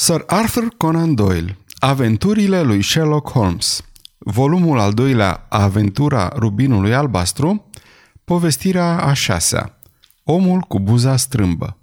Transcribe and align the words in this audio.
Sir 0.00 0.22
Arthur 0.26 0.68
Conan 0.76 1.14
Doyle 1.14 1.58
Aventurile 1.78 2.62
lui 2.62 2.82
Sherlock 2.82 3.30
Holmes 3.30 3.82
Volumul 4.18 4.78
al 4.78 4.92
doilea 4.92 5.46
Aventura 5.48 6.32
rubinului 6.36 6.94
albastru 6.94 7.70
Povestirea 8.24 9.02
a 9.02 9.12
șasea 9.12 9.78
Omul 10.24 10.60
cu 10.60 10.80
buza 10.80 11.16
strâmbă 11.16 11.78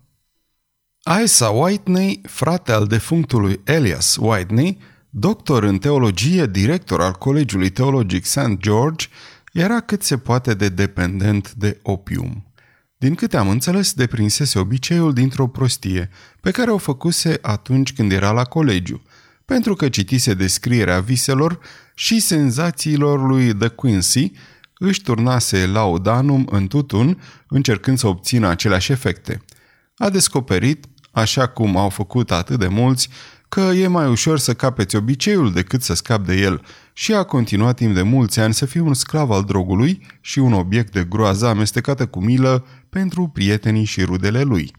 Isa 1.23 1.49
Whitney, 1.49 2.21
frate 2.23 2.71
al 2.71 2.87
defunctului 2.87 3.61
Elias 3.63 4.17
Whitney, 4.19 4.77
doctor 5.09 5.63
în 5.63 5.77
teologie, 5.77 6.45
director 6.45 7.01
al 7.01 7.13
Colegiului 7.13 7.69
Teologic 7.69 8.25
St. 8.25 8.57
George, 8.57 9.07
era 9.53 9.79
cât 9.79 10.03
se 10.03 10.17
poate 10.17 10.53
de 10.53 10.69
dependent 10.69 11.53
de 11.53 11.79
opium. 11.83 12.53
Din 12.97 13.15
câte 13.15 13.37
am 13.37 13.49
înțeles, 13.49 13.93
deprinsese 13.93 14.59
obiceiul 14.59 15.13
dintr-o 15.13 15.47
prostie, 15.47 16.09
pe 16.41 16.51
care 16.51 16.71
o 16.71 16.77
făcuse 16.77 17.37
atunci 17.41 17.93
când 17.93 18.11
era 18.11 18.31
la 18.31 18.43
colegiu, 18.43 19.01
pentru 19.45 19.73
că 19.75 19.89
citise 19.89 20.33
descrierea 20.33 20.99
viselor 20.99 21.59
și 21.93 22.19
senzațiilor 22.19 23.27
lui 23.27 23.53
De 23.53 23.67
Quincy, 23.67 24.31
își 24.77 25.01
turnase 25.01 25.65
laudanum 25.65 26.47
în 26.51 26.67
tutun, 26.67 27.21
încercând 27.47 27.97
să 27.97 28.07
obțină 28.07 28.47
aceleași 28.47 28.91
efecte. 28.91 29.41
A 29.97 30.09
descoperit, 30.09 30.85
așa 31.11 31.47
cum 31.47 31.77
au 31.77 31.89
făcut 31.89 32.31
atât 32.31 32.59
de 32.59 32.67
mulți, 32.67 33.09
că 33.55 33.61
e 33.61 33.87
mai 33.87 34.07
ușor 34.07 34.39
să 34.39 34.53
capeți 34.53 34.95
obiceiul 34.95 35.51
decât 35.51 35.81
să 35.81 35.93
scapi 35.93 36.25
de 36.25 36.35
el 36.35 36.61
și 36.93 37.13
a 37.13 37.23
continuat 37.23 37.75
timp 37.75 37.93
de 37.93 38.01
mulți 38.01 38.39
ani 38.39 38.53
să 38.53 38.65
fie 38.65 38.79
un 38.79 38.93
sclav 38.93 39.31
al 39.31 39.43
drogului 39.43 40.01
și 40.21 40.39
un 40.39 40.53
obiect 40.53 40.91
de 40.91 41.03
groază 41.03 41.47
amestecată 41.47 42.05
cu 42.05 42.23
milă 42.23 42.65
pentru 42.89 43.27
prietenii 43.27 43.83
și 43.83 44.03
rudele 44.03 44.41
lui. 44.41 44.71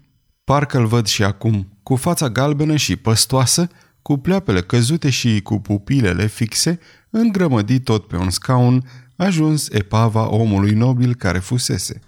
Parcă-l 0.44 0.86
văd 0.86 1.06
și 1.06 1.22
acum, 1.22 1.78
cu 1.82 1.96
fața 1.96 2.28
galbenă 2.28 2.76
și 2.76 2.96
păstoasă, 2.96 3.68
cu 4.02 4.16
pleoapele 4.16 4.60
căzute 4.60 5.10
și 5.10 5.40
cu 5.42 5.60
pupilele 5.60 6.27
fixe, 6.27 6.78
îngrămădit 7.11 7.84
tot 7.84 8.06
pe 8.06 8.16
un 8.16 8.30
scaun, 8.30 8.88
ajuns 9.16 9.68
epava 9.68 10.28
omului 10.28 10.72
nobil 10.72 11.14
care 11.14 11.38
fusese. 11.38 12.00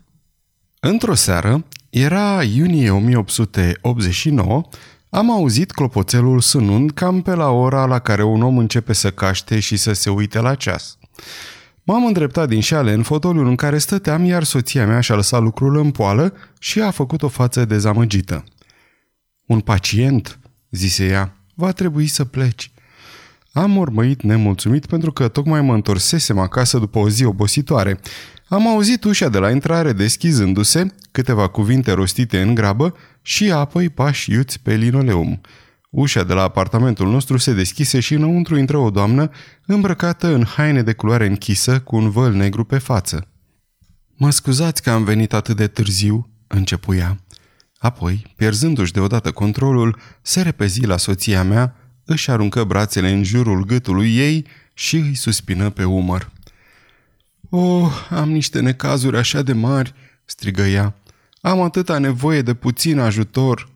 Într-o 0.80 1.14
seară, 1.14 1.64
era 1.91 2.42
iunie 2.42 2.91
1889, 2.91 4.69
am 5.11 5.31
auzit 5.31 5.70
clopoțelul 5.70 6.41
sunând 6.41 6.91
cam 6.91 7.23
pe 7.23 7.34
la 7.34 7.51
ora 7.51 7.84
la 7.84 7.98
care 7.98 8.23
un 8.23 8.42
om 8.42 8.59
începe 8.59 8.92
să 8.92 9.11
caște 9.11 9.61
și 9.61 9.77
să 9.77 9.92
se 9.92 10.11
uite 10.11 10.41
la 10.41 10.55
ceas. 10.55 10.98
M-am 11.83 12.06
îndreptat 12.06 12.48
din 12.48 12.61
șale 12.61 12.92
în 12.92 13.03
fotoliul 13.03 13.47
în 13.47 13.56
care 13.56 13.78
stăteam, 13.78 14.25
iar 14.25 14.45
soția 14.45 14.87
mea 14.87 15.00
și-a 15.00 15.15
lăsat 15.15 15.42
lucrul 15.42 15.77
în 15.77 15.91
poală 15.91 16.33
și 16.59 16.81
a 16.81 16.91
făcut 16.91 17.23
o 17.23 17.28
față 17.28 17.65
dezamăgită. 17.65 18.45
Un 19.47 19.61
pacient, 19.61 20.39
zise 20.70 21.06
ea, 21.06 21.37
va 21.55 21.72
trebui 21.72 22.06
să 22.06 22.25
pleci. 22.25 22.72
Am 23.53 23.77
urmăit 23.77 24.22
nemulțumit 24.22 24.87
pentru 24.87 25.12
că 25.12 25.28
tocmai 25.28 25.61
mă 25.61 25.75
întorsesem 25.75 26.39
acasă 26.39 26.78
după 26.78 26.98
o 26.98 27.09
zi 27.09 27.25
obositoare. 27.25 28.00
Am 28.48 28.68
auzit 28.68 29.04
ușa 29.04 29.28
de 29.28 29.38
la 29.38 29.50
intrare 29.50 29.92
deschizându-se, 29.92 30.94
câteva 31.10 31.48
cuvinte 31.48 31.92
rostite 31.92 32.41
în 32.41 32.54
grabă 32.54 32.94
și 33.22 33.50
apoi 33.50 33.88
pași 33.88 34.32
iuți 34.32 34.60
pe 34.60 34.74
linoleum. 34.74 35.41
Ușa 35.91 36.24
de 36.24 36.32
la 36.32 36.42
apartamentul 36.42 37.10
nostru 37.10 37.36
se 37.36 37.52
deschise 37.52 38.00
și 38.00 38.14
înăuntru 38.14 38.56
intră 38.56 38.76
o 38.76 38.91
doamnă 38.91 39.30
îmbrăcată 39.66 40.34
în 40.34 40.44
haine 40.44 40.82
de 40.82 40.92
culoare 40.92 41.26
închisă 41.26 41.80
cu 41.80 41.96
un 41.96 42.10
văl 42.10 42.32
negru 42.32 42.64
pe 42.64 42.78
față. 42.78 43.28
Mă 44.14 44.30
scuzați 44.30 44.82
că 44.82 44.91
am 44.91 45.04
venit 45.04 45.32
atât 45.32 45.56
de 45.56 45.66
târziu, 45.66 46.30
începuia. 46.46 47.20
Apoi, 47.78 48.32
pierzându-și 48.36 48.92
deodată 48.92 49.30
controlul, 49.30 49.98
se 50.22 50.42
repezi 50.42 50.86
la 50.86 50.96
soția 50.96 51.42
mea, 51.42 51.74
își 52.04 52.30
aruncă 52.30 52.64
brațele 52.64 53.10
în 53.10 53.22
jurul 53.22 53.64
gâtului 53.64 54.16
ei 54.16 54.46
și 54.74 54.96
îi 54.96 55.14
suspină 55.14 55.70
pe 55.70 55.84
umăr. 55.84 56.30
Oh, 57.50 58.06
am 58.10 58.30
niște 58.30 58.60
necazuri 58.60 59.16
așa 59.16 59.42
de 59.42 59.53
mari!" 59.53 59.94
strigă 60.25 60.62
ea. 60.62 60.94
Am 61.41 61.60
atâta 61.60 61.98
nevoie 61.98 62.42
de 62.42 62.54
puțin 62.54 62.98
ajutor." 62.98 63.69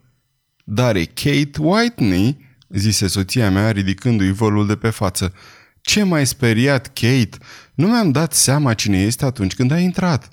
Dar 0.63 0.95
e 0.95 1.05
Kate 1.05 1.59
Whitney?" 1.59 2.51
zise 2.69 3.07
soția 3.07 3.51
mea 3.51 3.71
ridicându-i 3.71 4.31
volul 4.31 4.67
de 4.67 4.75
pe 4.75 4.89
față. 4.89 5.33
Ce 5.81 6.03
mai 6.03 6.27
speriat, 6.27 6.87
Kate! 6.87 7.37
Nu 7.73 7.87
mi-am 7.87 8.11
dat 8.11 8.33
seama 8.33 8.73
cine 8.73 9.01
este 9.01 9.25
atunci 9.25 9.55
când 9.55 9.71
a 9.71 9.79
intrat. 9.79 10.29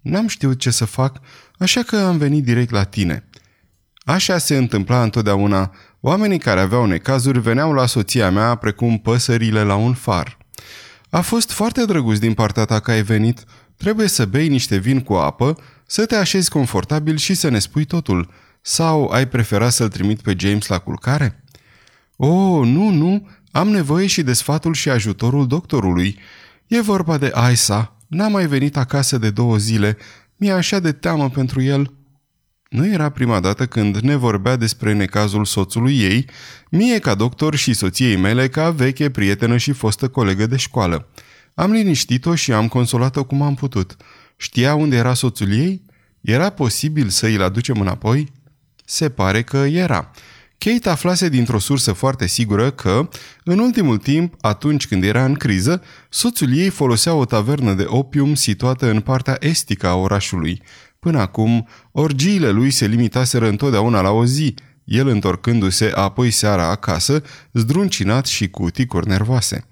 N-am 0.00 0.26
știut 0.26 0.58
ce 0.58 0.70
să 0.70 0.84
fac, 0.84 1.20
așa 1.58 1.82
că 1.82 1.96
am 1.96 2.18
venit 2.18 2.44
direct 2.44 2.70
la 2.70 2.84
tine." 2.84 3.24
Așa 4.04 4.38
se 4.38 4.56
întâmpla 4.56 5.02
întotdeauna. 5.02 5.74
Oamenii 6.00 6.38
care 6.38 6.60
aveau 6.60 6.86
necazuri 6.86 7.40
veneau 7.40 7.72
la 7.72 7.86
soția 7.86 8.30
mea 8.30 8.54
precum 8.54 8.98
păsările 8.98 9.62
la 9.62 9.74
un 9.74 9.94
far. 9.94 10.38
A 11.10 11.20
fost 11.20 11.50
foarte 11.50 11.84
drăguț 11.84 12.18
din 12.18 12.34
partea 12.34 12.64
ta 12.64 12.80
că 12.80 12.90
ai 12.90 13.02
venit. 13.02 13.44
Trebuie 13.76 14.06
să 14.06 14.24
bei 14.24 14.48
niște 14.48 14.76
vin 14.76 15.00
cu 15.00 15.12
apă, 15.12 15.58
să 15.86 16.06
te 16.06 16.16
așezi 16.16 16.50
confortabil 16.50 17.16
și 17.16 17.34
să 17.34 17.48
ne 17.48 17.58
spui 17.58 17.84
totul. 17.84 18.30
Sau 18.62 19.08
ai 19.08 19.28
prefera 19.28 19.68
să-l 19.68 19.88
trimit 19.88 20.20
pe 20.20 20.34
James 20.38 20.66
la 20.66 20.78
culcare? 20.78 21.44
Oh, 22.16 22.66
nu, 22.66 22.90
nu, 22.90 23.28
am 23.50 23.68
nevoie 23.68 24.06
și 24.06 24.22
de 24.22 24.32
sfatul 24.32 24.74
și 24.74 24.88
ajutorul 24.88 25.46
doctorului. 25.46 26.18
E 26.66 26.80
vorba 26.80 27.18
de 27.18 27.30
Aisa. 27.34 27.96
N-a 28.06 28.28
mai 28.28 28.46
venit 28.46 28.76
acasă 28.76 29.18
de 29.18 29.30
două 29.30 29.56
zile. 29.56 29.96
Mi-e 30.36 30.52
așa 30.52 30.78
de 30.78 30.92
teamă 30.92 31.30
pentru 31.30 31.62
el. 31.62 31.92
Nu 32.70 32.86
era 32.86 33.08
prima 33.08 33.40
dată 33.40 33.66
când 33.66 33.96
ne 33.96 34.16
vorbea 34.16 34.56
despre 34.56 34.92
necazul 34.92 35.44
soțului 35.44 35.98
ei, 35.98 36.26
mie 36.68 36.98
ca 36.98 37.14
doctor 37.14 37.54
și 37.54 37.72
soției 37.72 38.16
mele 38.16 38.48
ca 38.48 38.70
veche 38.70 39.10
prietenă 39.10 39.56
și 39.56 39.72
fostă 39.72 40.08
colegă 40.08 40.46
de 40.46 40.56
școală. 40.56 41.08
Am 41.54 41.72
liniștit-o 41.72 42.34
și 42.34 42.52
am 42.52 42.68
consolat-o 42.68 43.24
cum 43.24 43.42
am 43.42 43.54
putut. 43.54 43.96
Știa 44.36 44.74
unde 44.74 44.96
era 44.96 45.14
soțul 45.14 45.52
ei? 45.52 45.82
Era 46.20 46.50
posibil 46.50 47.08
să 47.08 47.26
îl 47.26 47.42
aducem 47.42 47.80
înapoi? 47.80 48.32
Se 48.84 49.08
pare 49.08 49.42
că 49.42 49.56
era. 49.56 50.10
Kate 50.58 50.88
aflase 50.88 51.28
dintr-o 51.28 51.58
sursă 51.58 51.92
foarte 51.92 52.26
sigură 52.26 52.70
că, 52.70 53.08
în 53.44 53.58
ultimul 53.58 53.96
timp, 53.96 54.34
atunci 54.40 54.86
când 54.86 55.04
era 55.04 55.24
în 55.24 55.34
criză, 55.34 55.82
soțul 56.08 56.56
ei 56.56 56.68
folosea 56.68 57.14
o 57.14 57.24
tavernă 57.24 57.74
de 57.74 57.84
opium 57.86 58.34
situată 58.34 58.90
în 58.90 59.00
partea 59.00 59.36
estică 59.40 59.86
a 59.86 59.94
orașului. 59.94 60.62
Până 61.00 61.18
acum, 61.18 61.68
orgiile 61.92 62.50
lui 62.50 62.70
se 62.70 62.86
limitaseră 62.86 63.48
întotdeauna 63.48 64.00
la 64.00 64.10
o 64.10 64.24
zi, 64.24 64.54
el 64.84 65.06
întorcându-se 65.06 65.92
apoi 65.94 66.30
seara 66.30 66.70
acasă, 66.70 67.22
zdruncinat 67.52 68.26
și 68.26 68.48
cu 68.48 68.70
ticuri 68.70 69.08
nervoase. 69.08 69.64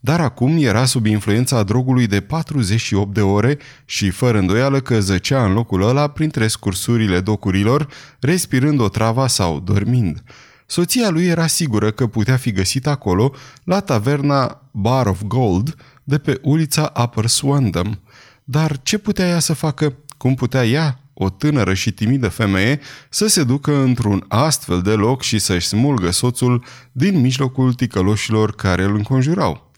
Dar 0.00 0.20
acum 0.20 0.56
era 0.62 0.84
sub 0.84 1.06
influența 1.06 1.62
drogului 1.62 2.06
de 2.06 2.20
48 2.20 3.14
de 3.14 3.20
ore 3.20 3.58
și 3.84 4.10
fără 4.10 4.38
îndoială 4.38 4.80
că 4.80 5.00
zăcea 5.00 5.44
în 5.44 5.52
locul 5.52 5.82
ăla 5.82 6.08
printre 6.08 6.46
scursurile 6.46 7.20
docurilor, 7.20 7.88
respirând 8.20 8.80
o 8.80 8.88
trava 8.88 9.26
sau 9.26 9.60
dormind. 9.60 10.22
Soția 10.66 11.10
lui 11.10 11.24
era 11.24 11.46
sigură 11.46 11.90
că 11.90 12.06
putea 12.06 12.36
fi 12.36 12.52
găsit 12.52 12.86
acolo, 12.86 13.34
la 13.64 13.80
taverna 13.80 14.62
Bar 14.70 15.06
of 15.06 15.22
Gold, 15.26 15.74
de 16.04 16.18
pe 16.18 16.38
ulița 16.42 16.92
Upper 17.02 17.26
Swandam. 17.26 18.00
Dar 18.44 18.80
ce 18.82 18.98
putea 18.98 19.28
ea 19.28 19.38
să 19.38 19.52
facă? 19.52 19.96
Cum 20.22 20.34
putea 20.34 20.64
ea, 20.66 20.98
o 21.14 21.30
tânără 21.30 21.74
și 21.74 21.92
timidă 21.92 22.28
femeie, 22.28 22.80
să 23.08 23.26
se 23.26 23.44
ducă 23.44 23.76
într-un 23.76 24.24
astfel 24.28 24.82
de 24.82 24.90
loc 24.90 25.22
și 25.22 25.38
să-și 25.38 25.66
smulgă 25.66 26.10
soțul 26.10 26.64
din 26.92 27.20
mijlocul 27.20 27.72
ticăloșilor 27.72 28.54
care 28.54 28.82
îl 28.82 28.94
înconjurau? 28.94 29.70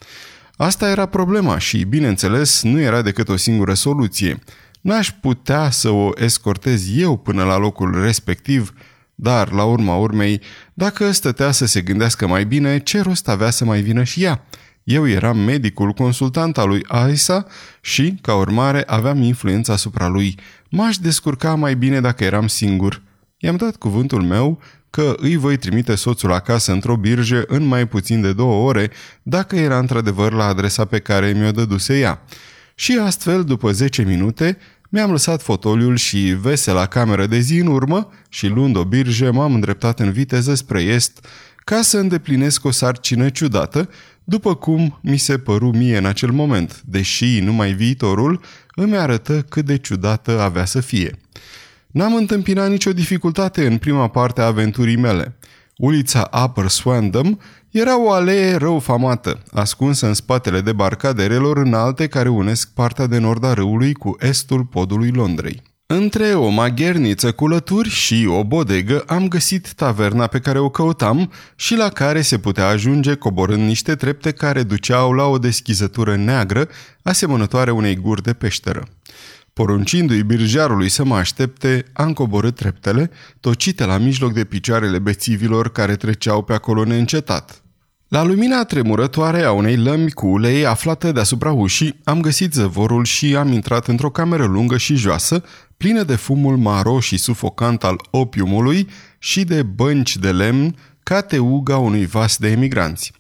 Asta 0.57 0.91
era 0.91 1.07
problema 1.07 1.59
și, 1.59 1.85
bineînțeles, 1.85 2.63
nu 2.63 2.81
era 2.81 3.03
decât 3.03 3.29
o 3.29 3.37
singură 3.37 3.75
soluție. 3.75 4.39
N-aș 4.81 5.11
putea 5.11 5.71
să 5.71 5.91
o 5.91 6.11
escortez 6.15 6.97
eu 6.97 7.17
până 7.17 7.45
la 7.45 7.57
locul 7.57 8.03
respectiv, 8.03 8.73
dar, 9.15 9.53
la 9.53 9.65
urma 9.65 9.97
urmei, 9.97 10.41
dacă 10.75 11.11
stătea 11.11 11.51
să 11.51 11.67
se 11.67 11.81
gândească 11.81 12.27
mai 12.27 12.45
bine, 12.45 12.79
ce 12.79 13.01
rost 13.01 13.29
avea 13.29 13.51
să 13.51 13.65
mai 13.65 13.81
vină 13.81 14.03
și 14.03 14.23
ea– 14.23 14.45
eu 14.85 15.09
eram 15.09 15.39
medicul 15.39 15.93
consultant 15.93 16.59
al 16.59 16.69
lui 16.69 16.85
Aisa 16.89 17.47
și, 17.81 18.19
ca 18.21 18.35
urmare, 18.35 18.83
aveam 18.87 19.23
influența 19.23 19.73
asupra 19.73 20.09
lui. 20.09 20.39
M-aș 20.71 20.97
descurca 20.97 21.55
mai 21.55 21.77
bine 21.77 22.01
dacă 22.01 22.25
eram 22.25 22.47
singur. 22.47 23.03
I-am 23.39 23.57
dat 23.57 23.77
cuvântul 23.77 24.23
meu 24.23 24.61
că 24.91 25.15
îi 25.17 25.37
voi 25.37 25.57
trimite 25.57 25.95
soțul 25.95 26.33
acasă 26.33 26.73
într-o 26.73 26.97
birjă 26.97 27.45
în 27.47 27.65
mai 27.67 27.87
puțin 27.87 28.21
de 28.21 28.33
două 28.33 28.69
ore, 28.69 28.91
dacă 29.23 29.57
era 29.57 29.79
într-adevăr 29.79 30.33
la 30.33 30.45
adresa 30.45 30.85
pe 30.85 30.99
care 30.99 31.33
mi-o 31.33 31.51
dăduse 31.51 31.99
ea. 31.99 32.23
Și 32.75 32.99
astfel, 33.03 33.45
după 33.45 33.73
10 33.73 34.03
minute, 34.03 34.59
mi-am 34.89 35.11
lăsat 35.11 35.43
fotoliul 35.43 35.97
și 35.97 36.19
vesela 36.19 36.87
cameră 36.87 37.27
de 37.27 37.39
zi 37.39 37.59
în 37.59 37.67
urmă 37.67 38.13
și 38.29 38.47
luând 38.47 38.77
o 38.77 38.85
birjă 38.85 39.33
m-am 39.33 39.55
îndreptat 39.55 40.01
în 40.01 40.13
viteză 40.13 40.55
spre 40.55 40.83
est 40.83 41.27
ca 41.65 41.83
să 41.83 41.99
îndeplinesc 41.99 42.65
o 42.65 42.71
sarcină 42.71 43.29
ciudată 43.29 43.89
după 44.25 44.55
cum 44.55 44.99
mi 45.03 45.17
se 45.17 45.39
păru 45.39 45.71
mie 45.71 45.97
în 45.97 46.07
acel 46.07 46.31
moment, 46.31 46.83
deși 46.85 47.41
numai 47.41 47.73
viitorul 47.73 48.41
îmi 48.75 48.97
arătă 48.97 49.43
cât 49.43 49.65
de 49.65 49.79
ciudată 49.79 50.41
avea 50.41 50.65
să 50.65 50.81
fie. 50.81 51.19
N-am 51.87 52.15
întâmpinat 52.15 52.71
nicio 52.71 52.93
dificultate 52.93 53.67
în 53.67 53.79
prima 53.79 54.09
parte 54.09 54.41
a 54.41 54.45
aventurii 54.45 54.97
mele. 54.97 55.37
Ulița 55.77 56.31
Upper 56.45 56.69
Swandam 56.69 57.41
era 57.71 58.05
o 58.05 58.11
alee 58.11 58.55
rău 58.55 58.79
famată, 58.79 59.43
ascunsă 59.53 60.07
în 60.07 60.15
spatele 60.15 60.61
debarcaderelor 60.61 61.57
înalte 61.57 62.07
care 62.07 62.29
unesc 62.29 62.71
partea 62.73 63.07
de 63.07 63.19
nord 63.19 63.45
a 63.45 63.53
râului 63.53 63.93
cu 63.93 64.17
estul 64.21 64.65
podului 64.65 65.11
Londrei. 65.11 65.74
Între 65.87 66.35
o 66.35 66.49
magherniță 66.49 67.33
cu 67.33 67.49
lături 67.49 67.89
și 67.89 68.27
o 68.29 68.45
bodegă 68.45 69.01
am 69.07 69.29
găsit 69.29 69.73
taverna 69.73 70.27
pe 70.27 70.39
care 70.39 70.59
o 70.59 70.71
căutam 70.71 71.33
și 71.57 71.77
la 71.77 71.89
care 71.89 72.21
se 72.21 72.39
putea 72.39 72.67
ajunge 72.67 73.15
coborând 73.15 73.67
niște 73.67 73.95
trepte 73.95 74.31
care 74.33 74.63
duceau 74.63 75.13
la 75.13 75.25
o 75.25 75.39
deschizătură 75.39 76.17
neagră, 76.17 76.69
asemănătoare 77.03 77.71
unei 77.71 77.97
guri 77.97 78.23
de 78.23 78.33
peșteră. 78.33 78.87
Poruncindu-i 79.53 80.23
birjarului 80.23 80.89
să 80.89 81.05
mă 81.05 81.17
aștepte, 81.17 81.85
am 81.93 82.13
coborât 82.13 82.55
treptele, 82.55 83.11
tocite 83.41 83.85
la 83.85 83.99
mijloc 83.99 84.33
de 84.33 84.45
picioarele 84.45 84.99
bețivilor 84.99 85.73
care 85.73 85.97
treceau 85.97 86.43
pe 86.43 86.53
acolo 86.53 86.85
neîncetat. 86.85 87.64
La 88.09 88.23
lumina 88.23 88.65
tremurătoare 88.65 89.43
a 89.43 89.53
unei 89.53 89.77
lămi 89.77 90.11
cu 90.11 90.27
ulei 90.27 90.67
aflată 90.67 91.13
deasupra 91.13 91.53
ușii, 91.53 92.01
am 92.05 92.21
găsit 92.21 92.53
zăvorul 92.53 93.05
și 93.05 93.37
am 93.37 93.53
intrat 93.53 93.89
într-o 93.89 94.11
cameră 94.11 94.45
lungă 94.45 94.77
și 94.77 94.95
joasă, 94.95 95.43
plină 95.77 96.03
de 96.03 96.15
fumul 96.15 96.57
maro 96.57 97.01
și 97.01 97.17
sufocant 97.17 97.85
al 97.85 98.01
opiumului 98.11 98.89
și 99.19 99.45
de 99.45 99.63
bănci 99.63 100.17
de 100.17 100.33
lemn 100.33 100.77
ca 101.03 101.21
teuga 101.21 101.79
unui 101.79 102.07
vas 102.07 102.37
de 102.37 102.49
emigranți. 102.51 103.13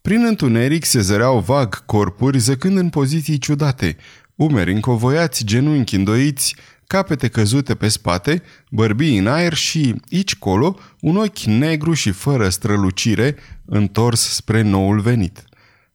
Prin 0.00 0.24
întuneric 0.24 0.84
se 0.84 1.00
zăreau 1.00 1.38
vag 1.38 1.84
corpuri 1.86 2.38
zăcând 2.38 2.76
în 2.76 2.88
poziții 2.88 3.38
ciudate, 3.38 3.96
umeri 4.34 4.72
încovoiați, 4.72 5.44
genunchi 5.44 5.96
îndoiți, 5.96 6.56
capete 6.92 7.28
căzute 7.28 7.74
pe 7.74 7.88
spate, 7.88 8.42
bărbii 8.70 9.18
în 9.18 9.26
aer 9.26 9.54
și, 9.54 9.94
aici 10.10 10.36
colo, 10.36 10.78
un 11.00 11.16
ochi 11.16 11.38
negru 11.38 11.92
și 11.92 12.10
fără 12.10 12.48
strălucire, 12.48 13.36
întors 13.64 14.20
spre 14.20 14.62
noul 14.62 15.00
venit. 15.00 15.44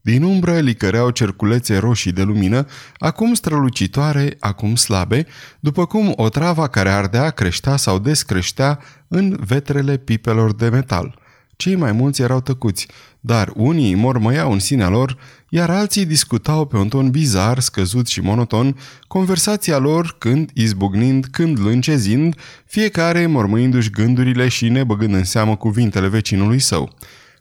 Din 0.01 0.23
umbră 0.23 0.59
licăreau 0.59 1.09
cerculețe 1.09 1.77
roșii 1.77 2.11
de 2.11 2.21
lumină, 2.21 2.65
acum 2.97 3.33
strălucitoare, 3.33 4.35
acum 4.39 4.75
slabe, 4.75 5.25
după 5.59 5.85
cum 5.85 6.13
o 6.15 6.29
travă 6.29 6.67
care 6.67 6.89
ardea 6.89 7.29
creștea 7.29 7.75
sau 7.75 8.00
descreștea 8.00 8.79
în 9.07 9.38
vetrele 9.45 9.97
pipelor 9.97 10.53
de 10.55 10.69
metal. 10.69 11.19
Cei 11.57 11.75
mai 11.75 11.92
mulți 11.92 12.21
erau 12.21 12.42
tăcuți, 12.42 12.88
dar 13.19 13.51
unii 13.56 13.95
mormăiau 13.95 14.51
în 14.51 14.59
sinea 14.59 14.89
lor, 14.89 15.18
iar 15.50 15.69
alții 15.69 16.06
discutau 16.06 16.65
pe 16.65 16.77
un 16.77 16.88
ton 16.88 17.09
bizar, 17.09 17.59
scăzut 17.59 18.07
și 18.07 18.21
monoton, 18.21 18.77
conversația 19.07 19.77
lor 19.77 20.15
când 20.18 20.50
izbucnind, 20.54 21.25
când 21.25 21.59
lâncezind, 21.59 22.36
fiecare 22.65 23.25
mormăindu-și 23.25 23.89
gândurile 23.89 24.48
și 24.48 24.69
nebăgând 24.69 25.13
în 25.13 25.24
seamă 25.24 25.56
cuvintele 25.56 26.07
vecinului 26.07 26.59
său. 26.59 26.94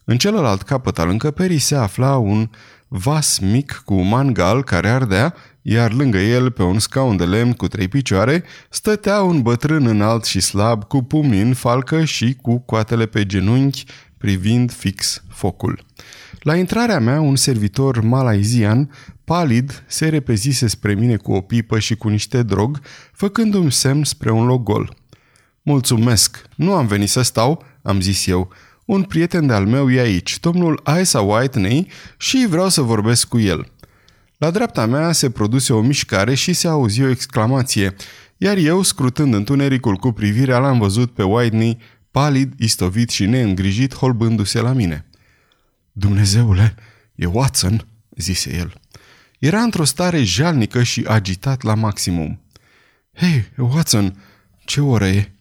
În 0.05 0.19
celălalt 0.19 0.62
capăt 0.62 0.99
al 0.99 1.09
încăperii 1.09 1.59
se 1.59 1.75
afla 1.75 2.17
un 2.17 2.51
vas 2.89 3.39
mic 3.39 3.83
cu 3.85 3.95
mangal 3.95 4.65
care 4.65 4.89
ardea, 4.89 5.35
iar 5.62 5.93
lângă 5.93 6.19
el, 6.19 6.51
pe 6.51 6.62
un 6.62 6.79
scaun 6.79 7.17
de 7.17 7.25
lemn 7.25 7.53
cu 7.53 7.69
trei 7.69 7.89
picioare, 7.89 8.45
stătea 8.71 9.23
un 9.23 9.43
bătrân 9.43 9.87
înalt 9.87 10.25
și 10.25 10.41
slab, 10.41 10.85
cu 10.85 11.03
pumnii 11.03 11.41
în 11.41 11.55
falcă 11.55 12.05
și 12.05 12.37
cu 12.43 12.59
coatele 12.59 13.07
pe 13.07 13.27
genunchi, 13.27 13.85
privind 14.19 14.73
fix 14.73 15.23
focul. 15.29 15.85
La 16.41 16.57
intrarea 16.57 17.01
mea, 17.01 17.21
un 17.21 17.37
servitor 17.37 18.01
malaizian, 18.01 18.91
palid, 19.25 19.85
se 19.87 20.09
repezise 20.09 20.67
spre 20.67 20.95
mine 20.95 21.17
cu 21.17 21.33
o 21.33 21.41
pipă 21.41 21.79
și 21.79 21.97
cu 21.97 22.09
niște 22.09 22.43
drog, 22.43 22.81
făcându-mi 23.13 23.73
semn 23.73 24.05
spre 24.05 24.31
un 24.31 24.47
loc 24.47 24.63
gol. 24.63 24.97
Mulțumesc, 25.63 26.43
nu 26.57 26.75
am 26.75 26.87
venit 26.87 27.09
să 27.09 27.23
stau, 27.23 27.65
am 27.83 28.01
zis 28.01 28.27
eu. 28.27 28.49
Un 28.85 29.03
prieten 29.03 29.47
de-al 29.47 29.67
meu 29.67 29.91
e 29.91 30.01
aici, 30.01 30.41
domnul 30.41 30.83
Isa 31.01 31.21
Whitney, 31.21 31.91
și 32.17 32.47
vreau 32.49 32.69
să 32.69 32.81
vorbesc 32.81 33.29
cu 33.29 33.39
el. 33.39 33.67
La 34.39 34.51
dreapta 34.51 34.87
mea 34.87 35.12
se 35.12 35.31
produse 35.31 35.73
o 35.73 35.81
mișcare 35.81 36.35
și 36.35 36.53
se 36.53 36.69
auzi 36.69 37.03
o 37.03 37.09
exclamație, 37.09 37.95
iar 38.37 38.57
eu, 38.57 38.83
scrutând 38.83 39.35
întunericul 39.35 39.97
cu 39.97 40.12
privirea, 40.12 40.59
l-am 40.59 40.79
văzut 40.79 41.11
pe 41.12 41.23
Whitney, 41.23 41.79
palid, 42.17 42.61
istovit 42.61 43.11
și 43.11 43.27
neîngrijit, 43.27 43.95
holbându-se 43.95 44.61
la 44.61 44.73
mine. 44.73 45.05
Dumnezeule, 45.93 46.75
e 47.15 47.27
Watson, 47.27 47.87
zise 48.17 48.57
el. 48.57 48.81
Era 49.39 49.63
într-o 49.63 49.85
stare 49.85 50.23
jalnică 50.23 50.83
și 50.83 51.05
agitat 51.07 51.63
la 51.63 51.75
maximum. 51.75 52.41
Hei, 53.13 53.45
Watson, 53.57 54.23
ce 54.65 54.81
oră 54.81 55.07
e? 55.07 55.33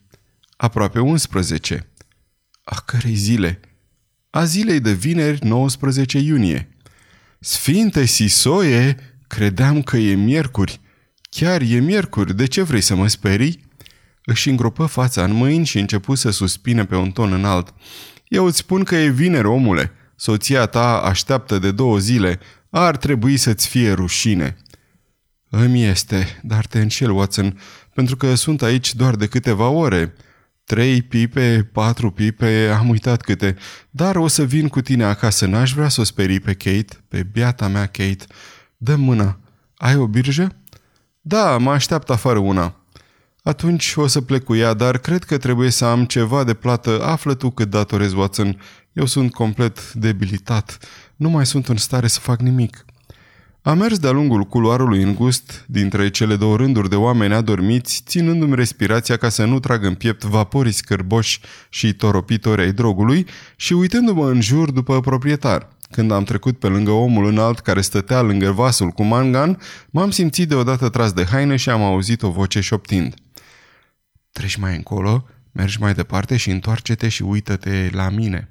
Aproape 0.56 0.98
11. 1.00 1.86
A 2.64 2.82
cărei 2.84 3.14
zile? 3.14 3.60
A 4.30 4.44
zilei 4.44 4.80
de 4.80 4.92
vineri 4.92 5.46
19 5.46 6.18
iunie. 6.18 6.68
Sfinte 7.38 8.04
Sisoie, 8.04 8.96
credeam 9.26 9.82
că 9.82 9.96
e 9.96 10.14
miercuri. 10.14 10.80
Chiar 11.30 11.60
e 11.60 11.78
miercuri, 11.78 12.36
de 12.36 12.46
ce 12.46 12.62
vrei 12.62 12.80
să 12.80 12.94
mă 12.94 13.08
sperii? 13.08 13.65
Își 14.28 14.48
îngropă 14.48 14.86
fața 14.86 15.24
în 15.24 15.32
mâini 15.32 15.64
și 15.64 15.78
începu 15.78 16.14
să 16.14 16.30
suspine 16.30 16.84
pe 16.84 16.96
un 16.96 17.10
ton 17.10 17.32
înalt. 17.32 17.74
Eu 18.28 18.44
îți 18.44 18.56
spun 18.56 18.84
că 18.84 18.94
e 18.96 19.08
vineri, 19.08 19.46
omule. 19.46 19.92
Soția 20.16 20.66
ta 20.66 20.98
așteaptă 20.98 21.58
de 21.58 21.70
două 21.70 21.98
zile. 21.98 22.38
Ar 22.70 22.96
trebui 22.96 23.36
să-ți 23.36 23.68
fie 23.68 23.92
rușine. 23.92 24.56
Îmi 25.48 25.84
este, 25.84 26.40
dar 26.42 26.66
te 26.66 26.80
înșel, 26.80 27.10
Watson, 27.10 27.60
pentru 27.94 28.16
că 28.16 28.34
sunt 28.34 28.62
aici 28.62 28.94
doar 28.94 29.14
de 29.14 29.26
câteva 29.26 29.68
ore. 29.68 30.14
Trei 30.64 31.02
pipe, 31.02 31.70
patru 31.72 32.10
pipe, 32.10 32.76
am 32.78 32.88
uitat 32.88 33.20
câte. 33.20 33.56
Dar 33.90 34.16
o 34.16 34.26
să 34.26 34.44
vin 34.44 34.68
cu 34.68 34.80
tine 34.80 35.04
acasă, 35.04 35.46
n-aș 35.46 35.72
vrea 35.72 35.88
să 35.88 36.00
o 36.00 36.04
sperii 36.04 36.40
pe 36.40 36.54
Kate, 36.54 37.04
pe 37.08 37.22
biata 37.22 37.68
mea 37.68 37.86
Kate. 37.86 38.24
dă 38.76 38.96
mâna. 38.96 39.38
Ai 39.76 39.96
o 39.96 40.06
birjă? 40.06 40.56
Da, 41.20 41.58
mă 41.58 41.70
așteaptă 41.70 42.12
afară 42.12 42.38
una. 42.38 42.85
Atunci 43.46 43.94
o 43.96 44.06
să 44.06 44.20
plec 44.20 44.44
cu 44.44 44.54
ea, 44.54 44.74
dar 44.74 44.98
cred 44.98 45.24
că 45.24 45.38
trebuie 45.38 45.70
să 45.70 45.84
am 45.84 46.04
ceva 46.04 46.44
de 46.44 46.54
plată. 46.54 47.02
Află 47.02 47.34
tu 47.34 47.50
cât 47.50 47.70
datorez, 47.70 48.12
Watson. 48.12 48.60
Eu 48.92 49.04
sunt 49.04 49.32
complet 49.32 49.92
debilitat. 49.92 50.78
Nu 51.16 51.28
mai 51.28 51.46
sunt 51.46 51.68
în 51.68 51.76
stare 51.76 52.06
să 52.06 52.20
fac 52.20 52.40
nimic. 52.40 52.84
Am 53.62 53.78
mers 53.78 53.98
de-a 53.98 54.10
lungul 54.10 54.42
culoarului 54.42 55.02
îngust, 55.02 55.64
dintre 55.68 56.10
cele 56.10 56.36
două 56.36 56.56
rânduri 56.56 56.88
de 56.88 56.94
oameni 56.94 57.34
adormiți, 57.34 58.02
ținându-mi 58.06 58.54
respirația 58.54 59.16
ca 59.16 59.28
să 59.28 59.44
nu 59.44 59.60
trag 59.60 59.84
în 59.84 59.94
piept 59.94 60.24
vaporii 60.24 60.72
scârboși 60.72 61.40
și 61.68 61.92
toropitori 61.92 62.62
ai 62.62 62.72
drogului 62.72 63.26
și 63.56 63.72
uitându-mă 63.72 64.28
în 64.28 64.40
jur 64.40 64.70
după 64.70 65.00
proprietar. 65.00 65.68
Când 65.90 66.10
am 66.10 66.24
trecut 66.24 66.58
pe 66.58 66.66
lângă 66.66 66.90
omul 66.90 67.26
înalt 67.26 67.58
care 67.58 67.80
stătea 67.80 68.20
lângă 68.20 68.50
vasul 68.50 68.88
cu 68.88 69.02
mangan, 69.02 69.58
m-am 69.90 70.10
simțit 70.10 70.48
deodată 70.48 70.88
tras 70.88 71.12
de 71.12 71.24
haină 71.24 71.56
și 71.56 71.70
am 71.70 71.82
auzit 71.82 72.22
o 72.22 72.30
voce 72.30 72.60
șoptind. 72.60 73.14
Treci 74.36 74.56
mai 74.56 74.74
încolo, 74.74 75.24
mergi 75.52 75.80
mai 75.80 75.94
departe 75.94 76.36
și 76.36 76.50
întoarce-te 76.50 77.08
și 77.08 77.22
uită-te 77.22 77.88
la 77.92 78.08
mine. 78.08 78.48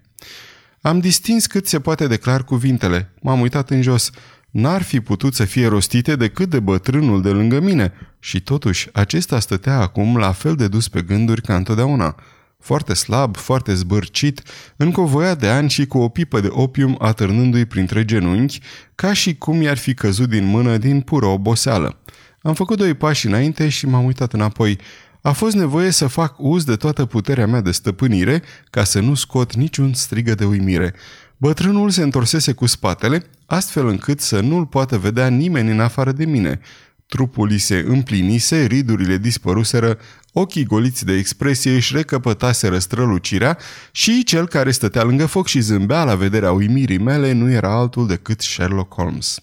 Am 0.82 1.00
distins 1.00 1.46
cât 1.46 1.68
se 1.68 1.80
poate 1.80 2.08
de 2.08 2.18
clar 2.18 2.44
cuvintele. 2.44 3.12
M-am 3.22 3.40
uitat 3.40 3.70
în 3.70 3.82
jos. 3.82 4.10
N-ar 4.50 4.82
fi 4.82 5.00
putut 5.00 5.34
să 5.34 5.46
fie 5.46 5.68
rostite 5.68 6.16
decât 6.16 6.50
de 6.50 6.60
bătrânul 6.60 7.22
de 7.22 7.30
lângă 7.30 7.60
mine 7.60 7.94
și 8.20 8.42
totuși 8.42 8.90
acesta 8.94 9.40
stătea 9.40 9.80
acum 9.80 10.18
la 10.18 10.32
fel 10.32 10.56
de 10.56 10.68
dus 10.68 10.88
pe 10.88 11.02
gânduri 11.02 11.42
ca 11.42 11.56
întotdeauna. 11.56 12.16
Foarte 12.60 12.94
slab, 12.94 13.38
foarte 13.38 13.74
zbârcit, 13.74 14.42
încovoiat 14.76 15.40
de 15.40 15.48
ani 15.48 15.70
și 15.70 15.86
cu 15.86 15.98
o 15.98 16.10
pipă 16.10 16.40
de 16.40 16.50
opium 16.52 16.98
atârnându-i 17.00 17.66
printre 17.66 18.06
genunchi, 18.06 18.60
ca 18.96 19.14
și 19.14 19.36
cum 19.36 19.62
i-ar 19.62 19.78
fi 19.78 19.94
căzut 19.94 20.30
din 20.30 20.46
mână 20.46 20.78
din 20.78 21.02
pură 21.02 21.26
oboseală. 21.26 22.00
Am 22.42 22.54
făcut 22.54 22.78
doi 22.78 22.94
pași 22.94 23.28
înainte 23.28 23.70
și 23.70 23.88
m-am 23.88 24.06
uitat 24.06 24.34
înapoi. 24.34 24.80
A 25.26 25.32
fost 25.32 25.56
nevoie 25.56 25.92
să 25.92 26.08
fac 26.08 26.36
uz 26.38 26.64
de 26.64 26.76
toată 26.76 27.06
puterea 27.06 27.48
mea 27.48 27.62
de 27.62 27.72
stăpânire 27.72 28.44
ca 28.70 28.84
să 28.84 29.00
nu 29.00 29.14
scot 29.14 29.56
niciun 29.56 29.94
strigă 29.94 30.36
de 30.36 30.46
uimire. 30.46 30.94
Bătrânul 31.38 31.90
se 31.90 32.02
întorsese 32.02 32.52
cu 32.52 32.66
spatele, 32.66 33.26
astfel 33.46 33.88
încât 33.88 34.20
să 34.20 34.40
nu-l 34.40 34.66
poată 34.66 34.98
vedea 34.98 35.28
nimeni 35.28 35.72
în 35.72 35.80
afară 35.80 36.12
de 36.12 36.26
mine. 36.26 36.60
Trupul 37.08 37.50
îi 37.50 37.58
se 37.58 37.86
împlinise, 37.88 38.66
ridurile 38.66 39.18
dispăruseră, 39.18 39.98
ochii 40.32 40.66
goliți 40.66 41.06
de 41.06 41.14
expresie 41.14 41.76
își 41.76 41.96
recăpătaseră 41.96 42.80
strălucirea 42.80 43.58
și 43.92 44.24
cel 44.24 44.48
care 44.48 44.72
stătea 44.72 45.04
lângă 45.04 45.26
foc 45.26 45.48
și 45.48 45.60
zâmbea 45.60 46.04
la 46.04 46.16
vederea 46.16 46.52
uimirii 46.52 47.00
mele 47.00 47.32
nu 47.32 47.52
era 47.52 47.78
altul 47.78 48.08
decât 48.08 48.42
Sherlock 48.42 48.94
Holmes. 48.94 49.40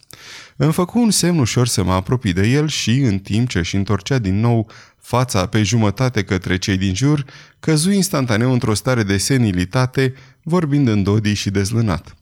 Îmi 0.57 0.73
făcu 0.73 0.99
un 0.99 1.11
semn 1.11 1.39
ușor 1.39 1.67
să 1.67 1.83
mă 1.83 1.93
apropii 1.93 2.33
de 2.33 2.47
el 2.47 2.69
și, 2.69 2.99
în 2.99 3.19
timp 3.19 3.49
ce 3.49 3.59
își 3.59 3.77
întorcea 3.77 4.19
din 4.19 4.41
nou 4.41 4.71
fața 5.03 5.47
pe 5.47 5.63
jumătate 5.63 6.25
către 6.25 6.57
cei 6.59 6.77
din 6.77 6.95
jur, 6.95 7.25
căzu 7.61 7.91
instantaneu 7.91 8.53
într-o 8.53 8.75
stare 8.75 9.03
de 9.03 9.19
senilitate, 9.19 10.15
vorbind 10.43 10.89
în 10.89 11.03
dodii 11.03 11.35
și 11.35 11.51
dezlânat. 11.51 12.17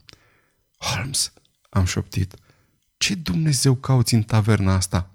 Holmes, 0.77 1.33
am 1.69 1.85
șoptit, 1.85 2.35
ce 2.97 3.15
Dumnezeu 3.15 3.75
cauți 3.75 4.13
în 4.13 4.21
taverna 4.21 4.73
asta? 4.73 5.09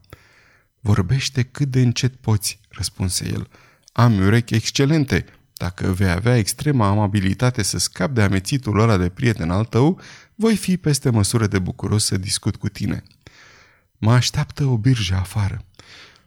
Vorbește 0.80 1.42
cât 1.42 1.68
de 1.68 1.80
încet 1.80 2.14
poți, 2.14 2.60
răspunse 2.68 3.28
el. 3.28 3.48
Am 3.92 4.18
urechi 4.18 4.54
excelente. 4.54 5.24
Dacă 5.52 5.92
vei 5.92 6.10
avea 6.10 6.36
extrema 6.36 6.88
amabilitate 6.88 7.62
să 7.62 7.78
scapi 7.78 8.14
de 8.14 8.22
amețitul 8.22 8.80
ăla 8.80 8.96
de 8.96 9.08
prieten 9.08 9.50
al 9.50 9.64
tău, 9.64 10.00
voi 10.34 10.56
fi 10.56 10.76
peste 10.76 11.10
măsură 11.10 11.46
de 11.46 11.58
bucuros 11.58 12.04
să 12.04 12.16
discut 12.16 12.56
cu 12.56 12.68
tine. 12.68 13.02
Mă 13.98 14.12
așteaptă 14.12 14.64
o 14.64 14.76
birjă 14.76 15.14
afară. 15.14 15.64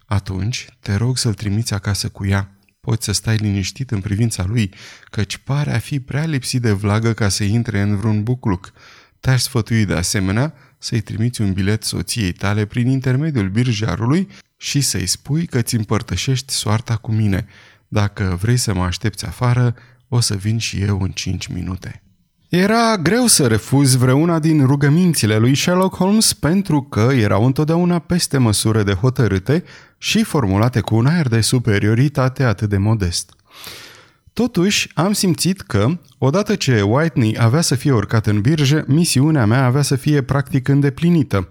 Atunci, 0.09 0.67
te 0.79 0.95
rog 0.95 1.17
să-l 1.17 1.33
trimiți 1.33 1.73
acasă 1.73 2.09
cu 2.09 2.25
ea. 2.25 2.51
Poți 2.79 3.05
să 3.05 3.11
stai 3.11 3.35
liniștit 3.35 3.91
în 3.91 4.01
privința 4.01 4.43
lui, 4.43 4.73
căci 5.09 5.37
pare 5.37 5.73
a 5.73 5.79
fi 5.79 5.99
prea 5.99 6.25
lipsit 6.25 6.61
de 6.61 6.71
vlagă 6.71 7.13
ca 7.13 7.29
să 7.29 7.43
intre 7.43 7.81
în 7.81 7.95
vreun 7.95 8.23
bucluc. 8.23 8.73
Te-aș 9.19 9.41
sfătui 9.41 9.85
de 9.85 9.93
asemenea 9.93 10.53
să-i 10.77 11.01
trimiți 11.01 11.41
un 11.41 11.53
bilet 11.53 11.83
soției 11.83 12.31
tale 12.31 12.65
prin 12.65 12.87
intermediul 12.87 13.49
birjarului 13.49 14.27
și 14.57 14.81
să-i 14.81 15.05
spui 15.05 15.45
că 15.45 15.61
ți 15.61 15.75
împărtășești 15.75 16.53
soarta 16.53 16.95
cu 16.95 17.11
mine. 17.11 17.45
Dacă 17.87 18.37
vrei 18.41 18.57
să 18.57 18.73
mă 18.73 18.83
aștepți 18.83 19.25
afară, 19.25 19.75
o 20.07 20.19
să 20.19 20.35
vin 20.35 20.57
și 20.57 20.81
eu 20.81 21.01
în 21.01 21.11
cinci 21.11 21.47
minute. 21.47 22.03
Era 22.49 22.97
greu 22.97 23.25
să 23.25 23.47
refuzi 23.47 23.97
vreuna 23.97 24.39
din 24.39 24.65
rugămințile 24.65 25.37
lui 25.37 25.55
Sherlock 25.55 25.95
Holmes 25.95 26.33
pentru 26.33 26.81
că 26.81 27.09
erau 27.13 27.45
întotdeauna 27.45 27.99
peste 27.99 28.37
măsură 28.37 28.83
de 28.83 28.93
hotărâte 28.93 29.63
și 29.97 30.23
formulate 30.23 30.79
cu 30.79 30.95
un 30.95 31.05
aer 31.05 31.27
de 31.27 31.41
superioritate 31.41 32.43
atât 32.43 32.69
de 32.69 32.77
modest. 32.77 33.33
Totuși, 34.33 34.89
am 34.93 35.13
simțit 35.13 35.61
că, 35.61 35.87
odată 36.17 36.55
ce 36.55 36.81
Whitney 36.81 37.37
avea 37.39 37.61
să 37.61 37.75
fie 37.75 37.91
urcat 37.91 38.27
în 38.27 38.41
birjă, 38.41 38.83
misiunea 38.87 39.45
mea 39.45 39.65
avea 39.65 39.81
să 39.81 39.95
fie 39.95 40.21
practic 40.21 40.67
îndeplinită. 40.67 41.49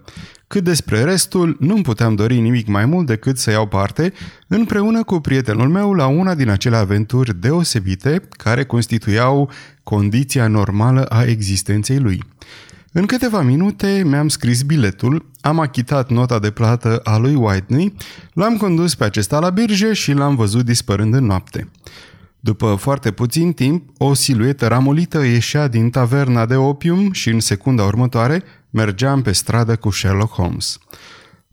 Cât 0.49 0.63
despre 0.63 1.03
restul, 1.03 1.57
nu 1.59 1.81
puteam 1.81 2.15
dori 2.15 2.39
nimic 2.39 2.67
mai 2.67 2.85
mult 2.85 3.05
decât 3.05 3.37
să 3.37 3.51
iau 3.51 3.67
parte, 3.67 4.13
împreună 4.47 5.03
cu 5.03 5.19
prietenul 5.19 5.67
meu, 5.67 5.93
la 5.93 6.07
una 6.07 6.35
din 6.35 6.49
acele 6.49 6.75
aventuri 6.75 7.39
deosebite 7.39 8.21
care 8.29 8.65
constituiau 8.65 9.51
condiția 9.83 10.47
normală 10.47 11.03
a 11.03 11.23
existenței 11.23 11.99
lui. 11.99 12.23
În 12.91 13.05
câteva 13.05 13.41
minute 13.41 14.03
mi-am 14.05 14.27
scris 14.27 14.61
biletul, 14.61 15.25
am 15.41 15.59
achitat 15.59 16.09
nota 16.09 16.39
de 16.39 16.51
plată 16.51 16.99
a 17.03 17.17
lui 17.17 17.35
Whitney, 17.35 17.93
l-am 18.33 18.57
condus 18.57 18.95
pe 18.95 19.03
acesta 19.03 19.39
la 19.39 19.49
birjă 19.49 19.93
și 19.93 20.13
l-am 20.13 20.35
văzut 20.35 20.65
dispărând 20.65 21.13
în 21.13 21.25
noapte. 21.25 21.69
După 22.39 22.75
foarte 22.79 23.11
puțin 23.11 23.53
timp, 23.53 23.89
o 23.97 24.13
siluetă 24.13 24.67
ramolită 24.67 25.23
ieșea 25.23 25.67
din 25.67 25.89
taverna 25.89 26.45
de 26.45 26.55
opium 26.55 27.11
și 27.11 27.29
în 27.29 27.39
secunda 27.39 27.83
următoare 27.83 28.43
mergeam 28.69 29.21
pe 29.21 29.31
stradă 29.31 29.75
cu 29.75 29.89
Sherlock 29.89 30.33
Holmes. 30.33 30.77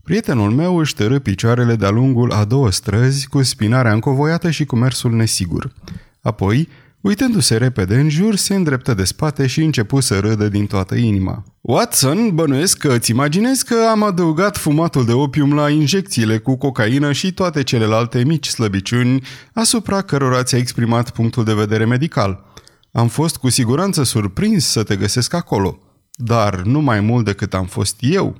Prietenul 0.03 0.51
meu 0.51 0.77
își 0.77 0.95
tărâ 0.95 1.19
picioarele 1.19 1.75
de-a 1.75 1.89
lungul 1.89 2.31
a 2.31 2.45
două 2.45 2.71
străzi 2.71 3.27
cu 3.27 3.43
spinarea 3.43 3.93
încovoiată 3.93 4.49
și 4.49 4.65
cu 4.65 4.75
mersul 4.75 5.11
nesigur. 5.15 5.73
Apoi, 6.21 6.69
Uitându-se 7.01 7.57
repede 7.57 7.99
în 7.99 8.09
jur, 8.09 8.35
se 8.35 8.55
îndreptă 8.55 8.93
de 8.93 9.03
spate 9.03 9.47
și 9.47 9.63
începu 9.63 9.99
să 9.99 10.19
râdă 10.19 10.47
din 10.47 10.65
toată 10.65 10.95
inima. 10.95 11.43
Watson, 11.61 12.35
bănuiesc 12.35 12.77
că 12.77 12.93
îți 12.93 13.11
imaginezi 13.11 13.65
că 13.65 13.75
am 13.91 14.03
adăugat 14.03 14.57
fumatul 14.57 15.05
de 15.05 15.11
opium 15.11 15.53
la 15.53 15.69
injecțiile 15.69 16.37
cu 16.37 16.57
cocaină 16.57 17.11
și 17.11 17.33
toate 17.33 17.63
celelalte 17.63 18.23
mici 18.23 18.47
slăbiciuni 18.47 19.23
asupra 19.53 20.01
cărora 20.01 20.43
ți-a 20.43 20.57
exprimat 20.57 21.09
punctul 21.09 21.43
de 21.43 21.53
vedere 21.53 21.85
medical. 21.85 22.45
Am 22.91 23.07
fost 23.07 23.37
cu 23.37 23.49
siguranță 23.49 24.03
surprins 24.03 24.65
să 24.65 24.83
te 24.83 24.95
găsesc 24.95 25.33
acolo, 25.33 25.79
dar 26.19 26.61
nu 26.61 26.79
mai 26.79 26.99
mult 26.99 27.25
decât 27.25 27.53
am 27.53 27.65
fost 27.65 27.95
eu. 27.99 28.37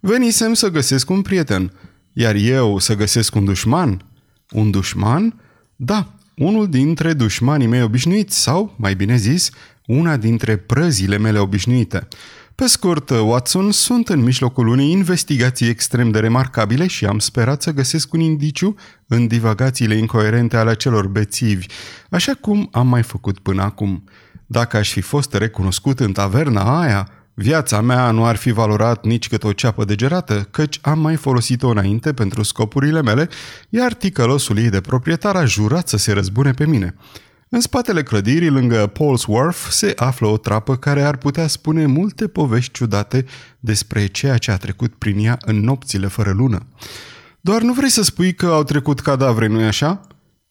Venisem 0.00 0.54
să 0.54 0.68
găsesc 0.68 1.10
un 1.10 1.22
prieten, 1.22 1.72
iar 2.12 2.34
eu 2.34 2.78
să 2.78 2.94
găsesc 2.94 3.34
un 3.34 3.44
dușman. 3.44 4.04
Un 4.50 4.70
dușman? 4.70 5.40
Da, 5.76 6.12
unul 6.36 6.68
dintre 6.68 7.12
dușmanii 7.12 7.66
mei 7.66 7.82
obișnuiți 7.82 8.40
sau, 8.40 8.74
mai 8.78 8.94
bine 8.94 9.16
zis, 9.16 9.50
una 9.86 10.16
dintre 10.16 10.56
prăzile 10.56 11.18
mele 11.18 11.38
obișnuite. 11.38 12.08
Pe 12.54 12.66
scurt, 12.66 13.10
Watson, 13.10 13.72
sunt 13.72 14.08
în 14.08 14.20
mijlocul 14.20 14.66
unei 14.66 14.90
investigații 14.90 15.68
extrem 15.68 16.10
de 16.10 16.18
remarcabile 16.18 16.86
și 16.86 17.06
am 17.06 17.18
sperat 17.18 17.62
să 17.62 17.72
găsesc 17.72 18.12
un 18.12 18.20
indiciu 18.20 18.74
în 19.06 19.26
divagațiile 19.26 19.94
incoerente 19.94 20.56
ale 20.56 20.74
celor 20.74 21.06
bețivi, 21.06 21.66
așa 22.10 22.32
cum 22.40 22.68
am 22.72 22.88
mai 22.88 23.02
făcut 23.02 23.38
până 23.38 23.62
acum. 23.62 24.04
Dacă 24.52 24.76
aș 24.76 24.92
fi 24.92 25.00
fost 25.00 25.34
recunoscut 25.34 26.00
în 26.00 26.12
taverna 26.12 26.80
aia, 26.80 27.08
Viața 27.34 27.80
mea 27.80 28.10
nu 28.10 28.24
ar 28.24 28.36
fi 28.36 28.50
valorat 28.50 29.04
nici 29.04 29.28
cât 29.28 29.44
o 29.44 29.52
ceapă 29.52 29.84
degerată, 29.84 30.48
căci 30.50 30.78
am 30.82 30.98
mai 30.98 31.16
folosit-o 31.16 31.68
înainte 31.68 32.12
pentru 32.12 32.42
scopurile 32.42 33.02
mele, 33.02 33.28
iar 33.68 33.94
ticălosul 33.94 34.58
ei 34.58 34.70
de 34.70 34.80
proprietar 34.80 35.36
a 35.36 35.44
jurat 35.44 35.88
să 35.88 35.96
se 35.96 36.12
răzbune 36.12 36.50
pe 36.50 36.66
mine. 36.66 36.94
În 37.48 37.60
spatele 37.60 38.02
clădirii, 38.02 38.48
lângă 38.48 38.92
Paul's 38.92 39.26
Wharf, 39.26 39.70
se 39.70 39.92
află 39.96 40.26
o 40.26 40.36
trapă 40.36 40.76
care 40.76 41.02
ar 41.02 41.16
putea 41.16 41.46
spune 41.46 41.86
multe 41.86 42.28
povești 42.28 42.72
ciudate 42.72 43.24
despre 43.60 44.06
ceea 44.06 44.38
ce 44.38 44.50
a 44.50 44.56
trecut 44.56 44.94
prin 44.94 45.24
ea 45.24 45.38
în 45.40 45.60
nopțile 45.60 46.06
fără 46.06 46.30
lună. 46.30 46.66
Doar 47.40 47.62
nu 47.62 47.72
vrei 47.72 47.90
să 47.90 48.02
spui 48.02 48.34
că 48.34 48.46
au 48.46 48.62
trecut 48.62 49.00
cadavre, 49.00 49.46
nu-i 49.46 49.66
așa? 49.66 50.00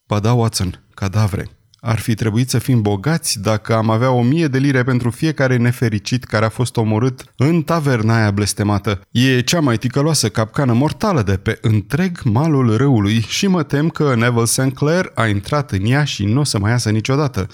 Ba 0.06 0.18
da, 0.18 0.32
Watson, 0.32 0.84
cadavre. 0.94 1.61
Ar 1.84 1.98
fi 1.98 2.14
trebuit 2.14 2.50
să 2.50 2.58
fim 2.58 2.82
bogați 2.82 3.40
dacă 3.40 3.74
am 3.74 3.90
avea 3.90 4.10
o 4.10 4.22
mie 4.22 4.46
de 4.46 4.58
lire 4.58 4.82
pentru 4.82 5.10
fiecare 5.10 5.56
nefericit 5.56 6.24
care 6.24 6.44
a 6.44 6.48
fost 6.48 6.76
omorât 6.76 7.24
în 7.36 7.62
taverna 7.62 8.16
aia 8.16 8.30
blestemată. 8.30 9.00
E 9.10 9.40
cea 9.40 9.60
mai 9.60 9.76
ticăloasă 9.76 10.28
capcană 10.28 10.72
mortală 10.72 11.22
de 11.22 11.36
pe 11.36 11.58
întreg 11.60 12.22
malul 12.24 12.76
râului 12.76 13.20
și 13.20 13.46
mă 13.46 13.62
tem 13.62 13.88
că 13.88 14.14
Neville 14.14 14.44
St. 14.44 14.70
Clair 14.74 15.10
a 15.14 15.26
intrat 15.26 15.70
în 15.70 15.84
ea 15.84 16.04
și 16.04 16.24
nu 16.24 16.40
o 16.40 16.44
să 16.44 16.58
mai 16.58 16.70
iasă 16.70 16.90
niciodată. 16.90 17.46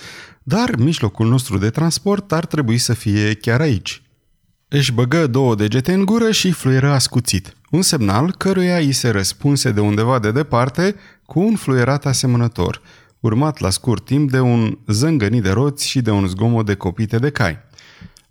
Dar 0.43 0.77
mijlocul 0.79 1.29
nostru 1.29 1.59
de 1.59 1.71
transport 1.71 2.33
ar 2.33 2.47
trebui 2.47 2.79
să 2.79 2.95
fie 2.95 3.35
chiar 3.35 3.61
aici. 3.61 4.03
Își 4.69 4.93
băgă 4.93 5.27
două 5.27 5.55
degete 5.55 5.93
în 5.93 6.05
gură 6.05 6.31
și 6.31 6.51
fluieră 6.51 6.91
ascuțit, 6.91 7.57
un 7.71 7.83
semnal 7.83 8.35
căruia 8.39 8.77
îi 8.77 8.93
se 8.93 9.09
răspunse 9.09 9.71
de 9.71 9.81
undeva 9.81 10.19
de 10.19 10.31
departe 10.31 10.95
cu 11.27 11.41
un 11.41 11.57
fluierat 11.57 12.07
asemănător– 12.07 12.81
urmat 13.21 13.59
la 13.59 13.71
scurt 13.71 14.05
timp 14.05 14.31
de 14.31 14.41
un 14.41 14.79
zângănit 14.87 15.43
de 15.43 15.51
roți 15.51 15.89
și 15.89 16.01
de 16.01 16.11
un 16.11 16.27
zgomot 16.27 16.67
de 16.67 16.75
copite 16.75 17.19
de 17.19 17.31
cai. 17.31 17.59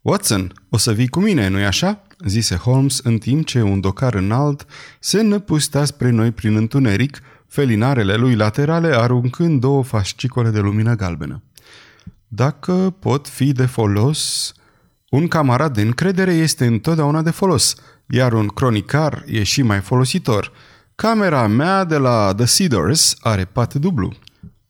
Watson, 0.02 0.54
o 0.70 0.78
să 0.78 0.94
vii 0.94 1.08
cu 1.08 1.20
mine, 1.20 1.48
nu-i 1.48 1.66
așa?" 1.66 2.02
zise 2.26 2.56
Holmes 2.56 3.00
în 3.04 3.18
timp 3.18 3.46
ce 3.46 3.62
un 3.62 3.80
docar 3.80 4.14
înalt 4.14 4.66
se 5.00 5.22
năpustea 5.22 5.86
spre 5.86 6.10
noi 6.10 6.32
prin 6.32 6.56
întuneric, 6.56 7.20
felinarele 7.48 8.16
lui 8.16 8.36
laterale 8.36 8.96
aruncând 8.96 9.60
două 9.60 9.84
fascicole 9.84 10.50
de 10.50 10.60
lumină 10.60 10.96
galbenă. 10.96 11.44
Dacă 12.28 12.96
pot 13.00 13.28
fi 13.28 13.52
de 13.52 13.66
folos... 13.66 14.52
Un 15.10 15.28
camarad 15.28 15.74
de 15.74 15.82
încredere 15.82 16.34
este 16.34 16.66
întotdeauna 16.66 17.22
de 17.22 17.30
folos, 17.30 17.76
iar 18.08 18.34
un 18.34 18.48
cronicar 18.48 19.24
e 19.26 19.44
și 19.44 19.62
mai 19.62 19.80
folositor. 19.80 20.52
Camera 20.96 21.48
mea 21.48 21.84
de 21.84 21.98
la 21.98 22.34
The 22.36 22.46
Cedars 22.46 23.16
are 23.20 23.46
pat 23.46 23.74
dublu. 23.74 24.14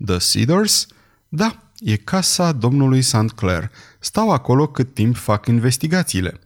The 0.06 0.18
Cedars? 0.18 0.88
Da, 1.30 1.72
e 1.80 1.96
casa 1.96 2.52
domnului 2.52 3.02
St. 3.02 3.32
Clair. 3.36 3.72
Stau 4.00 4.30
acolo 4.30 4.68
cât 4.68 4.94
timp 4.94 5.16
fac 5.16 5.48
investigațiile. 5.48 6.40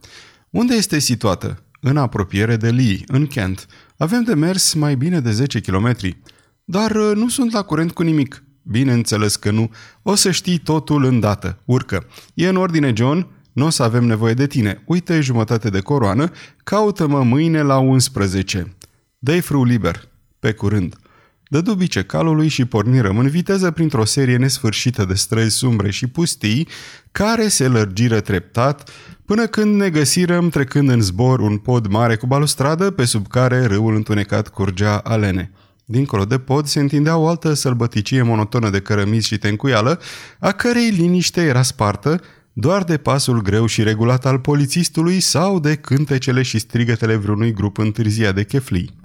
Unde 0.49 0.75
este 0.75 0.99
situată? 0.99 1.63
În 1.79 1.97
apropiere 1.97 2.55
de 2.55 2.69
Lee, 2.69 3.03
în 3.07 3.27
Kent. 3.27 3.65
Avem 3.97 4.23
de 4.23 4.33
mers 4.33 4.73
mai 4.73 4.95
bine 4.95 5.19
de 5.19 5.31
10 5.31 5.59
kilometri. 5.59 6.17
Dar 6.63 6.91
uh, 6.91 7.11
nu 7.15 7.29
sunt 7.29 7.51
la 7.51 7.61
curent 7.61 7.91
cu 7.91 8.03
nimic. 8.03 8.43
Bineînțeles 8.63 9.35
că 9.35 9.51
nu. 9.51 9.71
O 10.01 10.15
să 10.15 10.31
știi 10.31 10.57
totul 10.57 11.03
îndată. 11.03 11.59
Urcă. 11.65 12.07
E 12.33 12.47
în 12.47 12.55
ordine, 12.55 12.93
John. 12.95 13.27
Nu 13.53 13.65
o 13.65 13.69
să 13.69 13.83
avem 13.83 14.03
nevoie 14.03 14.33
de 14.33 14.47
tine. 14.47 14.83
Uite 14.85 15.21
jumătate 15.21 15.69
de 15.69 15.79
coroană. 15.79 16.31
Caută-mă 16.63 17.23
mâine 17.23 17.61
la 17.61 17.77
11. 17.77 18.75
Dă-i 19.19 19.41
frâu 19.41 19.63
liber. 19.63 20.09
Pe 20.39 20.53
curând 20.53 20.95
dădu 21.51 21.73
bice 21.73 22.03
calului 22.03 22.47
și 22.47 22.65
pornirăm 22.65 23.17
în 23.17 23.27
viteză 23.27 23.71
printr-o 23.71 24.05
serie 24.05 24.37
nesfârșită 24.37 25.05
de 25.05 25.13
străzi 25.13 25.55
sumbre 25.55 25.91
și 25.91 26.07
pustii, 26.07 26.67
care 27.11 27.47
se 27.47 27.67
lărgiră 27.67 28.19
treptat, 28.19 28.89
până 29.25 29.47
când 29.47 29.75
ne 29.75 29.89
găsirăm 29.89 30.49
trecând 30.49 30.89
în 30.89 31.01
zbor 31.01 31.39
un 31.39 31.57
pod 31.57 31.87
mare 31.87 32.15
cu 32.15 32.27
balustradă, 32.27 32.91
pe 32.91 33.05
sub 33.05 33.27
care 33.27 33.65
râul 33.65 33.95
întunecat 33.95 34.47
curgea 34.47 34.97
alene. 34.97 35.51
Dincolo 35.85 36.25
de 36.25 36.37
pod 36.37 36.65
se 36.65 36.79
întindea 36.79 37.17
o 37.17 37.27
altă 37.27 37.53
sălbăticie 37.53 38.21
monotonă 38.21 38.69
de 38.69 38.79
cărămizi 38.79 39.27
și 39.27 39.37
tencuială, 39.37 39.99
a 40.39 40.51
cărei 40.51 40.89
liniște 40.89 41.41
era 41.41 41.61
spartă, 41.61 42.21
doar 42.53 42.83
de 42.83 42.97
pasul 42.97 43.41
greu 43.41 43.65
și 43.65 43.83
regulat 43.83 44.25
al 44.25 44.39
polițistului 44.39 45.19
sau 45.19 45.59
de 45.59 45.75
cântecele 45.75 46.41
și 46.41 46.59
strigătele 46.59 47.15
vreunui 47.15 47.53
grup 47.53 47.77
întârziat 47.77 48.35
de 48.35 48.43
cheflii. 48.43 49.00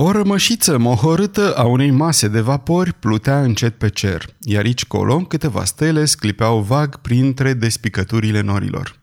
O 0.00 0.10
rămășiță 0.10 0.78
mohorâtă 0.78 1.54
a 1.54 1.64
unei 1.64 1.90
mase 1.90 2.28
de 2.28 2.40
vapori 2.40 2.92
plutea 2.92 3.42
încet 3.42 3.74
pe 3.74 3.88
cer, 3.88 4.24
iar 4.40 4.64
aici 4.64 4.84
colo 4.84 5.18
câteva 5.18 5.64
stele 5.64 6.04
sclipeau 6.04 6.60
vag 6.60 6.96
printre 6.96 7.52
despicăturile 7.52 8.40
norilor. 8.40 8.98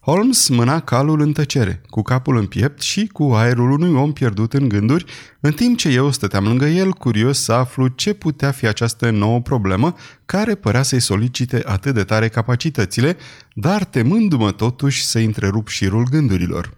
Holmes 0.00 0.48
mâna 0.48 0.80
calul 0.80 1.20
în 1.20 1.32
tăcere, 1.32 1.80
cu 1.90 2.02
capul 2.02 2.36
în 2.36 2.46
piept 2.46 2.80
și 2.80 3.06
cu 3.06 3.22
aerul 3.22 3.70
unui 3.70 4.00
om 4.00 4.12
pierdut 4.12 4.52
în 4.52 4.68
gânduri, 4.68 5.04
în 5.40 5.52
timp 5.52 5.78
ce 5.78 5.88
eu 5.88 6.10
stăteam 6.10 6.44
lângă 6.44 6.66
el, 6.66 6.90
curios 6.92 7.42
să 7.42 7.52
aflu 7.52 7.86
ce 7.86 8.12
putea 8.12 8.50
fi 8.50 8.66
această 8.66 9.10
nouă 9.10 9.40
problemă 9.40 9.94
care 10.26 10.54
părea 10.54 10.82
să-i 10.82 11.00
solicite 11.00 11.62
atât 11.64 11.94
de 11.94 12.02
tare 12.04 12.28
capacitățile, 12.28 13.16
dar 13.54 13.84
temându-mă 13.84 14.50
totuși 14.50 15.04
să 15.04 15.18
întrerup 15.18 15.68
șirul 15.68 16.06
gândurilor. 16.10 16.72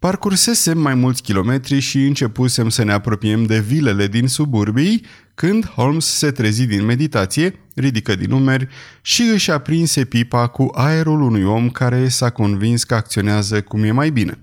Parcursesem 0.00 0.78
mai 0.78 0.94
mulți 0.94 1.22
kilometri 1.22 1.78
și 1.78 2.06
începusem 2.06 2.68
să 2.68 2.84
ne 2.84 2.92
apropiem 2.92 3.44
de 3.44 3.58
vilele 3.58 4.06
din 4.06 4.28
suburbii, 4.28 5.04
când 5.34 5.66
Holmes 5.66 6.04
se 6.04 6.30
trezi 6.30 6.66
din 6.66 6.84
meditație, 6.84 7.54
ridică 7.74 8.14
din 8.14 8.28
numeri 8.28 8.68
și 9.02 9.22
își 9.22 9.50
aprinse 9.50 10.04
pipa 10.04 10.46
cu 10.46 10.70
aerul 10.74 11.20
unui 11.20 11.44
om 11.44 11.70
care 11.70 12.08
s-a 12.08 12.30
convins 12.30 12.84
că 12.84 12.94
acționează 12.94 13.62
cum 13.62 13.82
e 13.82 13.90
mai 13.90 14.10
bine. 14.10 14.38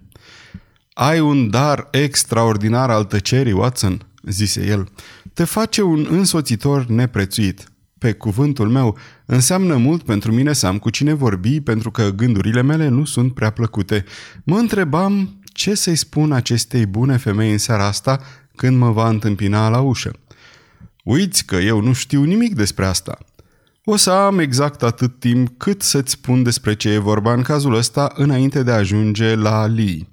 Ai 0.94 1.20
un 1.20 1.50
dar 1.50 1.88
extraordinar 1.92 2.90
al 2.90 3.04
tăcerii, 3.04 3.52
Watson," 3.52 4.08
zise 4.22 4.66
el. 4.66 4.88
Te 5.34 5.44
face 5.44 5.82
un 5.82 6.08
însoțitor 6.10 6.86
neprețuit. 6.86 7.72
Pe 7.98 8.14
cuvântul 8.14 8.70
meu, 8.70 8.98
înseamnă 9.26 9.76
mult 9.76 10.04
pentru 10.04 10.32
mine 10.32 10.54
să 10.54 10.68
am 10.68 10.78
cu 10.78 10.90
cine 10.90 11.14
vorbi, 11.14 11.62
pentru 11.62 11.92
că 11.92 12.10
gândurile 12.10 12.62
mele 12.62 12.88
nu 12.88 13.06
sunt 13.06 13.34
prea 13.34 13.50
plăcute. 13.50 14.06
Mă 14.44 14.58
întrebam 14.58 15.37
ce 15.58 15.76
să-i 15.76 15.96
spun 15.96 16.32
acestei 16.32 16.86
bune 16.86 17.18
femei 17.18 17.52
în 17.52 17.58
seara 17.58 17.86
asta 17.86 18.22
când 18.56 18.78
mă 18.78 18.92
va 18.92 19.10
întâmpina 19.10 19.70
la 19.70 19.80
ușă. 19.80 20.12
Uiți 21.04 21.46
că 21.46 21.56
eu 21.56 21.82
nu 21.82 21.94
știu 21.94 22.24
nimic 22.24 22.56
despre 22.56 22.86
asta. 22.86 23.18
O 23.84 23.96
să 23.96 24.12
am 24.12 24.40
exact 24.40 24.84
atât 24.84 25.20
timp 25.20 25.58
cât 25.58 25.82
să-ți 25.82 26.12
spun 26.12 26.44
despre 26.44 26.76
ce 26.76 26.90
e 26.90 26.98
vorba 26.98 27.34
în 27.34 27.42
cazul 27.42 27.74
ăsta 27.74 28.12
înainte 28.16 28.64
de 28.64 28.72
a 28.72 28.76
ajunge 28.76 29.36
la 29.36 29.66
Lee. 29.66 30.08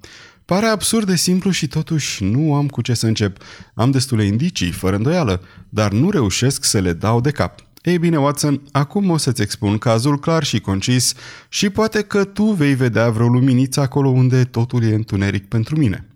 Pare 0.45 0.67
absurd 0.67 1.07
de 1.07 1.17
simplu 1.17 1.51
și 1.51 1.67
totuși 1.67 2.25
nu 2.25 2.55
am 2.55 2.69
cu 2.69 2.83
ce 2.83 2.95
să 2.95 3.07
încep. 3.07 3.37
Am 3.75 3.91
destule 3.91 4.25
indicii, 4.25 4.71
fără 4.71 4.97
îndoială, 4.97 5.43
dar 5.69 5.93
nu 5.93 6.11
reușesc 6.11 6.65
să 6.65 6.79
le 6.79 6.93
dau 6.93 7.21
de 7.21 7.31
cap. 7.31 7.64
Ei 7.85 7.99
bine, 7.99 8.19
Watson, 8.19 8.63
acum 8.73 9.11
o 9.11 9.17
să-ți 9.17 9.43
expun 9.43 9.79
cazul 9.79 10.19
clar 10.19 10.45
și 10.45 10.61
concis 10.61 11.15
și 11.49 11.71
poate 11.71 12.03
că 12.03 12.25
tu 12.25 12.45
vei 12.45 12.75
vedea 12.75 13.11
vreo 13.11 13.27
luminiță 13.27 13.81
acolo 13.81 14.09
unde 14.09 14.45
totul 14.45 14.83
e 14.83 14.95
întuneric 14.95 15.49
pentru 15.49 15.79
mine. 15.79 16.09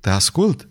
Te 0.00 0.10
ascult? 0.10 0.68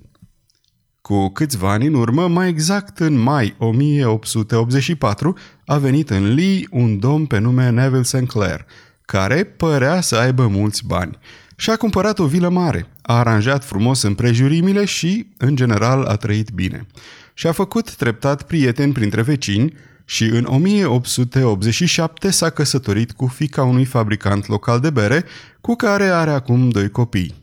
Cu 1.02 1.30
câțiva 1.30 1.72
ani 1.72 1.88
în 1.88 1.94
urmă, 1.94 2.28
mai 2.28 2.50
exact 2.50 3.00
în 3.00 3.18
mai 3.18 3.56
1884, 3.60 5.38
a 5.66 5.78
venit 5.78 6.10
în 6.10 6.34
Lee 6.34 6.68
un 6.72 7.00
domn 7.00 7.26
pe 7.26 7.38
nume 7.38 7.70
Neville 7.70 8.04
Sinclair, 8.04 8.66
care 9.02 9.44
părea 9.44 10.02
să 10.02 10.16
aibă 10.16 10.48
mulți 10.48 10.86
bani. 10.86 11.18
Și-a 11.56 11.76
cumpărat 11.76 12.20
o 12.20 12.26
vilă 12.26 12.50
mare, 12.50 12.90
a 13.02 13.18
aranjat 13.18 13.66
frumos 13.66 14.02
împrejurimile 14.02 14.86
și, 14.86 15.28
în 15.38 15.56
general, 15.56 16.04
a 16.04 16.16
trăit 16.16 16.50
bine. 16.50 16.88
Și-a 17.34 17.52
făcut 17.52 17.96
treptat 17.96 18.44
prieteni 18.44 18.94
printre 18.94 19.22
vecini 19.22 19.74
și 20.10 20.24
în 20.24 20.46
1887 20.46 22.30
s-a 22.30 22.50
căsătorit 22.50 23.12
cu 23.12 23.28
fica 23.28 23.64
unui 23.64 23.86
fabricant 23.86 24.48
local 24.48 24.80
de 24.80 24.90
bere, 24.90 25.26
cu 25.62 25.76
care 25.76 26.04
are 26.04 26.32
acum 26.32 26.70
doi 26.70 26.90
copii. 26.90 27.36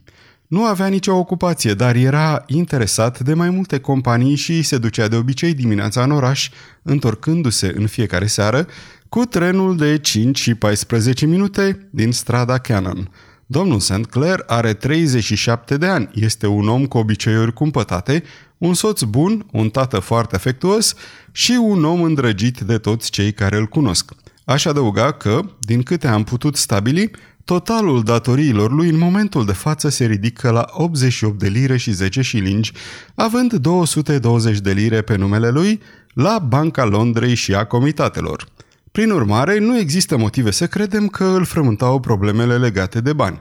Nu 0.46 0.64
avea 0.64 0.86
nicio 0.86 1.14
ocupație, 1.14 1.74
dar 1.74 1.94
era 1.94 2.44
interesat 2.46 3.20
de 3.20 3.34
mai 3.34 3.50
multe 3.50 3.78
companii 3.78 4.34
și 4.34 4.62
se 4.62 4.78
ducea 4.78 5.08
de 5.08 5.16
obicei 5.16 5.54
dimineața 5.54 6.02
în 6.02 6.10
oraș, 6.10 6.50
întorcându-se 6.82 7.72
în 7.76 7.86
fiecare 7.86 8.26
seară 8.26 8.66
cu 9.08 9.24
trenul 9.24 9.76
de 9.76 9.98
5 9.98 10.38
și 10.38 10.54
14 10.54 11.26
minute 11.26 11.88
din 11.90 12.12
strada 12.12 12.58
Cannon. 12.58 13.10
Domnul 13.48 13.80
St. 13.80 14.06
Clair 14.10 14.42
are 14.46 14.74
37 14.74 15.76
de 15.76 15.86
ani, 15.86 16.08
este 16.14 16.46
un 16.46 16.68
om 16.68 16.86
cu 16.86 16.98
obiceiuri 16.98 17.52
cumpătate, 17.52 18.22
un 18.58 18.74
soț 18.74 19.02
bun, 19.02 19.46
un 19.52 19.70
tată 19.70 19.98
foarte 19.98 20.34
afectuos 20.34 20.94
și 21.32 21.58
un 21.60 21.84
om 21.84 22.02
îndrăgit 22.02 22.60
de 22.60 22.78
toți 22.78 23.10
cei 23.10 23.32
care 23.32 23.56
îl 23.56 23.66
cunosc. 23.66 24.12
Aș 24.44 24.64
adăuga 24.64 25.12
că, 25.12 25.40
din 25.58 25.82
câte 25.82 26.06
am 26.06 26.24
putut 26.24 26.56
stabili, 26.56 27.10
Totalul 27.44 28.02
datoriilor 28.02 28.72
lui 28.72 28.88
în 28.88 28.98
momentul 28.98 29.44
de 29.44 29.52
față 29.52 29.88
se 29.88 30.04
ridică 30.04 30.50
la 30.50 30.64
88 30.70 31.38
de 31.38 31.48
lire 31.48 31.76
și 31.76 31.90
10 31.92 32.22
șilingi, 32.22 32.72
având 33.14 33.52
220 33.52 34.58
de 34.58 34.72
lire 34.72 35.02
pe 35.02 35.16
numele 35.16 35.50
lui 35.50 35.80
la 36.14 36.38
Banca 36.38 36.84
Londrei 36.84 37.34
și 37.34 37.54
a 37.54 37.64
Comitatelor. 37.64 38.46
Prin 38.96 39.10
urmare, 39.10 39.58
nu 39.58 39.78
există 39.78 40.16
motive 40.16 40.50
să 40.50 40.66
credem 40.66 41.06
că 41.08 41.24
îl 41.24 41.44
frământau 41.44 42.00
problemele 42.00 42.56
legate 42.56 43.00
de 43.00 43.12
bani. 43.12 43.40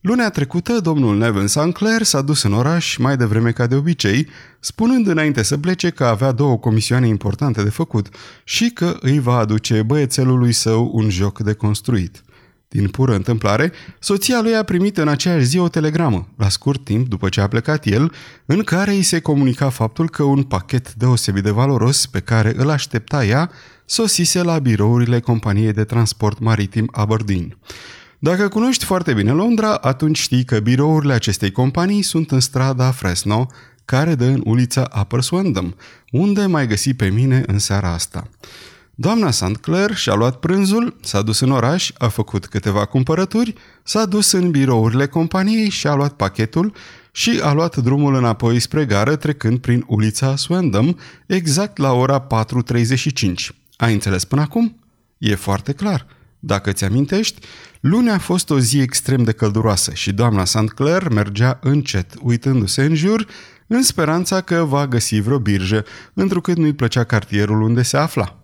Lunea 0.00 0.30
trecută, 0.30 0.80
domnul 0.80 1.16
Nevin 1.16 1.46
Sinclair 1.46 2.02
s-a 2.02 2.22
dus 2.22 2.42
în 2.42 2.52
oraș 2.52 2.96
mai 2.96 3.16
devreme 3.16 3.50
ca 3.50 3.66
de 3.66 3.74
obicei, 3.74 4.28
spunând 4.60 5.06
înainte 5.06 5.42
să 5.42 5.58
plece 5.58 5.90
că 5.90 6.04
avea 6.04 6.32
două 6.32 6.58
comisioane 6.58 7.06
importante 7.06 7.62
de 7.62 7.68
făcut 7.68 8.08
și 8.44 8.70
că 8.70 8.96
îi 9.00 9.18
va 9.18 9.36
aduce 9.36 9.82
băiețelului 9.82 10.52
său 10.52 10.90
un 10.92 11.10
joc 11.10 11.38
de 11.38 11.52
construit. 11.52 12.22
Din 12.68 12.88
pură 12.88 13.14
întâmplare, 13.14 13.72
soția 13.98 14.40
lui 14.42 14.56
a 14.56 14.62
primit 14.62 14.98
în 14.98 15.08
aceeași 15.08 15.44
zi 15.44 15.58
o 15.58 15.68
telegramă, 15.68 16.28
la 16.36 16.48
scurt 16.48 16.84
timp 16.84 17.08
după 17.08 17.28
ce 17.28 17.40
a 17.40 17.48
plecat 17.48 17.86
el, 17.86 18.12
în 18.46 18.62
care 18.62 18.90
îi 18.90 19.02
se 19.02 19.20
comunica 19.20 19.68
faptul 19.68 20.08
că 20.08 20.22
un 20.22 20.42
pachet 20.42 20.94
deosebit 20.94 21.42
de 21.42 21.50
valoros 21.50 22.06
pe 22.06 22.20
care 22.20 22.52
îl 22.56 22.70
aștepta 22.70 23.24
ea 23.24 23.50
sosise 23.92 24.42
la 24.42 24.58
birourile 24.58 25.20
companiei 25.20 25.72
de 25.72 25.84
transport 25.84 26.38
maritim 26.38 26.88
Aberdeen. 26.92 27.56
Dacă 28.18 28.48
cunoști 28.48 28.84
foarte 28.84 29.12
bine 29.12 29.30
Londra, 29.30 29.74
atunci 29.74 30.18
știi 30.18 30.44
că 30.44 30.60
birourile 30.60 31.12
acestei 31.12 31.50
companii 31.50 32.02
sunt 32.02 32.30
în 32.30 32.40
strada 32.40 32.90
Fresno, 32.90 33.46
care 33.84 34.14
dă 34.14 34.24
în 34.24 34.40
ulița 34.44 34.88
Upper 35.00 35.20
Swindon, 35.20 35.74
unde 36.10 36.46
mai 36.46 36.66
găsi 36.66 36.94
pe 36.94 37.08
mine 37.08 37.42
în 37.46 37.58
seara 37.58 37.92
asta. 37.92 38.28
Doamna 38.94 39.30
St. 39.30 39.56
Clair 39.60 39.94
și-a 39.94 40.14
luat 40.14 40.38
prânzul, 40.38 40.96
s-a 41.02 41.22
dus 41.22 41.40
în 41.40 41.50
oraș, 41.50 41.90
a 41.98 42.08
făcut 42.08 42.46
câteva 42.46 42.84
cumpărături, 42.84 43.54
s-a 43.82 44.04
dus 44.04 44.32
în 44.32 44.50
birourile 44.50 45.06
companiei 45.06 45.68
și 45.68 45.86
a 45.86 45.94
luat 45.94 46.12
pachetul 46.12 46.72
și 47.10 47.40
a 47.42 47.52
luat 47.52 47.76
drumul 47.76 48.14
înapoi 48.14 48.60
spre 48.60 48.84
gară 48.84 49.16
trecând 49.16 49.58
prin 49.58 49.84
ulița 49.86 50.36
Swindon 50.36 50.98
exact 51.26 51.76
la 51.76 51.92
ora 51.92 52.26
4.35. 52.26 53.61
Ai 53.76 53.92
înțeles 53.92 54.24
până 54.24 54.40
acum? 54.40 54.76
E 55.18 55.34
foarte 55.34 55.72
clar. 55.72 56.06
Dacă 56.38 56.72
ți 56.72 56.84
amintești, 56.84 57.40
luni 57.80 58.10
a 58.10 58.18
fost 58.18 58.50
o 58.50 58.58
zi 58.58 58.78
extrem 58.78 59.22
de 59.22 59.32
călduroasă 59.32 59.92
și 59.94 60.12
doamna 60.12 60.44
St. 60.44 60.68
Clair 60.74 61.08
mergea 61.08 61.58
încet, 61.62 62.14
uitându-se 62.22 62.82
în 62.82 62.94
jur, 62.94 63.26
în 63.66 63.82
speranța 63.82 64.40
că 64.40 64.64
va 64.64 64.86
găsi 64.86 65.20
vreo 65.20 65.38
birjă, 65.38 65.84
întrucât 66.14 66.56
nu-i 66.56 66.72
plăcea 66.72 67.04
cartierul 67.04 67.62
unde 67.62 67.82
se 67.82 67.96
afla. 67.96 68.36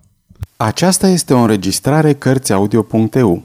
Aceasta 0.56 1.08
este 1.08 1.34
o 1.34 1.38
înregistrare 1.38 2.12
Cărțiaudio.eu. 2.14 3.44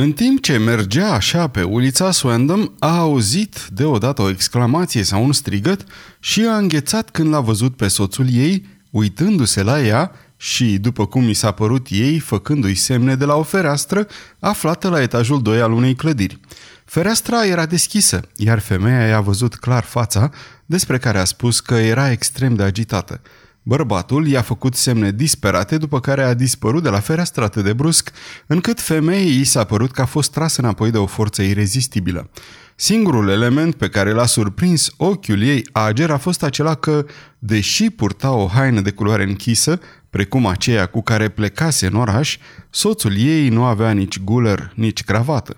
În 0.00 0.12
timp 0.12 0.42
ce 0.42 0.56
mergea 0.56 1.12
așa 1.12 1.48
pe 1.48 1.62
ulița 1.62 2.10
Swandam, 2.10 2.74
a 2.78 2.98
auzit 2.98 3.68
deodată 3.72 4.22
o 4.22 4.28
exclamație 4.28 5.02
sau 5.02 5.24
un 5.24 5.32
strigăt 5.32 5.84
și 6.20 6.40
a 6.40 6.56
înghețat 6.56 7.10
când 7.10 7.32
l-a 7.32 7.40
văzut 7.40 7.76
pe 7.76 7.88
soțul 7.88 8.26
ei, 8.30 8.66
uitându-se 8.90 9.62
la 9.62 9.82
ea 9.82 10.12
și, 10.36 10.78
după 10.78 11.06
cum 11.06 11.28
i 11.28 11.34
s-a 11.34 11.50
părut 11.50 11.86
ei, 11.90 12.18
făcându-i 12.18 12.74
semne 12.74 13.14
de 13.14 13.24
la 13.24 13.34
o 13.34 13.42
fereastră 13.42 14.06
aflată 14.38 14.88
la 14.88 15.02
etajul 15.02 15.42
2 15.42 15.60
al 15.60 15.72
unei 15.72 15.94
clădiri. 15.94 16.40
Fereastra 16.84 17.46
era 17.46 17.66
deschisă, 17.66 18.20
iar 18.36 18.58
femeia 18.58 19.06
i-a 19.06 19.20
văzut 19.20 19.54
clar 19.54 19.82
fața, 19.82 20.30
despre 20.66 20.98
care 20.98 21.18
a 21.18 21.24
spus 21.24 21.60
că 21.60 21.74
era 21.74 22.10
extrem 22.10 22.54
de 22.54 22.62
agitată. 22.62 23.20
Bărbatul 23.62 24.26
i-a 24.26 24.42
făcut 24.42 24.74
semne 24.74 25.10
disperate, 25.10 25.76
după 25.76 26.00
care 26.00 26.22
a 26.22 26.34
dispărut 26.34 26.82
de 26.82 26.88
la 26.88 27.00
fereastră 27.00 27.44
atât 27.44 27.64
de 27.64 27.72
brusc, 27.72 28.10
încât 28.46 28.80
femeii 28.80 29.40
i 29.40 29.44
s-a 29.44 29.64
părut 29.64 29.90
că 29.90 30.00
a 30.00 30.04
fost 30.04 30.32
tras 30.32 30.56
înapoi 30.56 30.90
de 30.90 30.98
o 30.98 31.06
forță 31.06 31.42
irezistibilă. 31.42 32.30
Singurul 32.74 33.28
element 33.28 33.74
pe 33.74 33.88
care 33.88 34.12
l-a 34.12 34.26
surprins 34.26 34.90
ochiul 34.96 35.42
ei 35.42 35.66
ager 35.72 36.10
a 36.10 36.16
fost 36.16 36.42
acela 36.42 36.74
că, 36.74 37.06
deși 37.38 37.90
purta 37.90 38.32
o 38.32 38.46
haină 38.46 38.80
de 38.80 38.90
culoare 38.90 39.22
închisă, 39.22 39.80
precum 40.10 40.46
aceea 40.46 40.86
cu 40.86 41.02
care 41.02 41.28
plecase 41.28 41.86
în 41.86 41.94
oraș, 41.94 42.38
soțul 42.70 43.16
ei 43.16 43.48
nu 43.48 43.64
avea 43.64 43.90
nici 43.90 44.20
guler, 44.20 44.72
nici 44.74 45.04
cravată. 45.04 45.56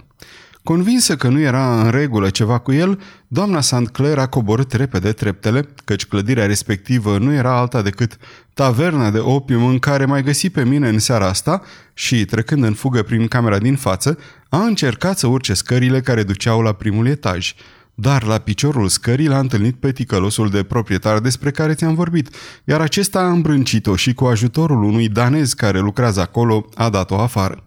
Convinsă 0.62 1.16
că 1.16 1.28
nu 1.28 1.40
era 1.40 1.82
în 1.82 1.90
regulă 1.90 2.30
ceva 2.30 2.58
cu 2.58 2.72
el, 2.72 3.00
doamna 3.28 3.60
St. 3.60 3.88
Clair 3.92 4.18
a 4.18 4.26
coborât 4.26 4.72
repede 4.72 5.12
treptele, 5.12 5.68
căci 5.84 6.06
clădirea 6.06 6.46
respectivă 6.46 7.18
nu 7.18 7.32
era 7.32 7.58
alta 7.58 7.82
decât 7.82 8.16
taverna 8.54 9.10
de 9.10 9.18
opium 9.18 9.64
în 9.64 9.78
care 9.78 10.04
mai 10.04 10.22
găsi 10.22 10.50
pe 10.50 10.64
mine 10.64 10.88
în 10.88 10.98
seara 10.98 11.26
asta 11.26 11.62
și, 11.94 12.24
trecând 12.24 12.64
în 12.64 12.74
fugă 12.74 13.02
prin 13.02 13.26
camera 13.26 13.58
din 13.58 13.76
față, 13.76 14.18
a 14.48 14.62
încercat 14.62 15.18
să 15.18 15.26
urce 15.26 15.54
scările 15.54 16.00
care 16.00 16.22
duceau 16.22 16.60
la 16.60 16.72
primul 16.72 17.06
etaj. 17.06 17.54
Dar 17.94 18.24
la 18.24 18.38
piciorul 18.38 18.88
scării 18.88 19.28
l-a 19.28 19.38
întâlnit 19.38 19.74
pe 19.74 19.92
ticălosul 19.92 20.50
de 20.50 20.62
proprietar 20.62 21.18
despre 21.18 21.50
care 21.50 21.74
ți-am 21.74 21.94
vorbit, 21.94 22.28
iar 22.64 22.80
acesta 22.80 23.20
a 23.20 23.30
îmbrâncit-o 23.30 23.96
și 23.96 24.14
cu 24.14 24.24
ajutorul 24.24 24.82
unui 24.82 25.08
danez 25.08 25.52
care 25.52 25.78
lucrează 25.78 26.20
acolo 26.20 26.68
a 26.74 26.88
dat-o 26.88 27.20
afară. 27.20 27.64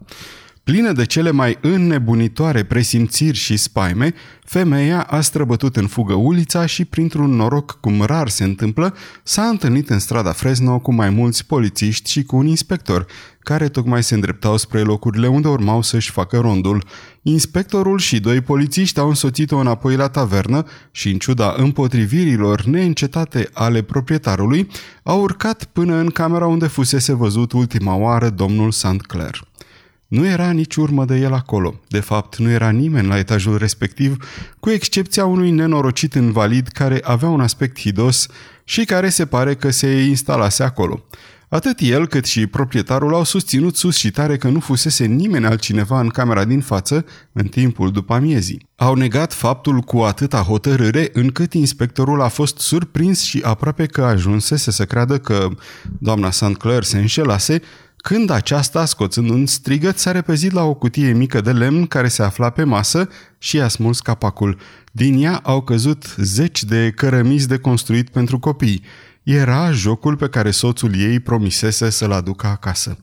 Plină 0.65 0.91
de 0.91 1.05
cele 1.05 1.31
mai 1.31 1.57
înnebunitoare 1.61 2.63
presimțiri 2.63 3.37
și 3.37 3.57
spaime, 3.57 4.13
femeia 4.43 5.01
a 5.01 5.21
străbătut 5.21 5.75
în 5.75 5.87
fugă 5.87 6.13
ulița 6.13 6.65
și, 6.65 6.85
printr-un 6.85 7.35
noroc 7.35 7.77
cum 7.79 8.01
rar 8.01 8.29
se 8.29 8.43
întâmplă, 8.43 8.95
s-a 9.23 9.43
întâlnit 9.43 9.89
în 9.89 9.99
strada 9.99 10.31
Fresno 10.31 10.79
cu 10.79 10.93
mai 10.93 11.09
mulți 11.09 11.45
polițiști 11.45 12.11
și 12.11 12.23
cu 12.23 12.35
un 12.35 12.47
inspector, 12.47 13.05
care 13.39 13.67
tocmai 13.67 14.03
se 14.03 14.13
îndreptau 14.13 14.57
spre 14.57 14.81
locurile 14.81 15.27
unde 15.27 15.47
urmau 15.47 15.81
să-și 15.81 16.11
facă 16.11 16.37
rondul. 16.37 16.83
Inspectorul 17.21 17.99
și 17.99 18.19
doi 18.19 18.41
polițiști 18.41 18.99
au 18.99 19.07
însoțit-o 19.07 19.57
înapoi 19.57 19.95
la 19.95 20.07
tavernă 20.07 20.65
și, 20.91 21.09
în 21.09 21.17
ciuda 21.17 21.53
împotrivirilor 21.57 22.63
neîncetate 22.63 23.49
ale 23.53 23.81
proprietarului, 23.81 24.67
au 25.03 25.21
urcat 25.21 25.63
până 25.63 25.95
în 25.95 26.09
camera 26.09 26.47
unde 26.47 26.67
fusese 26.67 27.13
văzut 27.13 27.51
ultima 27.51 27.95
oară 27.95 28.29
domnul 28.29 28.71
St. 28.71 29.01
Clair. 29.01 29.47
Nu 30.07 30.27
era 30.27 30.51
nici 30.51 30.75
urmă 30.75 31.05
de 31.05 31.15
el 31.15 31.33
acolo. 31.33 31.79
De 31.87 31.99
fapt, 31.99 32.37
nu 32.37 32.49
era 32.49 32.69
nimeni 32.69 33.07
la 33.07 33.17
etajul 33.17 33.57
respectiv, 33.57 34.17
cu 34.59 34.69
excepția 34.69 35.25
unui 35.25 35.51
nenorocit 35.51 36.13
invalid 36.13 36.67
care 36.67 36.99
avea 37.03 37.29
un 37.29 37.41
aspect 37.41 37.79
hidos 37.79 38.27
și 38.63 38.85
care 38.85 39.09
se 39.09 39.25
pare 39.25 39.55
că 39.55 39.69
se 39.69 40.01
instalase 40.01 40.63
acolo. 40.63 41.03
Atât 41.49 41.79
el 41.79 42.07
cât 42.07 42.25
și 42.25 42.47
proprietarul 42.47 43.13
au 43.13 43.23
susținut 43.23 43.75
sus 43.75 43.95
și 43.95 44.11
tare 44.11 44.37
că 44.37 44.47
nu 44.47 44.59
fusese 44.59 45.05
nimeni 45.05 45.45
altcineva 45.45 45.99
în 45.99 46.09
camera 46.09 46.45
din 46.45 46.61
față 46.61 47.05
în 47.31 47.47
timpul 47.47 47.91
după 47.91 48.13
amiezii. 48.13 48.67
Au 48.75 48.95
negat 48.95 49.33
faptul 49.33 49.79
cu 49.79 49.97
atâta 49.99 50.37
hotărâre 50.41 51.09
încât 51.13 51.53
inspectorul 51.53 52.21
a 52.21 52.27
fost 52.27 52.59
surprins 52.59 53.21
și 53.21 53.41
aproape 53.43 53.85
că 53.85 54.03
ajunsese 54.03 54.71
să 54.71 54.85
creadă 54.85 55.17
că 55.17 55.47
doamna 55.99 56.31
St. 56.31 56.53
Clair 56.57 56.83
se 56.83 56.97
înșelase 56.97 57.61
când 58.07 58.29
aceasta, 58.29 58.85
scoțând 58.85 59.29
un 59.29 59.45
strigăt, 59.45 59.97
s-a 59.97 60.11
repezit 60.11 60.51
la 60.51 60.63
o 60.63 60.73
cutie 60.73 61.11
mică 61.11 61.41
de 61.41 61.51
lemn 61.51 61.85
care 61.85 62.07
se 62.07 62.23
afla 62.23 62.49
pe 62.49 62.63
masă 62.63 63.09
și 63.37 63.61
a 63.61 63.67
smuls 63.67 63.99
capacul. 63.99 64.57
Din 64.91 65.23
ea 65.23 65.39
au 65.43 65.61
căzut 65.61 66.15
zeci 66.17 66.63
de 66.63 66.91
cărămizi 66.95 67.47
de 67.47 67.57
construit 67.57 68.09
pentru 68.09 68.39
copii. 68.39 68.83
Era 69.23 69.71
jocul 69.71 70.15
pe 70.15 70.29
care 70.29 70.51
soțul 70.51 70.99
ei 70.99 71.19
promisese 71.19 71.89
să-l 71.89 72.11
aducă 72.11 72.47
acasă. 72.47 72.97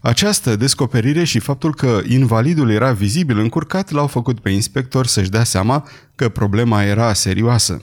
Această 0.00 0.56
descoperire 0.56 1.24
și 1.24 1.38
faptul 1.38 1.74
că 1.74 2.00
invalidul 2.06 2.70
era 2.70 2.92
vizibil 2.92 3.38
încurcat 3.38 3.90
l-au 3.90 4.06
făcut 4.06 4.40
pe 4.40 4.50
inspector 4.50 5.06
să-și 5.06 5.30
dea 5.30 5.44
seama 5.44 5.88
că 6.14 6.28
problema 6.28 6.82
era 6.82 7.12
serioasă. 7.12 7.82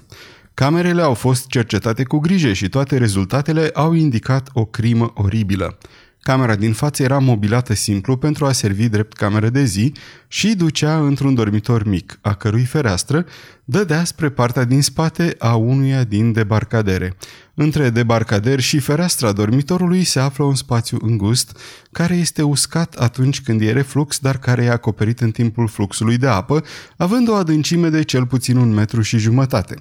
Camerele 0.54 1.02
au 1.02 1.14
fost 1.14 1.48
cercetate 1.48 2.04
cu 2.04 2.18
grijă 2.18 2.54
și 2.54 2.70
toate 2.70 2.98
rezultatele 2.98 3.70
au 3.74 3.94
indicat 3.94 4.50
o 4.54 4.66
crimă 4.66 5.12
oribilă. 5.16 5.78
Camera 6.22 6.56
din 6.56 6.74
față 6.74 7.04
era 7.04 7.20
mobilată 7.20 7.74
simplu 7.74 8.18
pentru 8.18 8.46
a 8.46 8.52
servi 8.52 8.90
drept 8.90 9.14
cameră 9.14 9.50
de 9.50 9.64
zi 9.64 9.94
și 10.28 10.56
ducea 10.56 10.98
într-un 10.98 11.34
dormitor 11.34 11.84
mic, 11.84 12.20
a 12.22 12.34
cărui 12.34 12.64
fereastră 12.64 13.26
dădea 13.64 14.04
spre 14.04 14.30
partea 14.30 14.64
din 14.64 14.82
spate 14.82 15.36
a 15.40 15.56
unuia 15.56 16.04
din 16.04 16.32
debarcadere. 16.32 17.18
Între 17.54 17.90
debarcader 17.90 18.60
și 18.60 18.80
fereastra 18.80 19.32
dormitorului 19.32 20.04
se 20.04 20.20
află 20.20 20.44
un 20.44 20.56
spațiu 20.56 20.98
îngust, 21.02 21.58
care 21.92 22.16
este 22.16 22.42
uscat 22.42 22.96
atunci 22.96 23.42
când 23.42 23.62
e 23.62 23.72
reflux, 23.72 24.20
dar 24.20 24.38
care 24.38 24.64
e 24.64 24.70
acoperit 24.70 25.20
în 25.20 25.32
timpul 25.32 25.68
fluxului 25.68 26.18
de 26.18 26.28
apă, 26.28 26.64
având 26.98 27.30
o 27.30 27.34
adâncime 27.34 27.90
de 27.90 28.04
cel 28.04 28.26
puțin 28.26 28.58
un 28.58 28.74
metru 28.74 29.02
și 29.02 29.18
jumătate. 29.18 29.76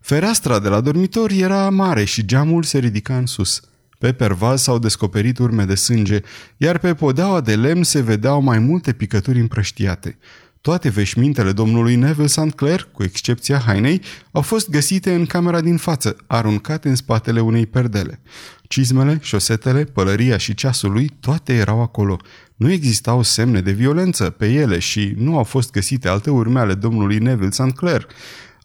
Fereastra 0.00 0.58
de 0.58 0.68
la 0.68 0.80
dormitor 0.80 1.30
era 1.30 1.70
mare 1.70 2.04
și 2.04 2.24
geamul 2.24 2.62
se 2.62 2.78
ridica 2.78 3.16
în 3.16 3.26
sus. 3.26 3.62
Pe 3.98 4.12
pervaz 4.12 4.62
s-au 4.62 4.78
descoperit 4.78 5.38
urme 5.38 5.64
de 5.64 5.74
sânge, 5.74 6.20
iar 6.56 6.78
pe 6.78 6.94
podeaua 6.94 7.40
de 7.40 7.56
lemn 7.56 7.82
se 7.82 8.00
vedeau 8.00 8.42
mai 8.42 8.58
multe 8.58 8.92
picături 8.92 9.40
împrăștiate. 9.40 10.18
Toate 10.60 10.88
veșmintele 10.88 11.52
domnului 11.52 11.94
Neville 11.94 12.26
St. 12.26 12.50
Clair, 12.56 12.88
cu 12.92 13.02
excepția 13.02 13.58
hainei, 13.58 14.02
au 14.30 14.42
fost 14.42 14.70
găsite 14.70 15.14
în 15.14 15.26
camera 15.26 15.60
din 15.60 15.76
față, 15.76 16.16
aruncate 16.26 16.88
în 16.88 16.94
spatele 16.94 17.40
unei 17.40 17.66
perdele. 17.66 18.20
Cizmele, 18.68 19.18
șosetele, 19.22 19.84
pălăria 19.84 20.36
și 20.36 20.54
ceasul 20.54 20.92
lui, 20.92 21.10
toate 21.20 21.54
erau 21.54 21.82
acolo. 21.82 22.16
Nu 22.56 22.70
existau 22.70 23.22
semne 23.22 23.60
de 23.60 23.70
violență 23.70 24.30
pe 24.30 24.52
ele 24.52 24.78
și 24.78 25.14
nu 25.16 25.36
au 25.36 25.44
fost 25.44 25.70
găsite 25.70 26.08
alte 26.08 26.30
urme 26.30 26.60
ale 26.60 26.74
domnului 26.74 27.18
Neville 27.18 27.50
St. 27.50 27.72
Clair. 27.76 28.06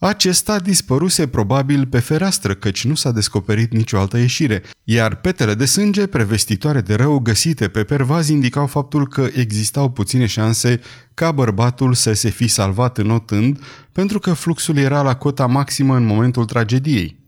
Acesta 0.03 0.59
dispăruse 0.59 1.27
probabil 1.27 1.85
pe 1.85 1.99
fereastră, 1.99 2.53
căci 2.53 2.85
nu 2.85 2.95
s-a 2.95 3.11
descoperit 3.11 3.71
nicio 3.71 3.99
altă 3.99 4.17
ieșire, 4.17 4.63
iar 4.83 5.15
petele 5.15 5.53
de 5.53 5.65
sânge 5.65 6.07
prevestitoare 6.07 6.81
de 6.81 6.95
rău 6.95 7.19
găsite 7.19 7.67
pe 7.67 7.83
pervaz 7.83 8.29
indicau 8.29 8.67
faptul 8.67 9.07
că 9.07 9.27
existau 9.35 9.89
puține 9.89 10.25
șanse 10.25 10.79
ca 11.13 11.31
bărbatul 11.31 11.93
să 11.93 12.13
se 12.13 12.29
fi 12.29 12.47
salvat 12.47 12.97
înotând, 12.97 13.63
pentru 13.91 14.19
că 14.19 14.33
fluxul 14.33 14.77
era 14.77 15.01
la 15.01 15.15
cota 15.15 15.45
maximă 15.45 15.95
în 15.95 16.05
momentul 16.05 16.45
tragediei. 16.45 17.19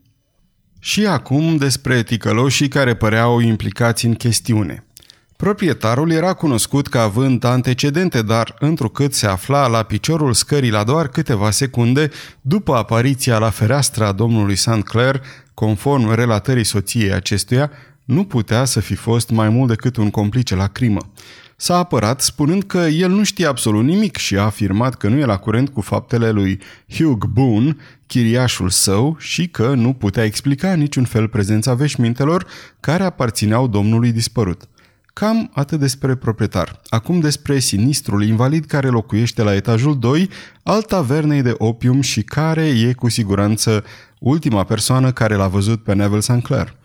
Și 0.78 1.06
acum 1.06 1.56
despre 1.56 2.02
ticăloșii 2.02 2.68
care 2.68 2.94
păreau 2.94 3.40
implicați 3.40 4.06
în 4.06 4.14
chestiune. 4.14 4.86
Proprietarul 5.36 6.10
era 6.10 6.32
cunoscut 6.32 6.88
ca 6.88 7.02
având 7.02 7.44
antecedente, 7.44 8.22
dar 8.22 8.54
întrucât 8.58 9.14
se 9.14 9.26
afla 9.26 9.66
la 9.66 9.82
piciorul 9.82 10.32
scării 10.32 10.70
la 10.70 10.84
doar 10.84 11.08
câteva 11.08 11.50
secunde 11.50 12.10
după 12.40 12.74
apariția 12.74 13.38
la 13.38 13.50
fereastra 13.50 14.12
domnului 14.12 14.56
St. 14.56 14.82
Clair, 14.82 15.20
conform 15.54 16.14
relatării 16.14 16.64
soției 16.64 17.12
acestuia, 17.12 17.70
nu 18.04 18.24
putea 18.24 18.64
să 18.64 18.80
fi 18.80 18.94
fost 18.94 19.30
mai 19.30 19.48
mult 19.48 19.68
decât 19.68 19.96
un 19.96 20.10
complice 20.10 20.54
la 20.54 20.66
crimă. 20.66 21.00
S-a 21.56 21.76
apărat 21.76 22.20
spunând 22.20 22.62
că 22.62 22.78
el 22.78 23.10
nu 23.10 23.24
știe 23.24 23.46
absolut 23.46 23.84
nimic 23.84 24.16
și 24.16 24.36
a 24.36 24.42
afirmat 24.42 24.94
că 24.94 25.08
nu 25.08 25.18
e 25.18 25.24
la 25.24 25.36
curent 25.36 25.68
cu 25.68 25.80
faptele 25.80 26.30
lui 26.30 26.60
Hugh 26.90 27.24
Boone, 27.32 27.76
chiriașul 28.06 28.68
său, 28.68 29.16
și 29.18 29.48
că 29.48 29.74
nu 29.74 29.92
putea 29.92 30.24
explica 30.24 30.74
niciun 30.74 31.04
fel 31.04 31.28
prezența 31.28 31.74
veșmintelor 31.74 32.46
care 32.80 33.02
aparțineau 33.02 33.66
domnului 33.66 34.12
dispărut. 34.12 34.68
Cam 35.14 35.50
atât 35.52 35.78
despre 35.78 36.14
proprietar. 36.14 36.80
Acum 36.88 37.20
despre 37.20 37.58
sinistrul 37.58 38.24
invalid 38.24 38.64
care 38.64 38.88
locuiește 38.88 39.42
la 39.42 39.54
etajul 39.54 39.98
2 39.98 40.28
al 40.62 40.82
tavernei 40.82 41.42
de 41.42 41.54
opium 41.58 42.00
și 42.00 42.22
care 42.22 42.66
e 42.66 42.92
cu 42.92 43.08
siguranță 43.08 43.84
ultima 44.18 44.64
persoană 44.64 45.12
care 45.12 45.34
l-a 45.34 45.48
văzut 45.48 45.82
pe 45.82 45.94
Neville 45.94 46.20
St. 46.20 46.42
Clair. 46.42 46.76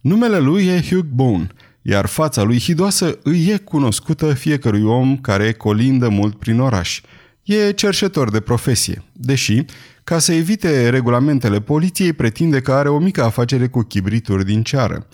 Numele 0.00 0.38
lui 0.38 0.66
e 0.66 0.82
Hugh 0.88 1.04
Bone, 1.14 1.46
iar 1.82 2.06
fața 2.06 2.42
lui 2.42 2.60
hidoasă 2.60 3.18
îi 3.22 3.46
e 3.46 3.56
cunoscută 3.56 4.34
fiecărui 4.34 4.82
om 4.82 5.16
care 5.16 5.52
colindă 5.52 6.08
mult 6.08 6.38
prin 6.38 6.60
oraș. 6.60 7.00
E 7.42 7.70
cerșetor 7.70 8.30
de 8.30 8.40
profesie, 8.40 9.02
deși, 9.12 9.64
ca 10.04 10.18
să 10.18 10.32
evite 10.32 10.88
regulamentele 10.88 11.60
poliției, 11.60 12.12
pretinde 12.12 12.60
că 12.60 12.72
are 12.72 12.88
o 12.88 12.98
mică 12.98 13.22
afacere 13.22 13.68
cu 13.68 13.82
chibrituri 13.82 14.44
din 14.44 14.62
ceară. 14.62 15.06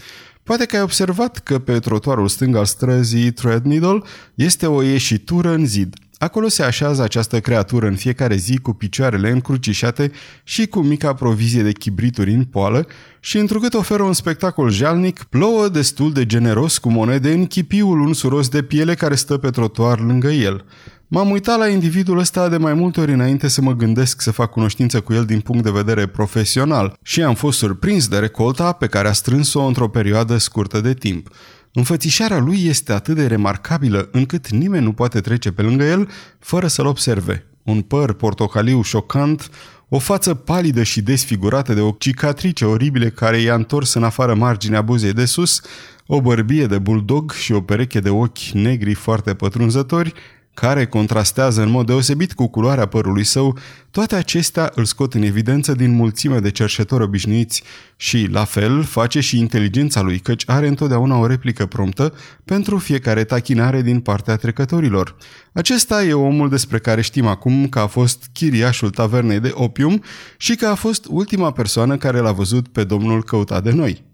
Poate 0.43 0.65
că 0.65 0.77
ai 0.77 0.83
observat 0.83 1.39
că 1.39 1.59
pe 1.59 1.79
trotuarul 1.79 2.29
stâng 2.29 2.57
al 2.57 2.65
străzii 2.65 3.33
Threadneedle 3.33 4.03
este 4.35 4.67
o 4.67 4.83
ieșitură 4.83 5.51
în 5.51 5.67
zid. 5.67 5.95
Acolo 6.19 6.49
se 6.49 6.63
așează 6.63 7.03
această 7.03 7.41
creatură 7.41 7.87
în 7.87 7.97
fiecare 7.97 8.37
zi 8.37 8.59
cu 8.59 8.73
picioarele 8.73 9.31
încrucișate 9.31 10.11
și 10.45 10.67
cu 10.67 10.81
mica 10.81 11.15
provizie 11.15 11.63
de 11.63 11.73
chibrituri 11.73 12.33
în 12.33 12.45
poală 12.45 12.87
și 13.21 13.39
întrucât 13.39 13.75
oferă 13.75 14.03
un 14.03 14.13
spectacol 14.13 14.71
jalnic, 14.71 15.23
plouă 15.23 15.69
destul 15.69 16.13
de 16.13 16.27
generos 16.27 16.79
cu 16.79 16.91
monede 16.91 17.33
în 17.33 17.47
chipiul 17.47 18.01
unsuros 18.01 18.49
de 18.49 18.63
piele 18.63 18.95
care 18.95 19.15
stă 19.15 19.37
pe 19.37 19.51
trotuar 19.51 20.01
lângă 20.01 20.29
el. 20.29 20.65
M-am 21.13 21.31
uitat 21.31 21.59
la 21.59 21.69
individul 21.69 22.19
ăsta 22.19 22.49
de 22.49 22.57
mai 22.57 22.75
multe 22.75 23.01
ori 23.01 23.13
înainte 23.13 23.49
să 23.49 23.61
mă 23.61 23.73
gândesc 23.73 24.21
să 24.21 24.31
fac 24.31 24.51
cunoștință 24.51 25.01
cu 25.01 25.13
el 25.13 25.25
din 25.25 25.41
punct 25.41 25.65
de 25.65 25.71
vedere 25.71 26.07
profesional 26.07 26.97
și 27.03 27.23
am 27.23 27.35
fost 27.35 27.59
surprins 27.59 28.09
de 28.09 28.19
recolta 28.19 28.73
pe 28.73 28.87
care 28.87 29.09
a 29.09 29.13
strâns-o 29.13 29.63
într-o 29.63 29.89
perioadă 29.89 30.37
scurtă 30.37 30.81
de 30.81 30.95
timp. 30.95 31.29
Înfățișarea 31.73 32.39
lui 32.39 32.67
este 32.67 32.93
atât 32.93 33.15
de 33.15 33.27
remarcabilă 33.27 34.09
încât 34.13 34.49
nimeni 34.49 34.85
nu 34.85 34.93
poate 34.93 35.21
trece 35.21 35.53
pe 35.53 35.63
lângă 35.63 35.85
el 35.85 36.09
fără 36.39 36.67
să-l 36.67 36.87
observe. 36.87 37.47
Un 37.63 37.81
păr 37.81 38.13
portocaliu 38.13 38.83
șocant, 38.83 39.51
o 39.89 39.99
față 39.99 40.35
palidă 40.35 40.83
și 40.83 41.03
desfigurată 41.03 41.75
de 41.75 41.81
o 41.81 41.95
cicatrice 41.99 42.65
oribile 42.65 43.11
care 43.11 43.41
i-a 43.41 43.55
întors 43.55 43.95
în 43.95 44.05
afară 44.05 44.35
marginea 44.35 44.83
buzei 44.83 45.13
de 45.13 45.25
sus, 45.25 45.61
o 46.07 46.21
bărbie 46.21 46.67
de 46.67 46.79
buldog 46.79 47.33
și 47.33 47.53
o 47.53 47.61
pereche 47.61 48.01
de 48.01 48.11
ochi 48.11 48.53
negri 48.53 48.95
foarte 48.95 49.35
pătrunzători, 49.35 50.15
care 50.61 50.87
contrastează 50.87 51.63
în 51.63 51.71
mod 51.71 51.87
deosebit 51.87 52.33
cu 52.33 52.47
culoarea 52.47 52.87
părului 52.87 53.25
său, 53.25 53.59
toate 53.91 54.15
acestea 54.15 54.73
îl 54.75 54.85
scot 54.85 55.15
în 55.15 55.23
evidență 55.23 55.73
din 55.73 55.91
mulțime 55.91 56.39
de 56.39 56.51
cerșetori 56.51 57.03
obișnuiți 57.03 57.63
și, 57.97 58.29
la 58.31 58.45
fel, 58.45 58.83
face 58.83 59.21
și 59.21 59.39
inteligența 59.39 60.01
lui, 60.01 60.19
căci 60.19 60.43
are 60.47 60.67
întotdeauna 60.67 61.19
o 61.19 61.27
replică 61.27 61.67
promptă 61.67 62.15
pentru 62.45 62.79
fiecare 62.79 63.25
tachinare 63.25 63.83
din 63.83 64.01
partea 64.01 64.37
trecătorilor. 64.37 65.17
Acesta 65.53 66.05
e 66.05 66.13
omul 66.13 66.49
despre 66.49 66.79
care 66.79 67.01
știm 67.01 67.27
acum 67.27 67.69
că 67.69 67.79
a 67.79 67.87
fost 67.87 68.29
chiriașul 68.33 68.91
tavernei 68.91 69.41
de 69.41 69.51
opium 69.55 70.03
și 70.37 70.55
că 70.55 70.67
a 70.67 70.75
fost 70.75 71.07
ultima 71.09 71.51
persoană 71.51 71.97
care 71.97 72.19
l-a 72.19 72.33
văzut 72.33 72.69
pe 72.69 72.85
domnul 72.85 73.25
căutat 73.25 73.63
de 73.63 73.71
noi. 73.71 74.05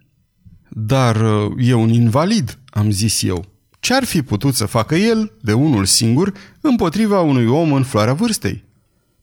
Dar 0.68 1.16
e 1.56 1.74
un 1.74 1.88
invalid, 1.88 2.58
am 2.70 2.90
zis 2.90 3.22
eu. 3.22 3.55
Ce 3.80 3.94
ar 3.94 4.04
fi 4.04 4.22
putut 4.22 4.54
să 4.54 4.66
facă 4.66 4.94
el, 4.94 5.32
de 5.40 5.52
unul 5.52 5.84
singur, 5.84 6.32
împotriva 6.60 7.20
unui 7.20 7.46
om 7.46 7.72
în 7.72 7.82
floarea 7.82 8.14
vârstei? 8.14 8.64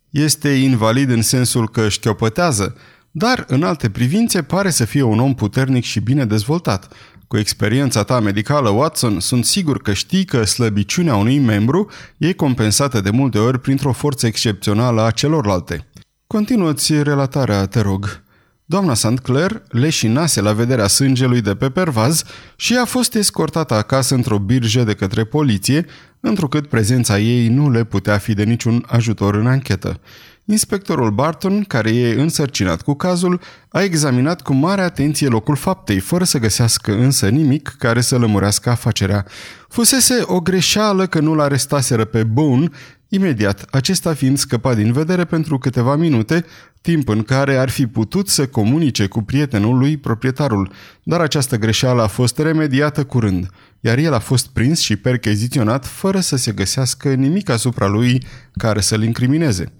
Este 0.10 0.50
invalid 0.50 1.10
în 1.10 1.22
sensul 1.22 1.70
că 1.70 1.89
șchiopătează, 1.89 2.76
dar 3.12 3.46
în 3.48 3.63
alte 3.63 3.89
privințe 3.89 4.42
pare 4.42 4.70
să 4.70 4.86
fie 4.86 5.02
un 5.02 5.20
om 5.20 5.34
puternic 5.36 5.84
și 5.84 6.00
bine 6.00 6.26
dezvoltat. 6.26 6.94
Cu 7.28 7.38
experiența 7.38 8.04
ta 8.04 8.20
medicală, 8.20 8.70
Watson, 8.70 9.20
sunt 9.20 9.46
sigur 9.46 9.82
că 9.82 9.94
știi 9.94 10.26
că 10.26 10.44
slăbiciunea 10.44 11.16
unui 11.16 11.39
membru 11.39 11.89
e 12.18 12.34
compensată 12.34 13.02
de 13.02 13.10
multe 13.10 13.38
ori 13.38 13.60
printr-o 13.60 13.92
forță 13.92 14.28
excepțională 14.28 15.02
a 15.02 15.12
celorlalte. 15.12 15.88
Continuă-ți 16.28 17.04
relatarea, 17.04 17.66
te 17.66 17.80
rog. 17.80 18.24
Doamna 18.65 18.93
St. 18.93 19.19
Clair 19.19 19.63
leșinase 19.67 20.41
la 20.41 20.54
vederea 20.54 20.88
sângelui 20.88 21.41
de 21.41 21.56
pe 21.56 21.69
pervaz 21.69 22.23
și 22.56 22.78
a 22.78 22.86
fost 22.86 23.15
escortată 23.15 23.73
acasă 23.73 24.15
într-o 24.15 24.39
birjă 24.39 24.84
de 24.84 24.93
către 24.93 25.23
poliție, 25.23 25.86
întrucât 26.19 26.67
prezența 26.67 27.19
ei 27.19 27.47
nu 27.47 27.71
le 27.71 27.84
putea 27.84 28.17
fi 28.17 28.34
de 28.34 28.43
niciun 28.43 28.86
ajutor 28.88 29.36
în 29.36 29.47
anchetă. 29.47 29.99
Inspectorul 30.45 31.12
Barton, 31.12 31.63
care 31.63 31.89
e 31.95 32.21
însărcinat 32.21 32.82
cu 32.82 32.93
cazul, 32.93 33.41
a 33.69 33.82
examinat 33.82 34.41
cu 34.41 34.54
mare 34.54 34.82
atenție 34.82 35.28
locul 35.28 35.56
faptei, 35.56 35.99
fără 35.99 36.23
să 36.23 36.39
găsească 36.39 36.93
însă 36.93 37.30
nimic 37.30 37.76
care 37.78 38.02
să 38.02 38.17
lămurească 38.17 38.69
afacerea. 38.69 39.26
Fusese 39.67 40.21
o 40.26 40.39
greșeală 40.39 41.06
că 41.06 41.19
nu-l 41.19 41.39
arestaseră 41.39 42.06
pe 42.06 42.23
Boone, 42.23 42.69
imediat, 43.13 43.65
acesta 43.71 44.13
fiind 44.13 44.38
scăpat 44.38 44.76
din 44.76 44.91
vedere 44.91 45.26
pentru 45.26 45.58
câteva 45.58 45.95
minute, 45.95 46.45
timp 46.82 47.08
în 47.08 47.23
care 47.23 47.58
ar 47.58 47.69
fi 47.69 47.88
putut 47.88 48.30
să 48.30 48.47
comunice 48.47 49.08
cu 49.08 49.21
prietenul 49.21 49.78
lui 49.78 49.97
proprietarul, 49.97 50.71
dar 51.04 51.19
această 51.21 51.58
greșeală 51.58 52.02
a 52.02 52.08
fost 52.08 52.38
remediată 52.38 53.04
curând, 53.04 53.49
iar 53.80 53.97
el 53.97 54.13
a 54.13 54.19
fost 54.19 54.47
prins 54.47 54.80
și 54.80 54.95
percheziționat 54.95 55.86
fără 55.86 56.19
să 56.19 56.36
se 56.36 56.52
găsească 56.52 57.13
nimic 57.13 57.49
asupra 57.49 57.88
lui 57.88 58.26
care 58.58 58.82
să-l 58.82 59.04
incrimineze. 59.04 59.71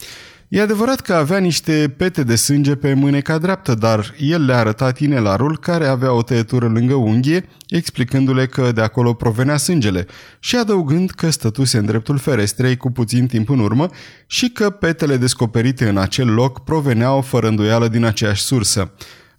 E 0.54 0.62
adevărat 0.62 1.00
că 1.00 1.14
avea 1.14 1.38
niște 1.38 1.94
pete 1.98 2.24
de 2.24 2.36
sânge 2.36 2.76
pe 2.76 2.94
mâneca 2.94 3.38
dreaptă, 3.38 3.74
dar 3.74 4.16
el 4.20 4.46
le-a 4.46 4.58
arătat 4.58 5.00
inelarul 5.00 5.58
care 5.58 5.86
avea 5.86 6.12
o 6.12 6.22
tăietură 6.22 6.68
lângă 6.68 6.94
unghie, 6.94 7.50
explicându-le 7.68 8.46
că 8.46 8.72
de 8.72 8.82
acolo 8.82 9.14
provenea 9.14 9.58
sângele 9.58 10.06
și 10.40 10.56
adăugând 10.56 11.10
că 11.10 11.30
stătuse 11.30 11.78
în 11.78 11.86
dreptul 11.86 12.18
ferestrei 12.18 12.78
cu 12.78 12.92
puțin 12.92 13.28
timp 13.28 13.50
în 13.50 13.60
urmă 13.60 13.90
și 14.28 14.50
că 14.50 14.70
petele 14.70 15.18
descoperite 15.18 15.90
în 15.90 15.98
acel 15.98 16.34
loc 16.34 16.64
proveneau 16.64 17.22
fără 17.22 17.48
îndoială 17.48 17.88
din 17.88 18.04
aceeași 18.04 18.42
sursă. 18.42 18.92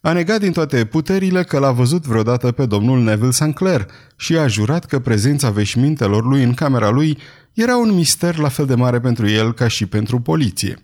A 0.06 0.12
negat 0.12 0.40
din 0.40 0.52
toate 0.52 0.84
puterile 0.84 1.42
că 1.42 1.58
l-a 1.58 1.70
văzut 1.70 2.06
vreodată 2.06 2.52
pe 2.52 2.66
domnul 2.66 3.02
Neville 3.02 3.30
Sinclair 3.30 3.86
și 4.16 4.36
a 4.36 4.46
jurat 4.46 4.84
că 4.84 4.98
prezența 4.98 5.50
veșmintelor 5.50 6.24
lui 6.24 6.42
în 6.42 6.54
camera 6.54 6.90
lui 6.90 7.18
era 7.52 7.76
un 7.76 7.92
mister 7.92 8.36
la 8.36 8.48
fel 8.48 8.66
de 8.66 8.74
mare 8.74 9.00
pentru 9.00 9.28
el 9.28 9.54
ca 9.54 9.68
și 9.68 9.86
pentru 9.86 10.20
poliție. 10.20 10.78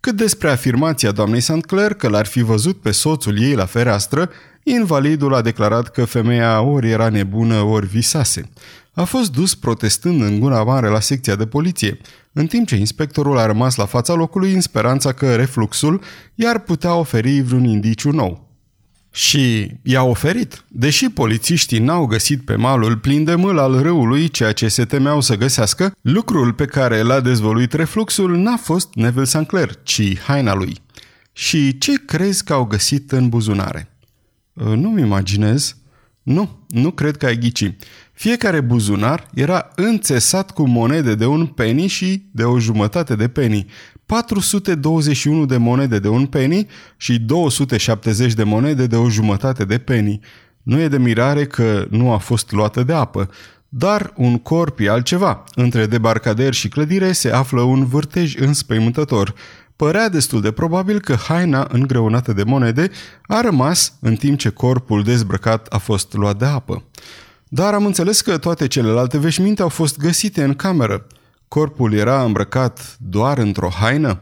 Cât 0.00 0.16
despre 0.16 0.50
afirmația 0.50 1.10
doamnei 1.10 1.40
St. 1.40 1.64
Clair 1.66 1.94
că 1.94 2.08
l-ar 2.08 2.26
fi 2.26 2.42
văzut 2.42 2.80
pe 2.80 2.90
soțul 2.90 3.40
ei 3.42 3.54
la 3.54 3.64
fereastră, 3.64 4.30
invalidul 4.62 5.34
a 5.34 5.42
declarat 5.42 5.88
că 5.88 6.04
femeia 6.04 6.60
ori 6.60 6.90
era 6.90 7.08
nebună, 7.08 7.60
ori 7.60 7.86
visase. 7.86 8.50
A 8.92 9.04
fost 9.04 9.32
dus 9.32 9.54
protestând 9.54 10.22
în 10.22 10.40
gura 10.40 10.62
mare 10.62 10.88
la 10.88 11.00
secția 11.00 11.34
de 11.34 11.46
poliție, 11.46 11.98
în 12.32 12.46
timp 12.46 12.66
ce 12.66 12.76
inspectorul 12.76 13.38
a 13.38 13.46
rămas 13.46 13.76
la 13.76 13.84
fața 13.84 14.14
locului 14.14 14.52
în 14.52 14.60
speranța 14.60 15.12
că 15.12 15.34
refluxul 15.34 16.02
i-ar 16.34 16.58
putea 16.58 16.94
oferi 16.94 17.40
vreun 17.40 17.64
indiciu 17.64 18.10
nou. 18.10 18.48
Și 19.12 19.70
i-a 19.82 20.02
oferit, 20.02 20.64
deși 20.68 21.08
polițiștii 21.08 21.78
n-au 21.78 22.06
găsit 22.06 22.44
pe 22.44 22.54
malul 22.54 22.96
plin 22.96 23.24
de 23.24 23.34
mâl 23.34 23.58
al 23.58 23.82
râului 23.82 24.28
ceea 24.28 24.52
ce 24.52 24.68
se 24.68 24.84
temeau 24.84 25.20
să 25.20 25.36
găsească, 25.36 25.92
lucrul 26.00 26.52
pe 26.52 26.64
care 26.64 27.02
l-a 27.02 27.20
dezvoluit 27.20 27.72
refluxul 27.72 28.36
n-a 28.36 28.56
fost 28.56 28.94
Neville 28.94 29.24
Sinclair, 29.24 29.78
ci 29.82 30.18
haina 30.18 30.54
lui. 30.54 30.76
Și 31.32 31.78
ce 31.78 31.92
crezi 32.04 32.44
că 32.44 32.52
au 32.52 32.64
găsit 32.64 33.12
în 33.12 33.28
buzunare? 33.28 33.90
Ă, 34.58 34.74
nu-mi 34.74 35.00
imaginez. 35.00 35.76
Nu, 36.22 36.58
nu 36.68 36.90
cred 36.90 37.16
că 37.16 37.26
ai 37.26 37.38
ghici. 37.38 37.72
Fiecare 38.12 38.60
buzunar 38.60 39.30
era 39.34 39.70
înțesat 39.74 40.50
cu 40.50 40.68
monede 40.68 41.14
de 41.14 41.26
un 41.26 41.46
penny 41.46 41.86
și 41.86 42.22
de 42.32 42.44
o 42.44 42.58
jumătate 42.58 43.14
de 43.14 43.28
penny, 43.28 43.66
421 44.10 45.46
de 45.46 45.56
monede 45.56 45.98
de 45.98 46.08
un 46.08 46.26
penny 46.26 46.66
și 46.96 47.18
270 47.18 48.32
de 48.32 48.42
monede 48.42 48.86
de 48.86 48.96
o 48.96 49.10
jumătate 49.10 49.64
de 49.64 49.78
penny. 49.78 50.20
Nu 50.62 50.80
e 50.80 50.88
de 50.88 50.98
mirare 50.98 51.46
că 51.46 51.86
nu 51.90 52.12
a 52.12 52.16
fost 52.16 52.52
luată 52.52 52.82
de 52.82 52.92
apă, 52.92 53.30
dar 53.68 54.12
un 54.16 54.38
corp 54.38 54.80
e 54.80 54.90
altceva. 54.90 55.44
Între 55.54 55.86
debarcader 55.86 56.54
și 56.54 56.68
clădire 56.68 57.12
se 57.12 57.30
află 57.30 57.60
un 57.60 57.86
vârtej 57.86 58.34
înspăimântător. 58.36 59.34
Părea 59.76 60.08
destul 60.08 60.40
de 60.40 60.50
probabil 60.50 61.00
că 61.00 61.14
haina 61.14 61.68
îngreunată 61.72 62.32
de 62.32 62.42
monede 62.42 62.90
a 63.22 63.40
rămas 63.40 63.94
în 64.00 64.14
timp 64.14 64.38
ce 64.38 64.48
corpul 64.48 65.02
dezbrăcat 65.02 65.66
a 65.66 65.78
fost 65.78 66.12
luat 66.12 66.38
de 66.38 66.44
apă. 66.44 66.82
Dar 67.48 67.74
am 67.74 67.86
înțeles 67.86 68.20
că 68.20 68.38
toate 68.38 68.66
celelalte 68.66 69.18
veșminte 69.18 69.62
au 69.62 69.68
fost 69.68 69.98
găsite 69.98 70.42
în 70.42 70.54
cameră. 70.54 71.06
Corpul 71.50 71.92
era 71.92 72.22
îmbrăcat 72.22 72.96
doar 72.98 73.38
într-o 73.38 73.68
haină? 73.68 74.20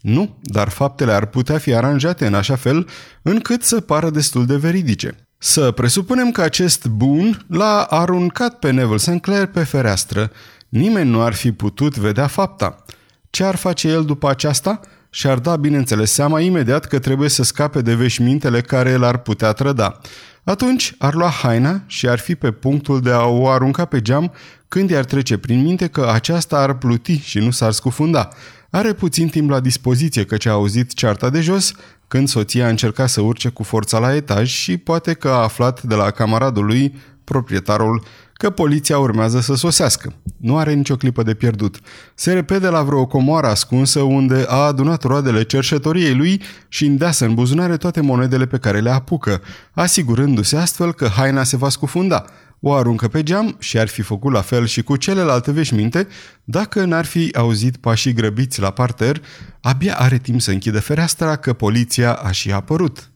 Nu, 0.00 0.38
dar 0.42 0.68
faptele 0.68 1.12
ar 1.12 1.26
putea 1.26 1.58
fi 1.58 1.74
aranjate 1.74 2.26
în 2.26 2.34
așa 2.34 2.56
fel 2.56 2.88
încât 3.22 3.62
să 3.62 3.80
pară 3.80 4.10
destul 4.10 4.46
de 4.46 4.56
veridice. 4.56 5.28
Să 5.38 5.70
presupunem 5.70 6.30
că 6.30 6.40
acest 6.40 6.86
bun 6.86 7.44
l-a 7.48 7.82
aruncat 7.82 8.58
pe 8.58 8.70
Neville 8.70 8.96
Sinclair 8.96 9.46
pe 9.46 9.64
fereastră. 9.64 10.30
Nimeni 10.68 11.10
nu 11.10 11.22
ar 11.22 11.32
fi 11.32 11.52
putut 11.52 11.96
vedea 11.96 12.26
fapta. 12.26 12.84
Ce 13.30 13.44
ar 13.44 13.56
face 13.56 13.88
el 13.88 14.04
după 14.04 14.30
aceasta? 14.30 14.80
Și-ar 15.10 15.38
da, 15.38 15.56
bineînțeles, 15.56 16.12
seama 16.12 16.40
imediat 16.40 16.84
că 16.84 16.98
trebuie 16.98 17.28
să 17.28 17.42
scape 17.42 17.80
de 17.82 17.94
veșmintele 17.94 18.60
care 18.60 18.96
l-ar 18.96 19.18
putea 19.18 19.52
trăda. 19.52 20.00
Atunci 20.44 20.94
ar 20.98 21.14
lua 21.14 21.28
haina 21.28 21.82
și 21.86 22.08
ar 22.08 22.18
fi 22.18 22.34
pe 22.34 22.50
punctul 22.50 23.00
de 23.00 23.10
a 23.10 23.24
o 23.24 23.48
arunca 23.48 23.84
pe 23.84 24.00
geam 24.00 24.32
când 24.68 24.90
i-ar 24.90 25.04
trece 25.04 25.38
prin 25.38 25.62
minte 25.62 25.86
că 25.86 26.10
aceasta 26.12 26.58
ar 26.58 26.78
pluti 26.78 27.20
și 27.20 27.38
nu 27.38 27.50
s-ar 27.50 27.72
scufunda. 27.72 28.28
Are 28.70 28.92
puțin 28.92 29.28
timp 29.28 29.50
la 29.50 29.60
dispoziție 29.60 30.24
căci 30.24 30.46
a 30.46 30.50
auzit 30.50 30.94
cearta 30.94 31.30
de 31.30 31.40
jos 31.40 31.72
când 32.08 32.28
soția 32.28 32.66
a 32.66 32.68
încercat 32.68 33.08
să 33.08 33.20
urce 33.20 33.48
cu 33.48 33.62
forța 33.62 33.98
la 33.98 34.14
etaj 34.14 34.50
și 34.50 34.76
poate 34.76 35.12
că 35.12 35.28
a 35.28 35.42
aflat 35.42 35.82
de 35.82 35.94
la 35.94 36.10
camaradul 36.10 36.64
lui, 36.64 36.94
proprietarul, 37.24 38.04
că 38.42 38.50
poliția 38.50 38.98
urmează 38.98 39.40
să 39.40 39.54
sosească. 39.54 40.12
Nu 40.36 40.58
are 40.58 40.72
nicio 40.72 40.96
clipă 40.96 41.22
de 41.22 41.34
pierdut. 41.34 41.78
Se 42.14 42.32
repede 42.32 42.68
la 42.68 42.82
vreo 42.82 43.06
comoară 43.06 43.46
ascunsă 43.46 44.00
unde 44.00 44.44
a 44.48 44.56
adunat 44.56 45.02
roadele 45.02 45.42
cerșetoriei 45.42 46.14
lui 46.14 46.42
și 46.68 46.86
îndeasă 46.86 47.24
în 47.24 47.34
buzunare 47.34 47.76
toate 47.76 48.00
monedele 48.00 48.46
pe 48.46 48.58
care 48.58 48.80
le 48.80 48.90
apucă, 48.90 49.40
asigurându-se 49.72 50.56
astfel 50.56 50.92
că 50.92 51.08
haina 51.08 51.42
se 51.42 51.56
va 51.56 51.68
scufunda. 51.68 52.24
O 52.60 52.72
aruncă 52.72 53.08
pe 53.08 53.22
geam 53.22 53.56
și 53.58 53.78
ar 53.78 53.88
fi 53.88 54.02
făcut 54.02 54.32
la 54.32 54.40
fel 54.40 54.66
și 54.66 54.82
cu 54.82 54.96
celelalte 54.96 55.52
veșminte 55.52 56.08
dacă 56.44 56.84
n-ar 56.84 57.04
fi 57.04 57.30
auzit 57.34 57.76
pașii 57.76 58.12
grăbiți 58.12 58.60
la 58.60 58.70
parter, 58.70 59.22
abia 59.60 59.94
are 59.98 60.18
timp 60.18 60.40
să 60.40 60.50
închidă 60.50 60.80
fereastra 60.80 61.36
că 61.36 61.52
poliția 61.52 62.12
a 62.12 62.30
și 62.30 62.52
apărut. 62.52 63.10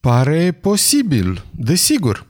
Pare 0.00 0.52
posibil, 0.52 1.44
desigur. 1.50 2.26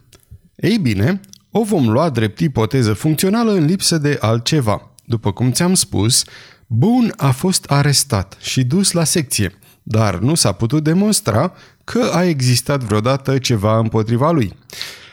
Ei 0.56 0.78
bine, 0.78 1.20
o 1.50 1.62
vom 1.62 1.88
lua 1.88 2.10
drept 2.10 2.38
ipoteză 2.38 2.92
funcțională 2.92 3.52
în 3.52 3.64
lipsă 3.64 3.98
de 3.98 4.18
altceva. 4.20 4.90
După 5.04 5.32
cum 5.32 5.52
ți-am 5.52 5.74
spus, 5.74 6.24
Boone 6.66 7.10
a 7.16 7.30
fost 7.30 7.64
arestat 7.64 8.36
și 8.40 8.64
dus 8.64 8.92
la 8.92 9.04
secție, 9.04 9.58
dar 9.82 10.18
nu 10.18 10.34
s-a 10.34 10.52
putut 10.52 10.84
demonstra 10.84 11.52
că 11.84 12.10
a 12.12 12.24
existat 12.24 12.82
vreodată 12.82 13.38
ceva 13.38 13.78
împotriva 13.78 14.30
lui. 14.30 14.54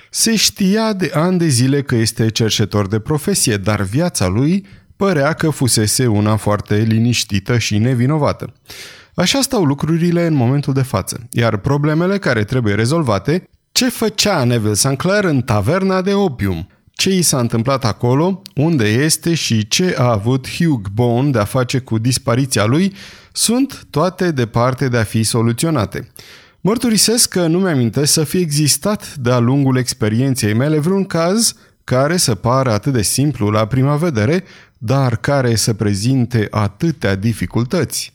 Se 0.09 0.35
știa 0.35 0.93
de 0.93 1.11
ani 1.13 1.37
de 1.37 1.47
zile 1.47 1.81
că 1.81 1.95
este 1.95 2.29
cercetor 2.29 2.87
de 2.87 2.99
profesie, 2.99 3.57
dar 3.57 3.81
viața 3.81 4.27
lui 4.27 4.65
părea 4.95 5.33
că 5.33 5.49
fusese 5.49 6.07
una 6.07 6.35
foarte 6.35 6.75
liniștită 6.75 7.57
și 7.57 7.77
nevinovată. 7.77 8.53
Așa 9.13 9.41
stau 9.41 9.63
lucrurile 9.63 10.25
în 10.25 10.33
momentul 10.33 10.73
de 10.73 10.81
față, 10.81 11.27
iar 11.31 11.57
problemele 11.57 12.17
care 12.17 12.43
trebuie 12.43 12.73
rezolvate, 12.73 13.49
ce 13.75 13.89
făcea 13.89 14.43
Neville 14.43 14.73
Sinclair 14.73 15.23
în 15.23 15.41
taverna 15.41 16.01
de 16.01 16.13
opium, 16.13 16.67
ce 16.91 17.09
i 17.09 17.21
s-a 17.21 17.39
întâmplat 17.39 17.85
acolo, 17.85 18.41
unde 18.55 18.87
este 18.87 19.33
și 19.33 19.67
ce 19.67 19.95
a 19.97 20.11
avut 20.11 20.47
Hugh 20.57 20.87
Bone 20.93 21.29
de 21.29 21.39
a 21.39 21.43
face 21.43 21.79
cu 21.79 21.97
dispariția 21.97 22.65
lui, 22.65 22.93
sunt 23.31 23.87
toate 23.89 24.31
departe 24.31 24.87
de 24.87 24.97
a 24.97 25.03
fi 25.03 25.23
soluționate. 25.23 26.11
Mărturisesc 26.61 27.29
că 27.29 27.47
nu 27.47 27.59
mi-amintesc 27.59 28.13
să 28.13 28.23
fie 28.23 28.39
existat 28.39 29.15
de-a 29.15 29.39
lungul 29.39 29.77
experienței 29.77 30.53
mele 30.53 30.79
vreun 30.79 31.05
caz 31.05 31.53
care 31.83 32.17
să 32.17 32.35
pară 32.35 32.71
atât 32.71 32.93
de 32.93 33.01
simplu 33.01 33.49
la 33.49 33.67
prima 33.67 33.95
vedere, 33.95 34.43
dar 34.77 35.15
care 35.15 35.55
să 35.55 35.73
prezinte 35.73 36.47
atâtea 36.49 37.15
dificultăți. 37.15 38.13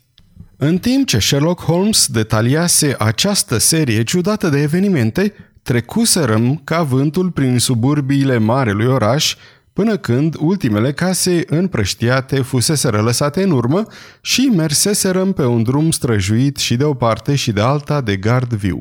În 0.57 0.79
timp 0.79 1.07
ce 1.07 1.19
Sherlock 1.19 1.63
Holmes 1.63 2.07
detaliase 2.07 2.95
această 2.99 3.59
serie 3.59 4.03
ciudată 4.03 4.49
de 4.49 4.59
evenimente, 4.61 5.33
trecuserăm 5.71 6.61
ca 6.65 6.83
vântul 6.83 7.31
prin 7.31 7.59
suburbiile 7.59 8.39
marelui 8.39 8.87
oraș, 8.87 9.37
până 9.73 9.97
când 9.97 10.37
ultimele 10.39 10.93
case 10.93 11.43
împrăștiate 11.47 12.41
fuseseră 12.41 13.01
lăsate 13.01 13.43
în 13.43 13.51
urmă 13.51 13.83
și 14.21 14.41
merseserăm 14.41 15.33
pe 15.33 15.45
un 15.45 15.63
drum 15.63 15.91
străjuit 15.91 16.57
și 16.57 16.77
de 16.77 16.85
o 16.85 16.95
parte 16.95 17.35
și 17.35 17.53
de 17.53 17.61
alta 17.61 18.01
de 18.01 18.17
gard 18.17 18.53
viu. 18.53 18.81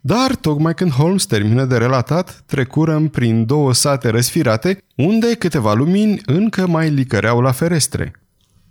Dar, 0.00 0.34
tocmai 0.34 0.74
când 0.74 0.90
Holmes 0.90 1.26
termină 1.26 1.64
de 1.64 1.76
relatat, 1.76 2.42
trecurăm 2.46 3.08
prin 3.08 3.46
două 3.46 3.72
sate 3.72 4.08
răsfirate, 4.08 4.78
unde 4.94 5.34
câteva 5.34 5.74
lumini 5.74 6.20
încă 6.26 6.66
mai 6.66 6.90
licăreau 6.90 7.40
la 7.40 7.52
ferestre. 7.52 8.12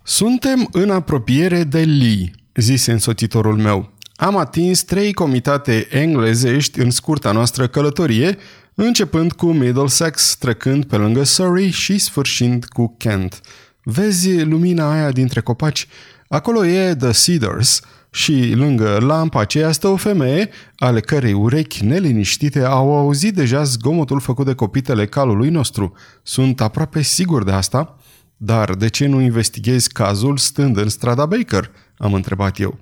Suntem 0.02 0.68
în 0.72 0.90
apropiere 0.90 1.64
de 1.64 1.80
Lee, 1.80 2.30
zise 2.54 2.92
însoțitorul 2.92 3.56
meu. 3.56 3.92
Am 4.20 4.36
atins 4.36 4.82
trei 4.82 5.12
comitate 5.12 5.86
englezești 5.90 6.80
în 6.80 6.90
scurta 6.90 7.32
noastră 7.32 7.66
călătorie, 7.66 8.38
începând 8.74 9.32
cu 9.32 9.46
Middlesex, 9.52 10.36
trecând 10.36 10.84
pe 10.84 10.96
lângă 10.96 11.22
Surrey 11.22 11.70
și 11.70 11.98
sfârșind 11.98 12.64
cu 12.64 12.94
Kent. 12.96 13.40
Vezi 13.82 14.42
lumina 14.42 14.92
aia 14.92 15.10
dintre 15.10 15.40
copaci? 15.40 15.88
Acolo 16.28 16.66
e 16.66 16.94
The 16.94 17.10
Cedars 17.10 17.80
și 18.10 18.52
lângă 18.54 18.98
lampa 19.00 19.40
aceea 19.40 19.72
stă 19.72 19.88
o 19.88 19.96
femeie, 19.96 20.50
ale 20.76 21.00
cărei 21.00 21.32
urechi 21.32 21.84
neliniștite 21.84 22.64
au 22.64 22.96
auzit 22.96 23.34
deja 23.34 23.62
zgomotul 23.62 24.20
făcut 24.20 24.46
de 24.46 24.54
copitele 24.54 25.06
calului 25.06 25.50
nostru. 25.50 25.92
Sunt 26.22 26.60
aproape 26.60 27.02
sigur 27.02 27.44
de 27.44 27.52
asta. 27.52 27.98
Dar 28.36 28.74
de 28.74 28.88
ce 28.88 29.06
nu 29.06 29.20
investighezi 29.20 29.92
cazul 29.92 30.36
stând 30.36 30.76
în 30.76 30.88
strada 30.88 31.26
Baker? 31.26 31.70
Am 31.96 32.14
întrebat 32.14 32.60
eu. 32.60 32.78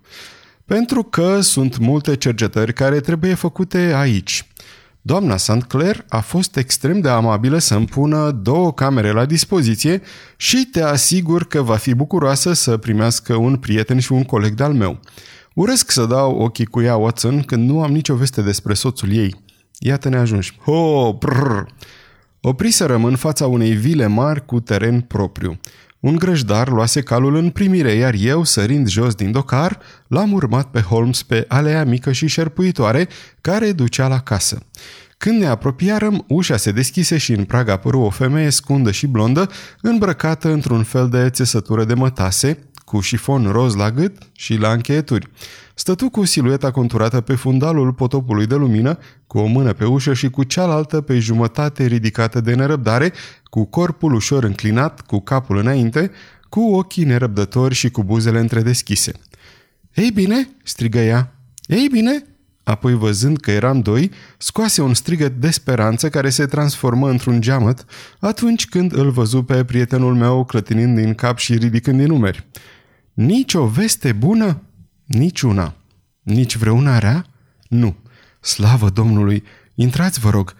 Pentru 0.66 1.02
că 1.02 1.40
sunt 1.40 1.78
multe 1.78 2.16
cercetări 2.16 2.72
care 2.72 3.00
trebuie 3.00 3.34
făcute 3.34 3.78
aici. 3.78 4.46
Doamna 5.02 5.36
St. 5.36 5.62
Clair 5.68 6.04
a 6.08 6.20
fost 6.20 6.56
extrem 6.56 7.00
de 7.00 7.08
amabilă 7.08 7.58
să-mi 7.58 7.86
pună 7.86 8.30
două 8.30 8.72
camere 8.72 9.10
la 9.10 9.24
dispoziție 9.24 10.02
și 10.36 10.68
te 10.72 10.82
asigur 10.82 11.46
că 11.46 11.62
va 11.62 11.76
fi 11.76 11.94
bucuroasă 11.94 12.52
să 12.52 12.76
primească 12.76 13.34
un 13.34 13.56
prieten 13.56 13.98
și 13.98 14.12
un 14.12 14.24
coleg 14.24 14.54
de-al 14.54 14.72
meu. 14.72 15.00
Urăsc 15.54 15.90
să 15.90 16.04
dau 16.04 16.38
ochii 16.38 16.64
cu 16.64 16.80
ea, 16.80 16.96
Watson, 16.96 17.42
când 17.42 17.68
nu 17.68 17.82
am 17.82 17.92
nicio 17.92 18.14
veste 18.14 18.42
despre 18.42 18.74
soțul 18.74 19.12
ei. 19.12 19.34
Iată-ne 19.78 20.16
ajungi. 20.16 20.58
Ho, 20.64 21.12
prrr! 21.12 21.62
Opriserăm 22.40 23.04
în 23.04 23.16
fața 23.16 23.46
unei 23.46 23.72
vile 23.72 24.06
mari 24.06 24.46
cu 24.46 24.60
teren 24.60 25.00
propriu. 25.00 25.60
Un 26.00 26.16
grăjdar 26.16 26.68
luase 26.68 27.00
calul 27.00 27.36
în 27.36 27.50
primire, 27.50 27.92
iar 27.92 28.14
eu, 28.18 28.44
sărind 28.44 28.88
jos 28.88 29.14
din 29.14 29.30
docar, 29.30 29.78
l-am 30.08 30.32
urmat 30.32 30.70
pe 30.70 30.80
Holmes 30.80 31.22
pe 31.22 31.44
alea 31.48 31.84
mică 31.84 32.12
și 32.12 32.26
șerpuitoare 32.26 33.08
care 33.40 33.72
ducea 33.72 34.08
la 34.08 34.20
casă. 34.20 34.58
Când 35.18 35.40
ne 35.40 35.46
apropiarăm, 35.46 36.24
ușa 36.28 36.56
se 36.56 36.70
deschise 36.70 37.18
și 37.18 37.32
în 37.32 37.44
prag 37.44 37.68
apăru 37.68 38.00
o 38.00 38.10
femeie 38.10 38.50
scundă 38.50 38.90
și 38.90 39.06
blondă, 39.06 39.50
îmbrăcată 39.80 40.52
într-un 40.52 40.82
fel 40.82 41.08
de 41.08 41.30
țesătură 41.30 41.84
de 41.84 41.94
mătase, 41.94 42.58
cu 42.86 43.00
șifon 43.00 43.50
roz 43.50 43.74
la 43.74 43.90
gât 43.90 44.16
și 44.32 44.56
la 44.56 44.72
încheieturi. 44.72 45.28
Stătu 45.74 46.08
cu 46.08 46.24
silueta 46.24 46.70
conturată 46.70 47.20
pe 47.20 47.34
fundalul 47.34 47.92
potopului 47.92 48.46
de 48.46 48.54
lumină, 48.54 48.98
cu 49.26 49.38
o 49.38 49.46
mână 49.46 49.72
pe 49.72 49.84
ușă 49.84 50.14
și 50.14 50.30
cu 50.30 50.42
cealaltă 50.42 51.00
pe 51.00 51.18
jumătate 51.18 51.86
ridicată 51.86 52.40
de 52.40 52.54
nerăbdare, 52.54 53.12
cu 53.44 53.64
corpul 53.64 54.14
ușor 54.14 54.44
înclinat, 54.44 55.00
cu 55.00 55.20
capul 55.20 55.56
înainte, 55.56 56.10
cu 56.48 56.60
ochii 56.60 57.04
nerăbdători 57.04 57.74
și 57.74 57.90
cu 57.90 58.04
buzele 58.04 58.38
întredeschise. 58.38 59.12
Ei 59.94 60.10
bine!" 60.10 60.48
strigă 60.62 60.98
ea. 60.98 61.32
Ei 61.66 61.88
bine!" 61.92 62.24
Apoi, 62.62 62.94
văzând 62.94 63.40
că 63.40 63.50
eram 63.50 63.80
doi, 63.80 64.10
scoase 64.38 64.82
un 64.82 64.94
strigăt 64.94 65.32
de 65.32 65.50
speranță 65.50 66.08
care 66.08 66.28
se 66.28 66.46
transformă 66.46 67.10
într-un 67.10 67.40
geamăt 67.40 67.84
atunci 68.18 68.66
când 68.66 68.96
îl 68.96 69.10
văzu 69.10 69.42
pe 69.42 69.64
prietenul 69.64 70.14
meu 70.14 70.44
clătinind 70.44 70.96
din 70.96 71.14
cap 71.14 71.38
și 71.38 71.54
ridicând 71.54 71.98
din 71.98 72.06
numeri. 72.06 72.46
Nici 73.16 73.54
o 73.54 73.66
veste 73.66 74.12
bună? 74.12 74.62
Niciuna. 75.04 75.74
Nici 76.22 76.56
vreuna 76.56 76.98
rea? 76.98 77.26
Nu. 77.68 77.96
Slavă 78.40 78.88
Domnului! 78.88 79.42
Intrați, 79.74 80.20
vă 80.20 80.30
rog. 80.30 80.54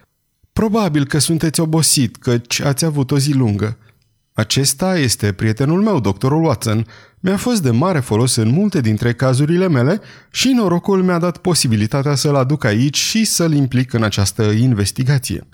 Probabil 0.53 1.07
că 1.07 1.19
sunteți 1.19 1.61
obosit, 1.61 2.17
căci 2.17 2.61
ați 2.61 2.85
avut 2.85 3.11
o 3.11 3.19
zi 3.19 3.33
lungă. 3.33 3.79
Acesta 4.33 4.99
este 4.99 5.33
prietenul 5.33 5.83
meu, 5.83 6.01
doctorul 6.01 6.45
Watson. 6.45 6.87
Mi-a 7.21 7.37
fost 7.37 7.63
de 7.63 7.71
mare 7.71 8.01
folos 8.01 8.35
în 8.37 8.49
multe 8.49 8.81
dintre 8.81 9.13
cazurile 9.13 9.69
mele 9.69 10.01
și 10.31 10.49
norocul 10.49 11.03
mi-a 11.03 11.19
dat 11.19 11.37
posibilitatea 11.37 12.15
să-l 12.15 12.35
aduc 12.35 12.65
aici 12.65 12.99
și 12.99 13.25
să-l 13.25 13.53
implic 13.53 13.93
în 13.93 14.03
această 14.03 14.43
investigație. 14.43 15.47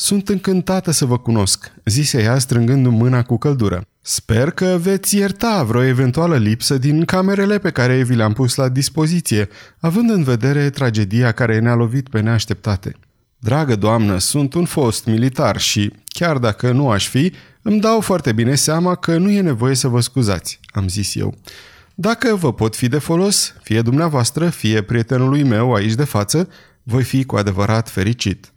Sunt 0.00 0.28
încântată 0.28 0.90
să 0.90 1.04
vă 1.04 1.18
cunosc, 1.18 1.72
zise 1.84 2.22
ea 2.22 2.38
strângându-mi 2.38 2.96
mâna 2.96 3.22
cu 3.22 3.38
căldură. 3.38 3.84
Sper 4.00 4.50
că 4.50 4.78
veți 4.80 5.16
ierta 5.16 5.62
vreo 5.62 5.84
eventuală 5.84 6.36
lipsă 6.36 6.78
din 6.78 7.04
camerele 7.04 7.58
pe 7.58 7.70
care 7.70 8.02
vi 8.02 8.14
le-am 8.14 8.32
pus 8.32 8.54
la 8.54 8.68
dispoziție, 8.68 9.48
având 9.80 10.10
în 10.10 10.22
vedere 10.22 10.70
tragedia 10.70 11.32
care 11.32 11.58
ne-a 11.58 11.74
lovit 11.74 12.08
pe 12.08 12.20
neașteptate. 12.20 12.94
Dragă 13.38 13.76
doamnă, 13.76 14.18
sunt 14.18 14.54
un 14.54 14.64
fost 14.64 15.04
militar 15.04 15.60
și, 15.60 15.92
chiar 16.04 16.38
dacă 16.38 16.72
nu 16.72 16.90
aș 16.90 17.08
fi, 17.08 17.32
îmi 17.62 17.80
dau 17.80 18.00
foarte 18.00 18.32
bine 18.32 18.54
seama 18.54 18.94
că 18.94 19.16
nu 19.16 19.30
e 19.30 19.40
nevoie 19.40 19.74
să 19.74 19.88
vă 19.88 20.00
scuzați, 20.00 20.60
am 20.66 20.88
zis 20.88 21.14
eu. 21.14 21.34
Dacă 21.94 22.34
vă 22.34 22.52
pot 22.52 22.76
fi 22.76 22.88
de 22.88 22.98
folos, 22.98 23.54
fie 23.62 23.82
dumneavoastră, 23.82 24.48
fie 24.48 24.82
prietenului 24.82 25.42
meu 25.42 25.74
aici 25.74 25.94
de 25.94 26.04
față, 26.04 26.48
voi 26.82 27.02
fi 27.02 27.24
cu 27.24 27.36
adevărat 27.36 27.90
fericit. 27.90 28.52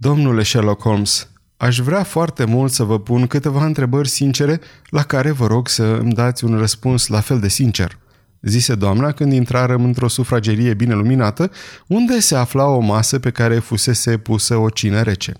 Domnule 0.00 0.42
Sherlock 0.42 0.82
Holmes, 0.82 1.28
aș 1.56 1.78
vrea 1.78 2.02
foarte 2.02 2.44
mult 2.44 2.72
să 2.72 2.82
vă 2.82 3.00
pun 3.00 3.26
câteva 3.26 3.64
întrebări 3.64 4.08
sincere 4.08 4.60
la 4.88 5.02
care 5.02 5.30
vă 5.30 5.46
rog 5.46 5.68
să 5.68 5.82
îmi 5.82 6.12
dați 6.12 6.44
un 6.44 6.58
răspuns 6.58 7.06
la 7.06 7.20
fel 7.20 7.40
de 7.40 7.48
sincer, 7.48 7.98
zise 8.40 8.74
doamna 8.74 9.12
când 9.12 9.32
intrarăm 9.32 9.84
într-o 9.84 10.08
sufragerie 10.08 10.74
bine 10.74 10.94
luminată, 10.94 11.50
unde 11.86 12.20
se 12.20 12.36
afla 12.36 12.66
o 12.66 12.78
masă 12.78 13.18
pe 13.18 13.30
care 13.30 13.58
fusese 13.58 14.18
pusă 14.18 14.56
o 14.56 14.70
cină 14.70 15.02
rece. 15.02 15.32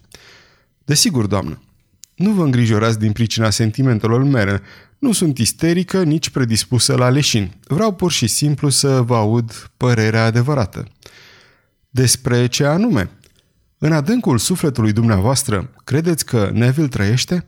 Desigur, 0.84 1.26
doamnă, 1.26 1.62
nu 2.14 2.30
vă 2.30 2.44
îngrijorați 2.44 2.98
din 2.98 3.12
pricina 3.12 3.50
sentimentelor 3.50 4.24
mele. 4.24 4.62
Nu 4.98 5.12
sunt 5.12 5.38
isterică, 5.38 6.02
nici 6.02 6.30
predispusă 6.30 6.94
la 6.94 7.08
leșin. 7.08 7.52
Vreau 7.66 7.94
pur 7.94 8.12
și 8.12 8.26
simplu 8.26 8.68
să 8.68 9.02
vă 9.02 9.16
aud 9.16 9.70
părerea 9.76 10.24
adevărată. 10.24 10.86
Despre 11.90 12.46
ce 12.46 12.64
anume? 12.64 13.10
În 13.78 13.92
adâncul 13.92 14.38
sufletului 14.38 14.92
dumneavoastră, 14.92 15.70
credeți 15.84 16.24
că 16.24 16.50
Neville 16.52 16.88
trăiește? 16.88 17.46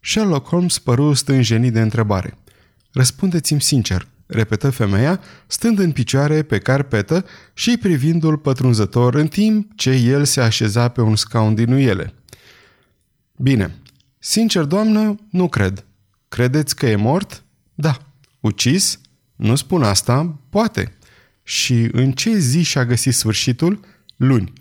Sherlock 0.00 0.48
Holmes 0.48 0.78
păru 0.78 1.12
stânjenit 1.12 1.72
de 1.72 1.80
întrebare. 1.80 2.38
Răspundeți-mi 2.92 3.60
sincer, 3.60 4.06
repetă 4.26 4.70
femeia, 4.70 5.20
stând 5.46 5.78
în 5.78 5.92
picioare 5.92 6.42
pe 6.42 6.58
carpetă 6.58 7.24
și 7.54 7.76
privindu-l 7.76 8.38
pătrunzător 8.38 9.14
în 9.14 9.28
timp 9.28 9.70
ce 9.76 9.90
el 9.90 10.24
se 10.24 10.40
așeza 10.40 10.88
pe 10.88 11.00
un 11.00 11.16
scaun 11.16 11.54
din 11.54 11.72
uiele. 11.72 12.14
Bine, 13.36 13.74
sincer, 14.18 14.64
doamnă, 14.64 15.16
nu 15.30 15.48
cred. 15.48 15.84
Credeți 16.28 16.76
că 16.76 16.86
e 16.86 16.96
mort? 16.96 17.44
Da. 17.74 17.98
Ucis? 18.40 19.00
Nu 19.36 19.54
spun 19.54 19.82
asta, 19.82 20.38
poate. 20.50 20.96
Și 21.42 21.88
în 21.92 22.12
ce 22.12 22.38
zi 22.38 22.62
și-a 22.62 22.84
găsit 22.84 23.14
sfârșitul? 23.14 23.80
Luni. 24.16 24.52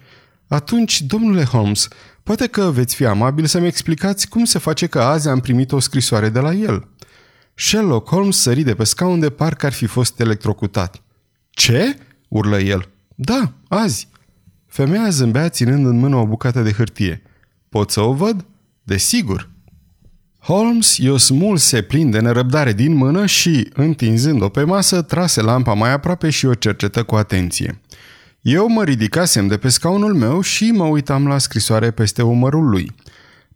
Atunci, 0.52 1.02
domnule 1.02 1.44
Holmes, 1.44 1.88
poate 2.24 2.48
că 2.48 2.72
veți 2.72 2.96
fi 2.96 3.06
amabil 3.06 3.46
să-mi 3.46 3.68
explicați 3.68 4.30
cum 4.30 4.46
se 4.46 4.60
face 4.60 4.88
că 4.88 5.02
azi 5.02 5.28
am 5.28 5.40
primit 5.40 5.72
o 5.72 5.80
scrisoare 5.80 6.30
de 6.30 6.40
la 6.40 6.54
el. 6.54 6.88
Sherlock 7.54 8.10
Holmes 8.10 8.38
sări 8.38 8.64
de 8.64 8.76
pe 8.76 8.84
scaun 8.84 9.20
de 9.20 9.30
parcă 9.30 9.66
ar 9.66 9.74
fi 9.74 9.86
fost 9.86 10.20
electrocutat. 10.20 11.02
Ce?" 11.50 11.98
urlă 12.28 12.60
el. 12.60 12.90
Da, 13.16 13.54
azi." 13.68 14.08
Femeia 14.68 15.10
zâmbea 15.10 15.50
ținând 15.50 15.86
în 15.86 16.00
mână 16.00 16.16
o 16.16 16.26
bucată 16.26 16.62
de 16.62 16.72
hârtie. 16.72 17.22
Pot 17.70 17.92
să 17.92 18.02
o 18.02 18.14
văd? 18.14 18.46
Desigur. 18.84 19.50
Holmes 20.40 20.98
i-o 20.98 21.18
smulse 21.18 21.82
plin 21.82 22.10
de 22.10 22.20
nerăbdare 22.20 22.74
din 22.74 22.94
mână 22.94 23.26
și, 23.26 23.70
întinzând-o 23.74 24.50
pe 24.50 24.64
masă, 24.64 25.02
trase 25.02 25.42
lampa 25.42 25.74
mai 25.74 25.92
aproape 25.92 26.30
și 26.30 26.46
o 26.46 26.54
cercetă 26.54 27.04
cu 27.04 27.16
atenție. 27.16 27.82
Eu 28.42 28.68
mă 28.68 28.84
ridicasem 28.84 29.48
de 29.48 29.58
pe 29.58 29.70
scaunul 29.70 30.14
meu 30.14 30.42
și 30.42 30.72
mă 30.72 30.84
uitam 30.84 31.28
la 31.28 31.38
scrisoare 31.38 31.92
peste 31.92 32.22
umărul 32.22 32.70
lui. 32.70 32.92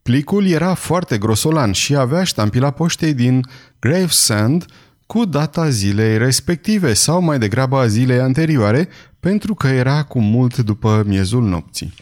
Plicul 0.01 0.47
era 0.47 0.73
foarte 0.73 1.17
grosolan 1.17 1.71
și 1.71 1.95
avea 1.95 2.23
ștampila 2.23 2.71
poștei 2.71 3.13
din 3.13 3.47
Gravesend 3.79 4.65
cu 5.05 5.25
data 5.25 5.69
zilei 5.69 6.17
respective 6.17 6.93
sau 6.93 7.21
mai 7.21 7.39
degrabă 7.39 7.77
a 7.77 7.87
zilei 7.87 8.19
anterioare, 8.19 8.87
pentru 9.19 9.53
că 9.53 9.67
era 9.67 10.03
cu 10.03 10.19
mult 10.19 10.57
după 10.57 11.03
miezul 11.05 11.43
nopții. 11.43 11.93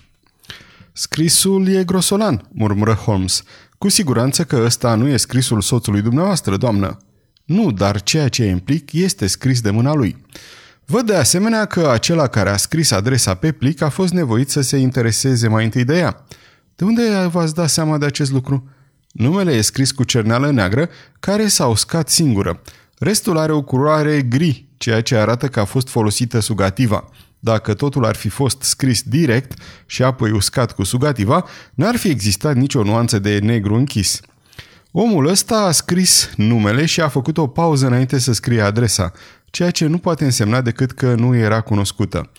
Scrisul 0.94 1.68
e 1.68 1.84
grosolan, 1.84 2.48
murmură 2.52 2.94
Holmes. 2.94 3.44
Cu 3.78 3.90
siguranță 3.90 4.44
că 4.44 4.62
ăsta 4.66 4.96
nu 4.96 5.08
e 5.08 5.18
scrisul 5.18 5.62
soțului 5.62 6.02
dumneavoastră, 6.02 6.58
doamnă. 6.58 6.98
Nu, 7.46 7.72
dar 7.72 8.02
ceea 8.02 8.28
ce 8.28 8.46
implic 8.46 8.92
este 8.92 9.28
scris 9.28 9.62
de 9.62 9.70
mâna 9.70 9.94
lui. 9.94 10.26
Văd 10.86 11.06
de 11.06 11.16
asemenea 11.16 11.66
că 11.66 11.90
acela 11.90 12.28
care 12.28 12.50
a 12.50 12.58
scris 12.58 12.92
adresa 12.92 13.34
pe 13.34 13.52
plic 13.52 13.82
a 13.82 13.90
fost 13.90 14.14
nevoit 14.14 14.50
să 14.50 14.62
se 14.62 14.78
intereseze 14.78 15.48
mai 15.48 15.64
întâi 15.64 15.84
de 15.84 15.98
ea. 15.98 16.26
De 16.76 16.86
unde 16.86 17.02
v-ați 17.32 17.54
dat 17.54 17.70
seama 17.70 17.98
de 17.98 18.06
acest 18.06 18.32
lucru? 18.32 18.70
Numele 19.12 19.52
e 19.52 19.62
scris 19.62 19.92
cu 19.92 20.04
cerneală 20.04 20.52
neagră, 20.52 20.90
care 21.20 21.48
s-a 21.48 21.68
uscat 21.68 22.10
singură. 22.10 22.62
Restul 22.98 23.38
are 23.38 23.52
o 23.52 23.62
culoare 23.62 24.22
gri, 24.22 24.68
ceea 24.78 25.02
ce 25.02 25.16
arată 25.16 25.48
că 25.48 25.60
a 25.60 25.66
fost 25.66 25.88
folosită 25.88 26.40
sugativa. 26.40 27.10
Dacă 27.40 27.74
totul 27.74 28.06
ar 28.06 28.16
fi 28.16 28.30
fost 28.30 28.62
scris 28.62 29.02
direct 29.02 29.60
și 29.86 30.04
apoi 30.04 30.32
uscat 30.32 30.72
cu 30.72 30.84
sugativa, 30.84 31.46
n-ar 31.74 31.96
fi 31.96 32.10
existat 32.10 32.56
nicio 32.56 32.84
nuanță 32.84 33.20
de 33.20 33.40
negru 33.40 33.76
închis. 33.76 34.20
Omul 34.92 35.28
ăsta 35.28 35.56
a 35.56 35.72
scris 35.72 36.30
numele 36.36 36.86
și 36.86 37.02
a 37.02 37.08
făcut 37.08 37.38
o 37.38 37.48
pauză 37.48 37.86
înainte 37.86 38.20
să 38.20 38.34
scrie 38.34 38.62
adresa, 38.62 39.12
ceea 39.54 39.72
ce 39.72 39.86
nu 39.86 39.98
poate 39.98 40.24
însemna 40.24 40.62
decât 40.62 40.92
că 40.92 41.16
nu 41.16 41.36
era 41.36 41.62
cunoscută. 41.62 42.32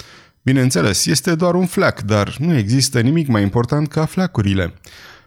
Bineînțeles, 0.42 1.06
este 1.06 1.34
doar 1.34 1.54
un 1.54 1.66
flac, 1.66 2.00
dar 2.00 2.36
nu 2.38 2.56
există 2.56 3.00
nimic 3.00 3.28
mai 3.28 3.42
important 3.42 3.88
ca 3.88 4.04
flacurile. 4.04 4.74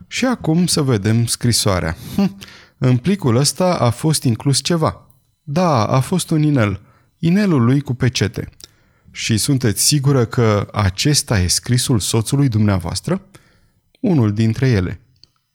Și 0.08 0.26
acum 0.26 0.66
să 0.66 0.82
vedem 0.82 1.26
scrisoarea. 1.26 1.96
Hm, 2.16 2.38
în 2.78 2.98
plicul 2.98 3.36
ăsta 3.36 3.74
a 3.74 3.90
fost 3.90 4.24
inclus 4.24 4.62
ceva. 4.62 5.08
Da, 5.44 5.86
a 5.86 6.00
fost 6.00 6.30
un 6.30 6.42
inel. 6.42 6.82
Inelul 7.20 7.64
lui 7.64 7.82
cu 7.82 7.94
pecete. 7.94 8.50
Și 9.12 9.38
sunteți 9.38 9.86
sigură 9.86 10.26
că 10.26 10.68
acesta 10.72 11.40
e 11.40 11.48
scrisul 11.48 12.00
soțului 12.00 12.48
dumneavoastră? 12.48 13.22
Unul 14.00 14.34
dintre 14.34 14.68
ele. 14.68 15.02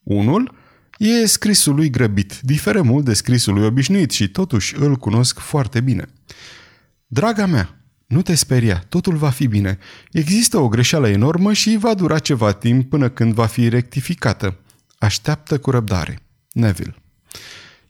Unul? 0.02 0.54
E 0.98 1.26
scrisul 1.26 1.74
lui 1.74 1.90
grăbit, 1.90 2.40
diferă 2.40 2.82
mult 2.82 3.04
de 3.04 3.14
scrisul 3.14 3.54
lui 3.54 3.64
obișnuit 3.64 4.10
și 4.10 4.28
totuși 4.28 4.76
îl 4.76 4.96
cunosc 4.96 5.38
foarte 5.38 5.80
bine. 5.80 6.08
Draga 7.14 7.46
mea, 7.46 7.78
nu 8.06 8.22
te 8.22 8.34
speria, 8.34 8.84
totul 8.88 9.16
va 9.16 9.30
fi 9.30 9.46
bine. 9.46 9.78
Există 10.12 10.58
o 10.58 10.68
greșeală 10.68 11.08
enormă 11.08 11.52
și 11.52 11.76
va 11.76 11.94
dura 11.94 12.18
ceva 12.18 12.52
timp 12.52 12.90
până 12.90 13.08
când 13.08 13.34
va 13.34 13.46
fi 13.46 13.68
rectificată. 13.68 14.58
Așteaptă 14.98 15.58
cu 15.58 15.70
răbdare. 15.70 16.18
Neville 16.52 16.94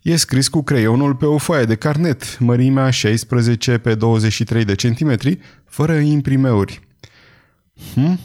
E 0.00 0.16
scris 0.16 0.48
cu 0.48 0.62
creionul 0.62 1.14
pe 1.14 1.26
o 1.26 1.38
foaie 1.38 1.64
de 1.64 1.74
carnet, 1.74 2.38
mărimea 2.38 2.90
16 2.90 3.78
pe 3.78 3.94
23 3.94 4.64
de 4.64 4.74
centimetri, 4.74 5.38
fără 5.64 5.94
imprimeuri. 5.94 6.80
Hm? 7.94 8.20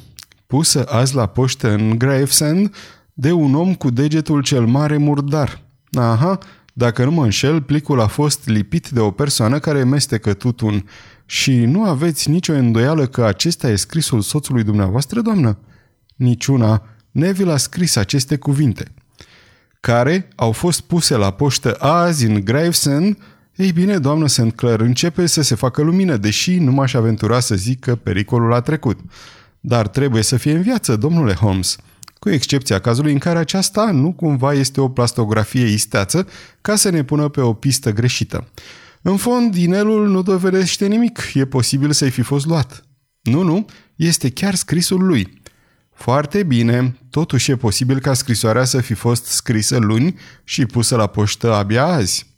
Pusă 0.48 0.84
azi 0.84 1.16
la 1.16 1.26
poștă 1.26 1.72
în 1.72 1.98
Gravesend 1.98 2.76
de 3.14 3.32
un 3.32 3.56
om 3.56 3.76
cu 3.76 3.89
degetul 3.89 4.41
cel 4.41 4.66
mare 4.66 4.98
murdar. 4.98 5.62
Aha, 5.91 6.38
dacă 6.78 7.04
nu 7.04 7.12
mă 7.12 7.24
înșel, 7.24 7.62
plicul 7.62 8.02
a 8.02 8.08
fost 8.08 8.48
lipit 8.48 8.90
de 8.90 9.00
o 9.00 9.12
persoană 9.12 9.60
care 9.60 9.84
mestecă 9.84 10.34
tutun. 10.34 10.86
Și 11.26 11.66
nu 11.66 11.84
aveți 11.84 12.30
nicio 12.30 12.54
îndoială 12.54 13.08
că 13.08 13.24
acesta 13.24 13.70
e 13.70 13.76
scrisul 13.76 14.22
soțului 14.22 14.64
dumneavoastră, 14.64 15.22
doamnă? 15.22 15.58
Niciuna. 16.16 16.84
Neville 17.12 17.52
a 17.52 17.58
scris 17.58 17.96
aceste 17.96 18.38
cuvinte 18.38 18.92
care 19.80 20.28
au 20.36 20.52
fost 20.52 20.82
puse 20.82 21.16
la 21.16 21.32
poștă 21.32 21.74
azi 21.74 22.26
în 22.26 22.44
Gravesend, 22.44 23.18
ei 23.56 23.72
bine, 23.72 23.98
doamnă 23.98 24.28
St. 24.28 24.52
Clair, 24.56 24.80
începe 24.80 25.26
să 25.26 25.42
se 25.42 25.56
facă 25.56 25.82
lumină, 25.82 26.18
deși 26.18 26.58
nu 26.58 26.72
m-aș 26.72 26.94
aventura 26.94 27.40
să 27.40 27.56
zic 27.56 27.80
că 27.80 27.96
pericolul 27.96 28.54
a 28.54 28.62
trecut. 28.62 29.00
Dar 29.60 29.88
trebuie 29.88 30.24
să 30.24 30.38
fie 30.38 30.52
în 30.52 30.62
viață, 30.62 30.96
domnule 30.96 31.34
Holmes, 31.34 31.78
cu 32.20 32.30
excepția 32.30 32.80
cazului 32.80 33.11
în 33.11 33.18
care 33.18 33.39
aceasta 33.39 33.91
nu 33.91 34.13
cumva 34.13 34.53
este 34.53 34.82
o 34.82 34.89
plastografie 34.89 35.65
isteață 35.65 36.28
ca 36.61 36.76
să 36.76 36.89
ne 36.89 37.03
pună 37.03 37.28
pe 37.28 37.41
o 37.41 37.53
pistă 37.53 37.91
greșită. 37.91 38.47
În 39.01 39.18
fond, 39.18 39.55
inelul 39.55 40.09
nu 40.09 40.22
dovedește 40.22 40.88
nimic, 40.88 41.32
e 41.34 41.45
posibil 41.45 41.91
să-i 41.91 42.09
fi 42.09 42.22
fost 42.22 42.45
luat. 42.45 42.84
Nu, 43.22 43.41
nu, 43.41 43.65
este 43.95 44.30
chiar 44.30 44.55
scrisul 44.55 45.05
lui. 45.05 45.41
Foarte 45.93 46.43
bine, 46.43 46.97
totuși 47.09 47.51
e 47.51 47.55
posibil 47.55 47.99
ca 47.99 48.13
scrisoarea 48.13 48.63
să 48.63 48.82
fi 48.82 48.93
fost 48.93 49.26
scrisă 49.26 49.78
luni 49.78 50.15
și 50.43 50.65
pusă 50.65 50.95
la 50.95 51.07
poștă 51.07 51.53
abia 51.53 51.86
azi. 51.86 52.36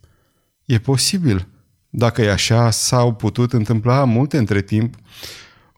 E 0.66 0.78
posibil. 0.78 1.48
Dacă 1.90 2.22
e 2.22 2.32
așa, 2.32 2.70
s-au 2.70 3.14
putut 3.14 3.54
întâmpla 3.54 4.04
multe 4.04 4.38
între 4.38 4.62
timp. 4.62 4.96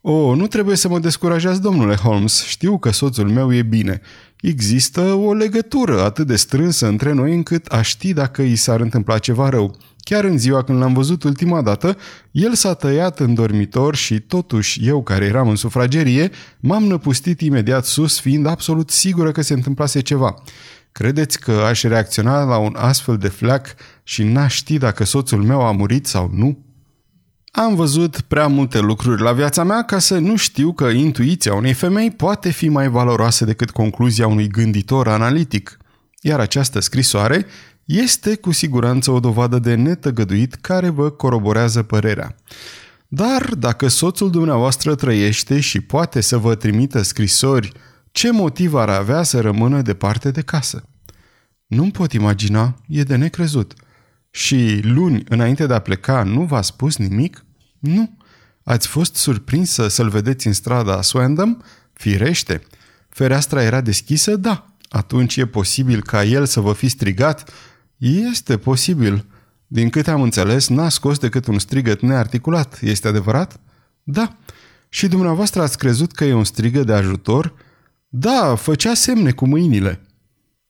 O, 0.03 0.35
nu 0.35 0.47
trebuie 0.47 0.75
să 0.75 0.87
mă 0.87 0.99
descurajați, 0.99 1.61
domnule 1.61 1.95
Holmes. 1.95 2.43
Știu 2.43 2.77
că 2.77 2.91
soțul 2.91 3.29
meu 3.29 3.53
e 3.53 3.61
bine. 3.61 4.01
Există 4.41 5.01
o 5.01 5.33
legătură 5.33 6.03
atât 6.03 6.27
de 6.27 6.35
strânsă 6.35 6.87
între 6.87 7.11
noi 7.13 7.33
încât 7.33 7.65
aș 7.65 7.87
ști 7.87 8.13
dacă 8.13 8.41
i 8.41 8.55
s-ar 8.55 8.79
întâmpla 8.79 9.17
ceva 9.17 9.49
rău. 9.49 9.75
Chiar 9.97 10.23
în 10.23 10.37
ziua 10.37 10.63
când 10.63 10.79
l-am 10.79 10.93
văzut 10.93 11.23
ultima 11.23 11.61
dată, 11.61 11.97
el 12.31 12.53
s-a 12.53 12.73
tăiat 12.73 13.19
în 13.19 13.33
dormitor 13.33 13.95
și 13.95 14.19
totuși 14.19 14.87
eu, 14.87 15.03
care 15.03 15.25
eram 15.25 15.49
în 15.49 15.55
sufragerie, 15.55 16.29
m-am 16.59 16.83
năpustit 16.83 17.41
imediat 17.41 17.85
sus, 17.85 18.19
fiind 18.19 18.45
absolut 18.45 18.89
sigură 18.89 19.31
că 19.31 19.41
se 19.41 19.53
întâmplase 19.53 19.99
ceva. 19.99 20.43
Credeți 20.91 21.39
că 21.39 21.51
aș 21.51 21.83
reacționa 21.83 22.43
la 22.43 22.57
un 22.57 22.75
astfel 22.77 23.17
de 23.17 23.27
flac 23.27 23.75
și 24.03 24.23
n-aș 24.23 24.53
ști 24.53 24.77
dacă 24.77 25.03
soțul 25.03 25.43
meu 25.43 25.61
a 25.61 25.71
murit 25.71 26.05
sau 26.05 26.31
nu? 26.33 26.70
Am 27.51 27.75
văzut 27.75 28.21
prea 28.21 28.47
multe 28.47 28.79
lucruri 28.79 29.21
la 29.21 29.31
viața 29.31 29.63
mea 29.63 29.83
ca 29.83 29.99
să 29.99 30.17
nu 30.17 30.35
știu 30.35 30.73
că 30.73 30.85
intuiția 30.85 31.53
unei 31.53 31.73
femei 31.73 32.11
poate 32.11 32.49
fi 32.49 32.69
mai 32.69 32.87
valoroasă 32.87 33.45
decât 33.45 33.71
concluzia 33.71 34.27
unui 34.27 34.47
gânditor 34.47 35.07
analitic. 35.07 35.77
Iar 36.21 36.39
această 36.39 36.79
scrisoare 36.79 37.45
este 37.85 38.35
cu 38.35 38.51
siguranță 38.51 39.11
o 39.11 39.19
dovadă 39.19 39.59
de 39.59 39.75
netăgăduit 39.75 40.53
care 40.53 40.89
vă 40.89 41.09
coroborează 41.09 41.83
părerea. 41.83 42.35
Dar 43.07 43.53
dacă 43.57 43.87
soțul 43.87 44.29
dumneavoastră 44.29 44.95
trăiește 44.95 45.59
și 45.59 45.81
poate 45.81 46.21
să 46.21 46.37
vă 46.37 46.55
trimită 46.55 47.01
scrisori, 47.01 47.71
ce 48.11 48.31
motiv 48.31 48.73
ar 48.73 48.89
avea 48.89 49.23
să 49.23 49.41
rămână 49.41 49.81
departe 49.81 50.31
de 50.31 50.41
casă? 50.41 50.83
Nu-mi 51.67 51.91
pot 51.91 52.13
imagina, 52.13 52.75
e 52.87 53.03
de 53.03 53.15
necrezut. 53.15 53.73
Și 54.31 54.79
luni, 54.83 55.23
înainte 55.29 55.65
de 55.65 55.73
a 55.73 55.79
pleca, 55.79 56.23
nu 56.23 56.41
v-a 56.41 56.61
spus 56.61 56.97
nimic? 56.97 57.45
Nu. 57.79 58.17
Ați 58.63 58.87
fost 58.87 59.15
surprinsă 59.15 59.87
să-l 59.87 60.09
vedeți 60.09 60.47
în 60.47 60.53
strada 60.53 61.01
Swandam? 61.01 61.63
Firește. 61.93 62.61
Fereastra 63.09 63.63
era 63.63 63.81
deschisă? 63.81 64.35
Da. 64.35 64.65
Atunci 64.89 65.35
e 65.35 65.45
posibil 65.45 66.01
ca 66.01 66.23
el 66.23 66.45
să 66.45 66.59
vă 66.59 66.73
fi 66.73 66.87
strigat 66.87 67.51
este 67.97 68.57
posibil. 68.57 69.25
Din 69.67 69.89
câte 69.89 70.11
am 70.11 70.21
înțeles, 70.21 70.67
n-a 70.67 70.89
scos 70.89 71.17
decât 71.17 71.45
un 71.47 71.59
strigăt 71.59 72.01
nearticulat. 72.01 72.79
Este 72.81 73.07
adevărat? 73.07 73.59
Da. 74.03 74.37
Și 74.89 75.07
dumneavoastră 75.07 75.61
ați 75.61 75.77
crezut 75.77 76.11
că 76.11 76.23
e 76.23 76.33
un 76.33 76.43
strigă 76.43 76.83
de 76.83 76.93
ajutor? 76.93 77.53
Da, 78.07 78.55
făcea 78.55 78.93
semne 78.93 79.31
cu 79.31 79.47
mâinile. 79.47 80.01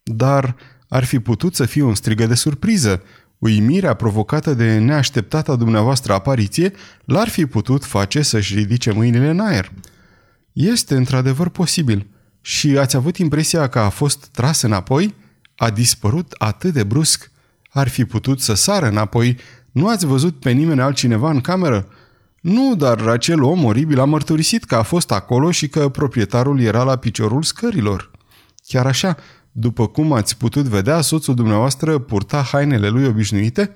Dar 0.04 0.56
ar 0.88 1.04
fi 1.04 1.20
putut 1.20 1.56
să 1.56 1.66
fie 1.66 1.82
un 1.82 1.96
strigă 1.96 2.26
de 2.26 2.36
surpriză. 2.36 3.04
Uimirea 3.42 3.94
provocată 3.94 4.54
de 4.54 4.78
neașteptata 4.78 5.56
dumneavoastră 5.56 6.14
apariție 6.14 6.74
l-ar 7.06 7.30
fi 7.30 7.46
putut 7.46 7.86
face 7.86 8.22
să-și 8.22 8.56
ridice 8.56 8.92
mâinile 8.92 9.30
în 9.30 9.40
aer. 9.40 9.72
Este 10.54 10.96
într-adevăr 10.96 11.50
posibil. 11.50 12.08
Și 12.42 12.78
ați 12.78 12.96
avut 12.96 13.18
impresia 13.18 13.68
că 13.68 13.80
a 13.80 13.90
fost 13.90 14.26
tras 14.32 14.62
înapoi? 14.62 15.16
A 15.56 15.70
dispărut 15.70 16.36
atât 16.38 16.74
de 16.74 16.84
brusc. 16.84 17.32
Ar 17.70 17.88
fi 17.88 18.06
putut 18.06 18.42
să 18.42 18.54
sară 18.54 18.88
înapoi. 18.88 19.38
Nu 19.72 19.88
ați 19.88 20.06
văzut 20.06 20.40
pe 20.40 20.52
nimeni 20.52 20.82
altcineva 20.82 21.30
în 21.30 21.42
cameră? 21.42 21.88
Nu, 22.42 22.76
dar 22.76 23.08
acel 23.08 23.44
om 23.44 23.64
oribil 23.66 24.00
a 24.00 24.06
mărturisit 24.06 24.64
că 24.64 24.76
a 24.76 24.84
fost 24.84 25.12
acolo 25.12 25.52
și 25.52 25.68
că 25.68 25.90
proprietarul 25.90 26.60
era 26.60 26.84
la 26.84 26.96
piciorul 26.96 27.44
scărilor. 27.44 28.12
Chiar 28.68 28.86
așa, 28.86 29.18
după 29.52 29.88
cum 29.88 30.14
ați 30.14 30.38
putut 30.38 30.66
vedea, 30.66 31.02
soțul 31.02 31.36
dumneavoastră 31.36 32.00
purta 32.00 32.42
hainele 32.42 32.90
lui 32.90 33.06
obișnuite, 33.06 33.74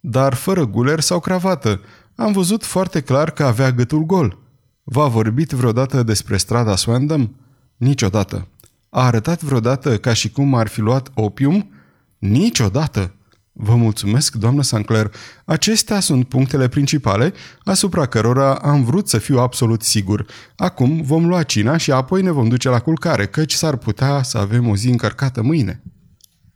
dar 0.00 0.34
fără 0.34 0.66
guler 0.66 1.00
sau 1.00 1.20
cravată. 1.20 1.80
Am 2.14 2.32
văzut 2.32 2.64
foarte 2.64 3.00
clar 3.00 3.30
că 3.30 3.44
avea 3.44 3.72
gâtul 3.72 4.02
gol. 4.04 4.38
V-a 4.82 5.06
vorbit 5.06 5.50
vreodată 5.50 6.02
despre 6.02 6.36
strada 6.36 6.76
Swandam? 6.76 7.34
Niciodată. 7.76 8.48
A 8.90 9.04
arătat 9.04 9.42
vreodată 9.42 9.98
ca 9.98 10.12
și 10.12 10.30
cum 10.30 10.54
ar 10.54 10.68
fi 10.68 10.80
luat 10.80 11.10
opium? 11.14 11.70
Niciodată. 12.18 13.14
Vă 13.60 13.74
mulțumesc, 13.74 14.34
doamnă 14.34 14.62
Sancler. 14.62 15.10
Acestea 15.44 16.00
sunt 16.00 16.28
punctele 16.28 16.68
principale 16.68 17.32
asupra 17.64 18.06
cărora 18.06 18.54
am 18.54 18.84
vrut 18.84 19.08
să 19.08 19.18
fiu 19.18 19.38
absolut 19.38 19.82
sigur. 19.82 20.26
Acum 20.56 21.02
vom 21.02 21.26
lua 21.26 21.42
cina 21.42 21.76
și 21.76 21.92
apoi 21.92 22.22
ne 22.22 22.30
vom 22.30 22.48
duce 22.48 22.68
la 22.68 22.78
culcare, 22.78 23.26
căci 23.26 23.52
s-ar 23.52 23.76
putea 23.76 24.22
să 24.22 24.38
avem 24.38 24.68
o 24.68 24.76
zi 24.76 24.88
încărcată 24.88 25.42
mâine. 25.42 25.82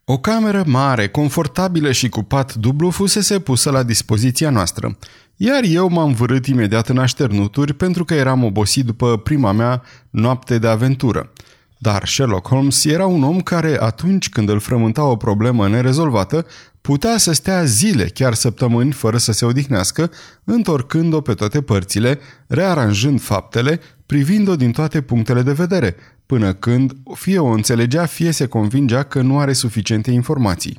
O 0.05 0.19
cameră 0.19 0.63
mare, 0.67 1.09
confortabilă 1.09 1.93
și 1.93 2.09
cu 2.09 2.23
pat 2.23 2.55
dublu 2.55 2.91
fusese 2.91 3.39
pusă 3.39 3.71
la 3.71 3.83
dispoziția 3.83 4.51
noastră, 4.51 4.99
iar 5.37 5.63
eu 5.63 5.89
m-am 5.89 6.13
vărât 6.13 6.47
imediat 6.47 6.89
în 6.89 6.99
așternuturi 6.99 7.73
pentru 7.73 8.05
că 8.05 8.15
eram 8.15 8.45
obosit 8.45 8.85
după 8.85 9.17
prima 9.17 9.53
mea 9.53 9.83
noapte 10.11 10.59
de 10.59 10.69
aventură. 10.69 11.33
Dar 11.79 12.07
Sherlock 12.07 12.49
Holmes 12.49 12.85
era 12.85 13.07
un 13.07 13.23
om 13.23 13.41
care, 13.41 13.77
atunci 13.81 14.29
când 14.29 14.49
îl 14.49 14.59
frământa 14.59 15.05
o 15.05 15.17
problemă 15.17 15.69
nerezolvată, 15.69 16.47
putea 16.83 17.17
să 17.17 17.33
stea 17.33 17.65
zile, 17.65 18.05
chiar 18.05 18.35
săptămâni, 18.35 18.93
fără 18.93 19.17
să 19.17 19.33
se 19.33 19.45
odihnească, 19.45 20.11
întorcând-o 20.45 21.21
pe 21.21 21.35
toate 21.35 21.63
părțile, 21.63 22.19
rearanjând 22.47 23.21
faptele, 23.21 23.81
privind-o 24.07 24.57
din 24.57 24.71
toate 24.71 25.01
punctele 25.01 25.43
de 25.43 25.53
vedere, 25.53 25.97
până 26.27 26.53
când 26.53 26.93
fie 27.15 27.39
o 27.39 27.47
înțelegea, 27.47 28.07
fie 28.07 28.31
se 28.31 28.47
convingea 28.47 29.03
că 29.03 29.21
nu 29.21 29.39
are 29.39 29.53
suficiente 29.53 30.11
informații. 30.11 30.79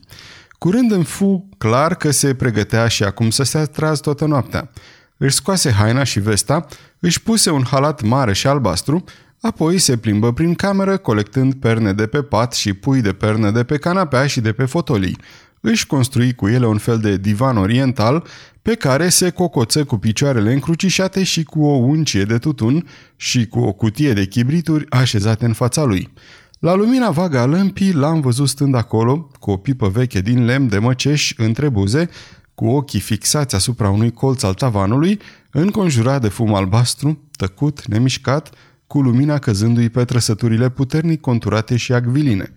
Curând 0.57 0.91
îmi 0.91 1.03
fu 1.03 1.49
clar 1.57 1.95
că 1.95 2.11
se 2.11 2.33
pregătea 2.33 2.87
și 2.87 3.03
acum 3.03 3.29
să 3.29 3.43
se 3.43 3.57
atraz 3.57 3.99
toată 3.99 4.25
noaptea. 4.25 4.71
Își 5.17 5.35
scoase 5.35 5.71
haina 5.71 6.03
și 6.03 6.19
vesta, 6.19 6.65
își 6.99 7.21
puse 7.21 7.49
un 7.49 7.63
halat 7.69 8.01
mare 8.01 8.33
și 8.33 8.47
albastru, 8.47 9.03
apoi 9.41 9.77
se 9.77 9.97
plimbă 9.97 10.33
prin 10.33 10.53
cameră 10.53 10.97
colectând 10.97 11.53
perne 11.53 11.93
de 11.93 12.07
pe 12.07 12.21
pat 12.21 12.53
și 12.53 12.73
pui 12.73 13.01
de 13.01 13.13
perne 13.13 13.51
de 13.51 13.63
pe 13.63 13.77
canapea 13.77 14.27
și 14.27 14.41
de 14.41 14.51
pe 14.51 14.65
fotolii 14.65 15.17
își 15.65 15.87
construi 15.87 16.33
cu 16.33 16.47
ele 16.47 16.67
un 16.67 16.77
fel 16.77 16.99
de 16.99 17.17
divan 17.17 17.57
oriental 17.57 18.23
pe 18.61 18.75
care 18.75 19.09
se 19.09 19.29
cocoță 19.29 19.83
cu 19.83 19.97
picioarele 19.97 20.53
încrucișate 20.53 21.23
și 21.23 21.43
cu 21.43 21.63
o 21.63 21.75
uncie 21.75 22.23
de 22.23 22.37
tutun 22.37 22.87
și 23.15 23.47
cu 23.47 23.59
o 23.59 23.73
cutie 23.73 24.13
de 24.13 24.25
chibrituri 24.25 24.85
așezate 24.89 25.45
în 25.45 25.53
fața 25.53 25.83
lui. 25.83 26.13
La 26.59 26.73
lumina 26.73 27.09
vagă 27.09 27.39
a 27.39 27.45
lămpii 27.45 27.93
l-am 27.93 28.21
văzut 28.21 28.49
stând 28.49 28.75
acolo, 28.75 29.29
cu 29.39 29.51
o 29.51 29.57
pipă 29.57 29.89
veche 29.89 30.21
din 30.21 30.45
lemn 30.45 30.67
de 30.67 30.77
măceș 30.77 31.33
între 31.37 31.69
buze, 31.69 32.09
cu 32.55 32.65
ochii 32.65 32.99
fixați 32.99 33.55
asupra 33.55 33.89
unui 33.89 34.11
colț 34.11 34.43
al 34.43 34.53
tavanului, 34.53 35.19
înconjurat 35.51 36.21
de 36.21 36.27
fum 36.27 36.55
albastru, 36.55 37.19
tăcut, 37.31 37.87
nemișcat, 37.87 38.49
cu 38.87 39.01
lumina 39.01 39.39
căzându-i 39.39 39.89
pe 39.89 40.05
trăsăturile 40.05 40.69
puternic 40.69 41.21
conturate 41.21 41.77
și 41.77 41.93
agviline. 41.93 42.53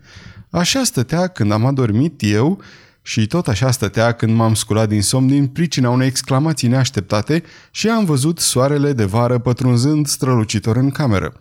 Așa 0.49 0.83
stătea 0.83 1.27
când 1.27 1.51
am 1.51 1.65
adormit 1.65 2.21
eu 2.23 2.61
și 3.07 3.27
tot 3.27 3.47
așa 3.47 3.71
stătea 3.71 4.11
când 4.11 4.35
m-am 4.35 4.53
sculat 4.53 4.89
din 4.89 5.01
somn 5.01 5.27
din 5.27 5.47
pricina 5.47 5.89
unei 5.89 6.07
exclamații 6.07 6.67
neașteptate 6.67 7.43
și 7.71 7.89
am 7.89 8.05
văzut 8.05 8.39
soarele 8.39 8.93
de 8.93 9.05
vară 9.05 9.37
pătrunzând 9.37 10.07
strălucitor 10.07 10.75
în 10.75 10.89
cameră. 10.89 11.33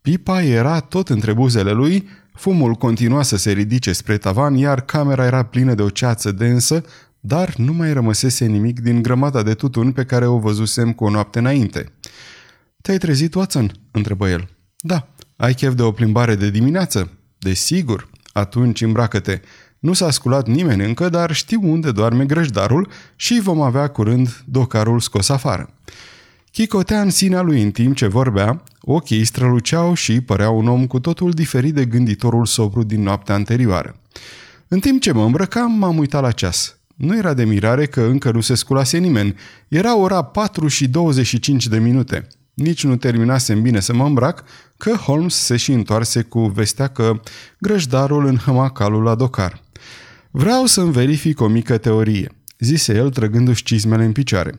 Pipa 0.00 0.42
era 0.42 0.80
tot 0.80 1.08
între 1.08 1.32
buzele 1.32 1.72
lui, 1.72 2.08
fumul 2.34 2.74
continua 2.74 3.22
să 3.22 3.36
se 3.36 3.52
ridice 3.52 3.92
spre 3.92 4.18
tavan, 4.18 4.54
iar 4.54 4.80
camera 4.80 5.24
era 5.24 5.42
plină 5.42 5.74
de 5.74 5.82
o 5.82 5.88
ceață 5.88 6.32
densă, 6.32 6.84
dar 7.20 7.54
nu 7.56 7.72
mai 7.72 7.92
rămăsese 7.92 8.44
nimic 8.46 8.80
din 8.80 9.02
grămada 9.02 9.42
de 9.42 9.54
tutun 9.54 9.92
pe 9.92 10.04
care 10.04 10.26
o 10.26 10.38
văzusem 10.38 10.92
cu 10.92 11.04
o 11.04 11.10
noapte 11.10 11.38
înainte. 11.38 11.92
Te-ai 12.82 12.98
trezit, 12.98 13.34
Watson?" 13.34 13.72
întrebă 13.90 14.28
el. 14.28 14.48
Da. 14.80 15.08
Ai 15.36 15.54
chef 15.54 15.74
de 15.74 15.82
o 15.82 15.92
plimbare 15.92 16.34
de 16.34 16.50
dimineață?" 16.50 17.10
Desigur. 17.38 18.08
Atunci 18.32 18.80
îmbracă-te. 18.80 19.40
Nu 19.78 19.92
s-a 19.92 20.10
sculat 20.10 20.46
nimeni 20.46 20.84
încă, 20.84 21.08
dar 21.08 21.32
știu 21.32 21.60
unde 21.62 21.92
doarme 21.92 22.24
grăjdarul 22.24 22.88
și 23.16 23.40
vom 23.40 23.60
avea 23.60 23.88
curând 23.88 24.42
docarul 24.44 25.00
scos 25.00 25.28
afară. 25.28 25.72
Chicotea 26.52 27.00
în 27.00 27.10
sinea 27.10 27.40
lui 27.40 27.62
în 27.62 27.70
timp 27.70 27.96
ce 27.96 28.06
vorbea, 28.06 28.62
ochii 28.80 29.24
străluceau 29.24 29.94
și 29.94 30.20
părea 30.20 30.50
un 30.50 30.68
om 30.68 30.86
cu 30.86 31.00
totul 31.00 31.30
diferit 31.30 31.74
de 31.74 31.84
gânditorul 31.84 32.46
sobru 32.46 32.82
din 32.82 33.02
noaptea 33.02 33.34
anterioară. 33.34 33.96
În 34.68 34.78
timp 34.80 35.00
ce 35.00 35.12
mă 35.12 35.24
îmbrăcam, 35.24 35.72
m-am 35.72 35.98
uitat 35.98 36.22
la 36.22 36.30
ceas. 36.30 36.78
Nu 36.94 37.16
era 37.16 37.34
de 37.34 37.44
mirare 37.44 37.86
că 37.86 38.00
încă 38.00 38.30
nu 38.30 38.40
se 38.40 38.54
sculase 38.54 38.98
nimeni. 38.98 39.34
Era 39.68 39.96
ora 39.96 40.22
4 40.22 40.68
și 40.68 40.88
25 40.88 41.66
de 41.66 41.78
minute. 41.78 42.26
Nici 42.54 42.84
nu 42.84 42.96
terminasem 42.96 43.62
bine 43.62 43.80
să 43.80 43.94
mă 43.94 44.04
îmbrac, 44.04 44.44
că 44.76 44.90
Holmes 44.90 45.34
se 45.34 45.56
și 45.56 45.72
întoarse 45.72 46.22
cu 46.22 46.40
vestea 46.40 46.86
că 46.86 47.20
grăjdarul 47.58 48.26
înhăma 48.26 48.70
calul 48.70 49.02
la 49.02 49.14
docar. 49.14 49.62
Vreau 50.30 50.66
să-mi 50.66 50.92
verific 50.92 51.40
o 51.40 51.48
mică 51.48 51.78
teorie, 51.78 52.32
zise 52.58 52.94
el 52.94 53.10
trăgându-și 53.10 53.62
cizmele 53.62 54.04
în 54.04 54.12
picioare. 54.12 54.54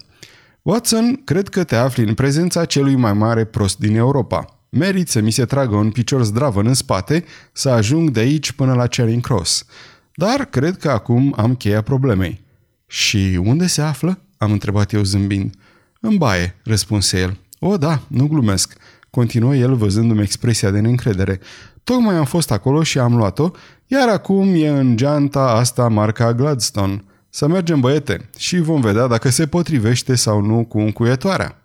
Watson, 0.62 1.22
cred 1.24 1.48
că 1.48 1.64
te 1.64 1.76
afli 1.76 2.04
în 2.04 2.14
prezența 2.14 2.66
celui 2.66 2.96
mai 2.96 3.14
mare 3.14 3.46
prost 3.46 3.80
din 3.80 3.96
Europa. 3.96 4.60
Merit 4.70 5.10
să 5.10 5.20
mi 5.20 5.32
se 5.32 5.46
tragă 5.46 5.76
un 5.76 5.92
picior 5.92 6.24
zdravăn 6.24 6.68
în 6.68 6.74
spate 6.74 7.24
să 7.52 7.70
ajung 7.70 8.10
de 8.10 8.20
aici 8.20 8.52
până 8.52 8.74
la 8.74 8.88
Charing 8.88 9.22
Cross. 9.22 9.66
Dar 10.14 10.46
cred 10.46 10.78
că 10.78 10.90
acum 10.90 11.34
am 11.38 11.56
cheia 11.56 11.82
problemei. 11.82 12.42
Și 12.88 13.40
unde 13.44 13.68
se 13.68 13.82
află? 13.82 14.20
Am 14.38 14.52
întrebat 14.52 14.94
eu 14.94 15.04
zâmbind. 15.04 15.54
În 16.00 16.18
baie, 16.18 16.56
răspunse 16.64 17.20
el. 17.20 17.38
O, 17.60 17.78
da, 17.78 18.02
nu 18.08 18.28
glumesc. 18.28 18.74
Continuă 19.10 19.56
el 19.56 19.76
văzându-mi 19.76 20.22
expresia 20.22 20.70
de 20.70 20.80
neîncredere. 20.80 21.40
Tocmai 21.84 22.16
am 22.16 22.26
fost 22.26 22.52
acolo 22.52 22.84
și 22.84 23.00
am 23.00 23.16
luat-o, 23.16 23.52
iar 23.92 24.10
acum 24.10 24.54
e 24.56 24.68
în 24.68 24.96
geanta 24.96 25.42
asta 25.42 25.88
marca 25.88 26.34
Gladstone. 26.34 27.04
Să 27.30 27.48
mergem, 27.48 27.80
băiete, 27.80 28.30
și 28.38 28.60
vom 28.60 28.82
vedea 28.82 29.08
dacă 29.08 29.30
se 29.30 29.48
potrivește 29.48 30.16
sau 30.16 30.42
nu 30.42 30.66
cu 30.66 30.80
încuietoarea. 30.80 31.62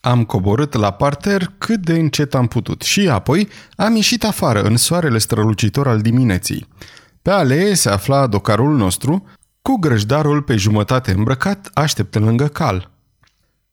Am 0.00 0.24
coborât 0.24 0.74
la 0.74 0.90
parter 0.90 1.52
cât 1.58 1.80
de 1.80 1.92
încet 1.92 2.34
am 2.34 2.46
putut 2.46 2.82
și 2.82 3.08
apoi 3.08 3.48
am 3.76 3.94
ieșit 3.94 4.24
afară 4.24 4.62
în 4.62 4.76
soarele 4.76 5.18
strălucitor 5.18 5.88
al 5.88 6.00
dimineții. 6.00 6.68
Pe 7.22 7.30
alee 7.30 7.74
se 7.74 7.88
afla 7.88 8.26
docarul 8.26 8.76
nostru, 8.76 9.24
cu 9.62 9.76
grăjdarul 9.76 10.42
pe 10.42 10.56
jumătate 10.56 11.12
îmbrăcat, 11.12 11.70
așteptă 11.74 12.18
lângă 12.18 12.46
cal. 12.46 12.90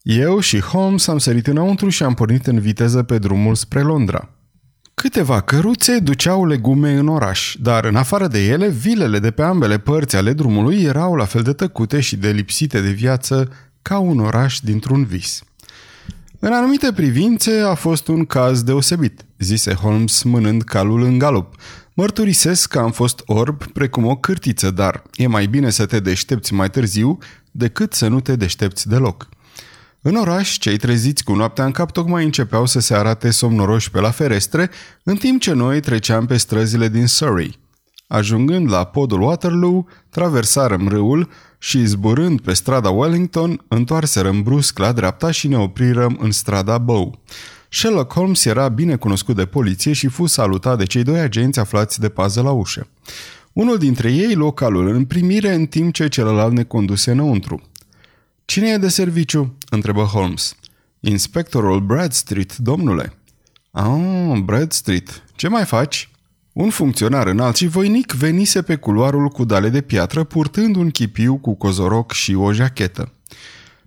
Eu 0.02 0.40
și 0.40 0.60
Holmes 0.60 1.06
am 1.06 1.18
sărit 1.18 1.46
înăuntru 1.46 1.88
și 1.88 2.02
am 2.02 2.14
pornit 2.14 2.46
în 2.46 2.60
viteză 2.60 3.02
pe 3.02 3.18
drumul 3.18 3.54
spre 3.54 3.80
Londra. 3.80 4.28
Câteva 4.94 5.40
căruțe 5.40 5.98
duceau 5.98 6.46
legume 6.46 6.92
în 6.92 7.08
oraș, 7.08 7.56
dar 7.60 7.84
în 7.84 7.96
afară 7.96 8.26
de 8.26 8.44
ele, 8.44 8.68
vilele 8.68 9.18
de 9.18 9.30
pe 9.30 9.42
ambele 9.42 9.78
părți 9.78 10.16
ale 10.16 10.32
drumului 10.32 10.82
erau 10.82 11.14
la 11.14 11.24
fel 11.24 11.42
de 11.42 11.52
tăcute 11.52 12.00
și 12.00 12.16
de 12.16 12.30
lipsite 12.30 12.80
de 12.80 12.90
viață 12.90 13.48
ca 13.82 13.98
un 13.98 14.18
oraș 14.20 14.58
dintr-un 14.58 15.04
vis. 15.04 15.42
În 16.38 16.52
anumite 16.52 16.92
privințe 16.92 17.60
a 17.60 17.74
fost 17.74 18.08
un 18.08 18.24
caz 18.24 18.62
deosebit, 18.62 19.24
zise 19.38 19.74
Holmes 19.74 20.22
mânând 20.22 20.62
calul 20.62 21.02
în 21.02 21.18
galop. 21.18 21.54
Mărturisesc 21.94 22.68
că 22.68 22.78
am 22.78 22.90
fost 22.90 23.22
orb 23.24 23.64
precum 23.66 24.06
o 24.06 24.16
cârtiță, 24.16 24.70
dar 24.70 25.02
e 25.14 25.26
mai 25.26 25.46
bine 25.46 25.70
să 25.70 25.86
te 25.86 26.00
deștepți 26.00 26.54
mai 26.54 26.70
târziu 26.70 27.18
decât 27.50 27.92
să 27.92 28.08
nu 28.08 28.20
te 28.20 28.36
deștepți 28.36 28.88
deloc. 28.88 29.28
În 30.06 30.14
oraș, 30.14 30.56
cei 30.58 30.76
treziți 30.76 31.24
cu 31.24 31.34
noaptea 31.34 31.64
în 31.64 31.70
cap 31.70 31.92
tocmai 31.92 32.24
începeau 32.24 32.66
să 32.66 32.80
se 32.80 32.94
arate 32.94 33.30
somnoroși 33.30 33.90
pe 33.90 34.00
la 34.00 34.10
ferestre, 34.10 34.70
în 35.02 35.16
timp 35.16 35.40
ce 35.40 35.52
noi 35.52 35.80
treceam 35.80 36.26
pe 36.26 36.36
străzile 36.36 36.88
din 36.88 37.06
Surrey. 37.06 37.58
Ajungând 38.06 38.70
la 38.70 38.84
podul 38.84 39.22
Waterloo, 39.22 39.86
traversarăm 40.10 40.88
râul 40.88 41.28
și, 41.58 41.84
zburând 41.84 42.40
pe 42.40 42.52
strada 42.52 42.90
Wellington, 42.90 43.64
întoarserăm 43.68 44.42
brusc 44.42 44.78
la 44.78 44.92
dreapta 44.92 45.30
și 45.30 45.48
ne 45.48 45.58
oprirăm 45.58 46.16
în 46.20 46.30
strada 46.30 46.78
Bow. 46.78 47.20
Sherlock 47.68 48.12
Holmes 48.12 48.44
era 48.44 48.68
bine 48.68 48.96
cunoscut 48.96 49.36
de 49.36 49.44
poliție 49.44 49.92
și 49.92 50.06
fu 50.06 50.26
salutat 50.26 50.78
de 50.78 50.84
cei 50.84 51.02
doi 51.02 51.18
agenți 51.18 51.58
aflați 51.58 52.00
de 52.00 52.08
pază 52.08 52.42
la 52.42 52.50
ușă. 52.50 52.86
Unul 53.52 53.78
dintre 53.78 54.12
ei 54.12 54.34
localul 54.34 54.88
în 54.88 55.04
primire 55.04 55.54
în 55.54 55.66
timp 55.66 55.92
ce 55.94 56.08
celălalt 56.08 56.52
ne 56.52 56.62
conduse 56.62 57.10
înăuntru. 57.10 57.62
Cine 58.44 58.68
e 58.68 58.76
de 58.76 58.88
serviciu?" 58.88 59.56
întrebă 59.70 60.02
Holmes. 60.02 60.56
Inspectorul 61.00 61.80
Bradstreet, 61.80 62.56
domnule." 62.56 63.12
Ah, 63.70 64.40
Bradstreet. 64.44 65.22
Ce 65.36 65.48
mai 65.48 65.64
faci?" 65.64 66.08
Un 66.52 66.70
funcționar 66.70 67.26
înalt 67.26 67.56
și 67.56 67.66
voinic 67.66 68.12
venise 68.12 68.62
pe 68.62 68.76
culoarul 68.76 69.28
cu 69.28 69.44
dale 69.44 69.68
de 69.68 69.80
piatră 69.80 70.24
purtând 70.24 70.76
un 70.76 70.90
chipiu 70.90 71.36
cu 71.36 71.54
cozoroc 71.54 72.12
și 72.12 72.34
o 72.34 72.52
jachetă. 72.52 73.12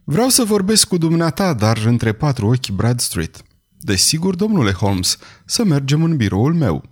Vreau 0.03 0.29
să 0.29 0.43
vorbesc 0.43 0.87
cu 0.87 0.97
dumneata, 0.97 1.53
dar 1.53 1.77
între 1.85 2.11
patru 2.11 2.47
ochi 2.47 2.69
Bradstreet. 2.69 3.41
Desigur, 3.79 4.35
domnule 4.35 4.71
Holmes, 4.71 5.17
să 5.45 5.63
mergem 5.63 6.03
în 6.03 6.17
biroul 6.17 6.53
meu. 6.53 6.83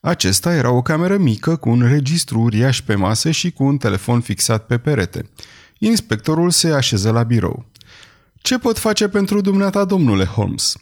Acesta 0.00 0.54
era 0.54 0.70
o 0.70 0.82
cameră 0.82 1.16
mică 1.16 1.56
cu 1.56 1.68
un 1.68 1.88
registru 1.88 2.40
uriaș 2.40 2.80
pe 2.80 2.94
masă 2.94 3.30
și 3.30 3.50
cu 3.50 3.64
un 3.64 3.76
telefon 3.76 4.20
fixat 4.20 4.66
pe 4.66 4.78
perete. 4.78 5.30
Inspectorul 5.78 6.50
se 6.50 6.68
așeză 6.72 7.10
la 7.10 7.22
birou. 7.22 7.66
Ce 8.34 8.58
pot 8.58 8.78
face 8.78 9.08
pentru 9.08 9.40
dumneata, 9.40 9.84
domnule 9.84 10.24
Holmes?" 10.24 10.76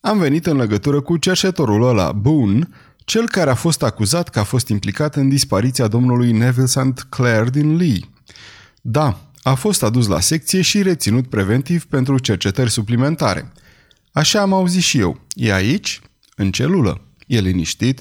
Am 0.00 0.18
venit 0.18 0.46
în 0.46 0.56
legătură 0.56 1.00
cu 1.00 1.16
cerșetorul 1.16 1.88
ăla, 1.88 2.12
Boone, 2.12 2.68
cel 2.96 3.28
care 3.28 3.50
a 3.50 3.54
fost 3.54 3.82
acuzat 3.82 4.28
că 4.28 4.38
a 4.38 4.42
fost 4.42 4.68
implicat 4.68 5.16
în 5.16 5.28
dispariția 5.28 5.86
domnului 5.86 6.32
Neville 6.32 6.66
St. 6.66 7.06
Clair 7.08 7.50
din 7.50 7.76
Lee. 7.76 8.00
Da, 8.80 9.30
a 9.42 9.54
fost 9.54 9.82
adus 9.82 10.06
la 10.06 10.20
secție 10.20 10.62
și 10.62 10.82
reținut 10.82 11.26
preventiv 11.26 11.84
pentru 11.84 12.18
cercetări 12.18 12.70
suplimentare. 12.70 13.52
Așa 14.12 14.40
am 14.40 14.52
auzit 14.52 14.82
și 14.82 14.98
eu. 14.98 15.20
E 15.34 15.52
aici? 15.52 16.00
În 16.36 16.50
celulă. 16.50 17.00
E 17.26 17.40
liniștit? 17.40 18.00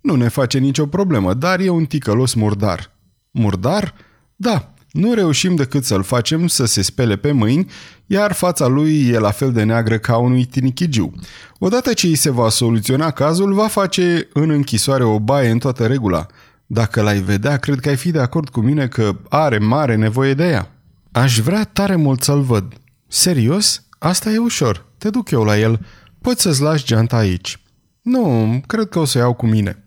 Nu 0.00 0.14
ne 0.14 0.28
face 0.28 0.58
nicio 0.58 0.86
problemă, 0.86 1.34
dar 1.34 1.60
e 1.60 1.68
un 1.68 1.84
ticălos 1.84 2.34
murdar. 2.34 2.90
Murdar? 3.30 3.94
Da, 4.36 4.74
nu 4.96 5.14
reușim 5.14 5.54
decât 5.54 5.84
să-l 5.84 6.02
facem 6.02 6.46
să 6.46 6.64
se 6.64 6.82
spele 6.82 7.16
pe 7.16 7.32
mâini, 7.32 7.70
iar 8.06 8.32
fața 8.32 8.66
lui 8.66 9.06
e 9.06 9.18
la 9.18 9.30
fel 9.30 9.52
de 9.52 9.62
neagră 9.62 9.98
ca 9.98 10.16
unui 10.16 10.44
tinichigiu. 10.44 11.12
Odată 11.58 11.92
ce 11.92 12.06
îi 12.06 12.14
se 12.14 12.30
va 12.30 12.48
soluționa 12.48 13.10
cazul, 13.10 13.52
va 13.52 13.66
face 13.66 14.28
în 14.32 14.50
închisoare 14.50 15.04
o 15.04 15.18
baie 15.18 15.50
în 15.50 15.58
toată 15.58 15.86
regula. 15.86 16.26
Dacă 16.66 17.02
l-ai 17.02 17.20
vedea, 17.20 17.56
cred 17.56 17.80
că 17.80 17.88
ai 17.88 17.96
fi 17.96 18.10
de 18.10 18.20
acord 18.20 18.48
cu 18.48 18.60
mine 18.60 18.88
că 18.88 19.16
are 19.28 19.58
mare 19.58 19.94
nevoie 19.94 20.34
de 20.34 20.44
ea. 20.44 20.70
Aș 21.12 21.38
vrea 21.38 21.64
tare 21.64 21.96
mult 21.96 22.22
să-l 22.22 22.40
văd. 22.40 22.72
Serios? 23.08 23.84
Asta 23.98 24.30
e 24.30 24.38
ușor. 24.38 24.86
Te 24.98 25.10
duc 25.10 25.30
eu 25.30 25.44
la 25.44 25.58
el. 25.58 25.86
Poți 26.20 26.42
să-ți 26.42 26.62
lași 26.62 26.84
geanta 26.84 27.16
aici. 27.16 27.60
Nu, 28.02 28.60
cred 28.66 28.88
că 28.88 28.98
o 28.98 29.04
să 29.04 29.18
iau 29.18 29.34
cu 29.34 29.46
mine. 29.46 29.84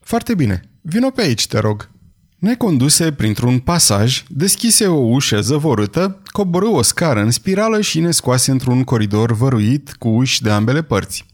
Foarte 0.00 0.34
bine. 0.34 0.70
Vino 0.80 1.10
pe 1.10 1.22
aici, 1.22 1.46
te 1.46 1.58
rog. 1.58 1.90
Ne 2.38 2.54
conduse 2.54 3.12
printr-un 3.12 3.58
pasaj, 3.58 4.24
deschise 4.28 4.86
o 4.86 4.94
ușă 4.96 5.40
zăvorâtă, 5.40 6.22
coborâ 6.26 6.68
o 6.68 6.82
scară 6.82 7.20
în 7.20 7.30
spirală 7.30 7.80
și 7.80 8.00
ne 8.00 8.10
scoase 8.10 8.50
într-un 8.50 8.84
coridor 8.84 9.32
văruit 9.32 9.92
cu 9.92 10.08
uși 10.08 10.42
de 10.42 10.50
ambele 10.50 10.82
părți. 10.82 11.26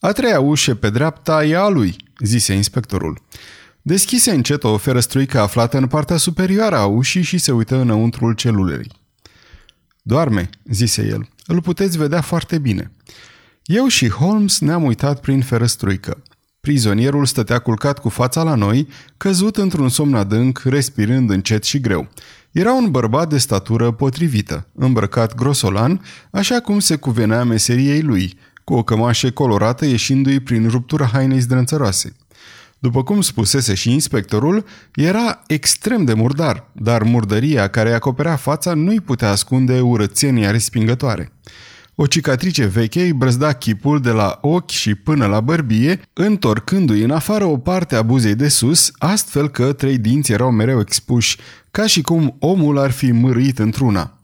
A 0.00 0.12
treia 0.12 0.40
ușă 0.40 0.74
pe 0.74 0.90
dreapta 0.90 1.44
e 1.44 1.56
a 1.56 1.68
lui, 1.68 1.96
zise 2.18 2.52
inspectorul. 2.52 3.22
Deschise 3.82 4.30
încet 4.30 4.64
o 4.64 4.76
ferăstruică 4.76 5.40
aflată 5.40 5.78
în 5.78 5.86
partea 5.86 6.16
superioară 6.16 6.76
a 6.76 6.86
ușii 6.86 7.22
și 7.22 7.38
se 7.38 7.52
uită 7.52 7.76
înăuntrul 7.76 8.34
celulei. 8.34 8.90
Doarme, 10.02 10.50
zise 10.70 11.06
el. 11.06 11.28
Îl 11.46 11.62
puteți 11.62 11.98
vedea 11.98 12.20
foarte 12.20 12.58
bine. 12.58 12.90
Eu 13.64 13.86
și 13.86 14.08
Holmes 14.08 14.60
ne-am 14.60 14.84
uitat 14.84 15.20
prin 15.20 15.40
ferăstruică. 15.40 16.22
Prizonierul 16.66 17.26
stătea 17.26 17.58
culcat 17.58 17.98
cu 17.98 18.08
fața 18.08 18.42
la 18.42 18.54
noi, 18.54 18.88
căzut 19.16 19.56
într-un 19.56 19.88
somn 19.88 20.14
adânc, 20.14 20.62
respirând 20.64 21.30
încet 21.30 21.64
și 21.64 21.80
greu. 21.80 22.08
Era 22.50 22.72
un 22.72 22.90
bărbat 22.90 23.28
de 23.28 23.38
statură 23.38 23.90
potrivită, 23.90 24.66
îmbrăcat 24.74 25.34
grosolan, 25.34 26.00
așa 26.30 26.60
cum 26.60 26.78
se 26.78 26.96
cuvenea 26.96 27.44
meseriei 27.44 28.02
lui, 28.02 28.38
cu 28.64 28.74
o 28.74 28.82
cămașă 28.82 29.30
colorată 29.30 29.86
ieșindu-i 29.86 30.40
prin 30.40 30.68
ruptura 30.68 31.06
hainei 31.06 31.40
zdrânțăroase. 31.40 32.16
După 32.78 33.02
cum 33.02 33.20
spusese 33.20 33.74
și 33.74 33.92
inspectorul, 33.92 34.64
era 34.94 35.42
extrem 35.46 36.04
de 36.04 36.14
murdar, 36.14 36.68
dar 36.72 37.02
murdăria 37.02 37.68
care 37.68 37.88
îi 37.88 37.94
acoperea 37.94 38.36
fața 38.36 38.74
nu-i 38.74 39.00
putea 39.00 39.30
ascunde 39.30 39.80
urățenia 39.80 40.50
respingătoare. 40.50 41.32
O 41.94 42.06
cicatrice 42.06 42.64
veche 42.64 43.02
îi 43.02 43.12
brăzda 43.12 43.52
chipul 43.52 44.00
de 44.00 44.10
la 44.10 44.38
ochi 44.40 44.70
și 44.70 44.94
până 44.94 45.26
la 45.26 45.40
bărbie, 45.40 46.00
întorcându-i 46.12 47.02
în 47.02 47.10
afară 47.10 47.44
o 47.44 47.56
parte 47.58 47.96
a 47.96 48.02
buzei 48.02 48.34
de 48.34 48.48
sus, 48.48 48.92
astfel 48.98 49.48
că 49.48 49.72
trei 49.72 49.98
dinți 49.98 50.32
erau 50.32 50.50
mereu 50.50 50.80
expuși, 50.80 51.38
ca 51.70 51.86
și 51.86 52.02
cum 52.02 52.36
omul 52.38 52.78
ar 52.78 52.90
fi 52.90 53.10
mârâit 53.10 53.58
într-una. 53.58 54.18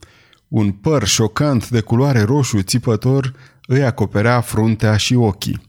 Un 0.47 0.71
păr 0.71 1.07
șocant 1.07 1.69
de 1.69 1.81
culoare 1.81 2.21
roșu 2.21 2.61
țipător 2.61 3.33
îi 3.67 3.83
acoperea 3.83 4.41
fruntea 4.41 4.97
și 4.97 5.15
ochii. 5.15 5.61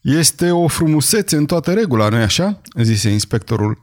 Este 0.00 0.50
o 0.50 0.68
frumusețe 0.68 1.36
în 1.36 1.46
toată 1.46 1.72
regula, 1.72 2.08
nu-i 2.08 2.22
așa?" 2.22 2.60
zise 2.82 3.08
inspectorul. 3.08 3.80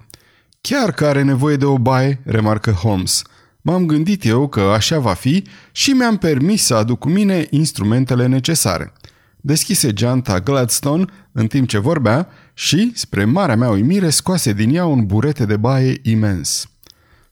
Chiar 0.61 0.91
că 0.91 1.05
are 1.05 1.21
nevoie 1.21 1.55
de 1.55 1.65
o 1.65 1.77
baie," 1.77 2.21
remarcă 2.25 2.71
Holmes. 2.71 3.21
M-am 3.65 3.85
gândit 3.85 4.25
eu 4.25 4.47
că 4.47 4.59
așa 4.59 4.99
va 4.99 5.13
fi 5.13 5.43
și 5.71 5.91
mi-am 5.91 6.17
permis 6.17 6.63
să 6.63 6.75
aduc 6.75 6.99
cu 6.99 7.09
mine 7.09 7.47
instrumentele 7.49 8.27
necesare. 8.27 8.93
Deschise 9.37 9.93
geanta 9.93 10.39
Gladstone 10.39 11.05
în 11.31 11.47
timp 11.47 11.67
ce 11.67 11.77
vorbea 11.77 12.27
și, 12.53 12.91
spre 12.95 13.25
marea 13.25 13.55
mea 13.55 13.69
uimire, 13.69 14.09
scoase 14.09 14.53
din 14.53 14.75
ea 14.75 14.85
un 14.85 15.05
burete 15.05 15.45
de 15.45 15.57
baie 15.57 15.99
imens. 16.03 16.67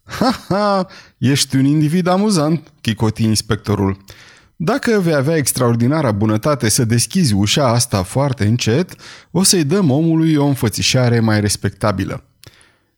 Ha, 0.04 0.44
ha, 0.48 0.88
ești 1.18 1.56
un 1.56 1.66
individ 1.66 2.08
amuzant, 2.08 2.72
chicoti 2.82 3.24
inspectorul. 3.24 3.98
Dacă 4.56 5.00
vei 5.00 5.14
avea 5.14 5.36
extraordinara 5.36 6.12
bunătate 6.12 6.70
să 6.70 6.86
deschizi 6.86 7.34
ușa 7.34 7.68
asta 7.68 8.04
foarte 8.04 8.46
încet, 8.46 8.96
o 9.32 9.44
să-i 9.44 9.64
dăm 9.64 9.90
omului 9.90 10.36
o 10.36 10.46
înfățișare 10.46 11.20
mai 11.20 11.42
respectabilă. 11.42 12.24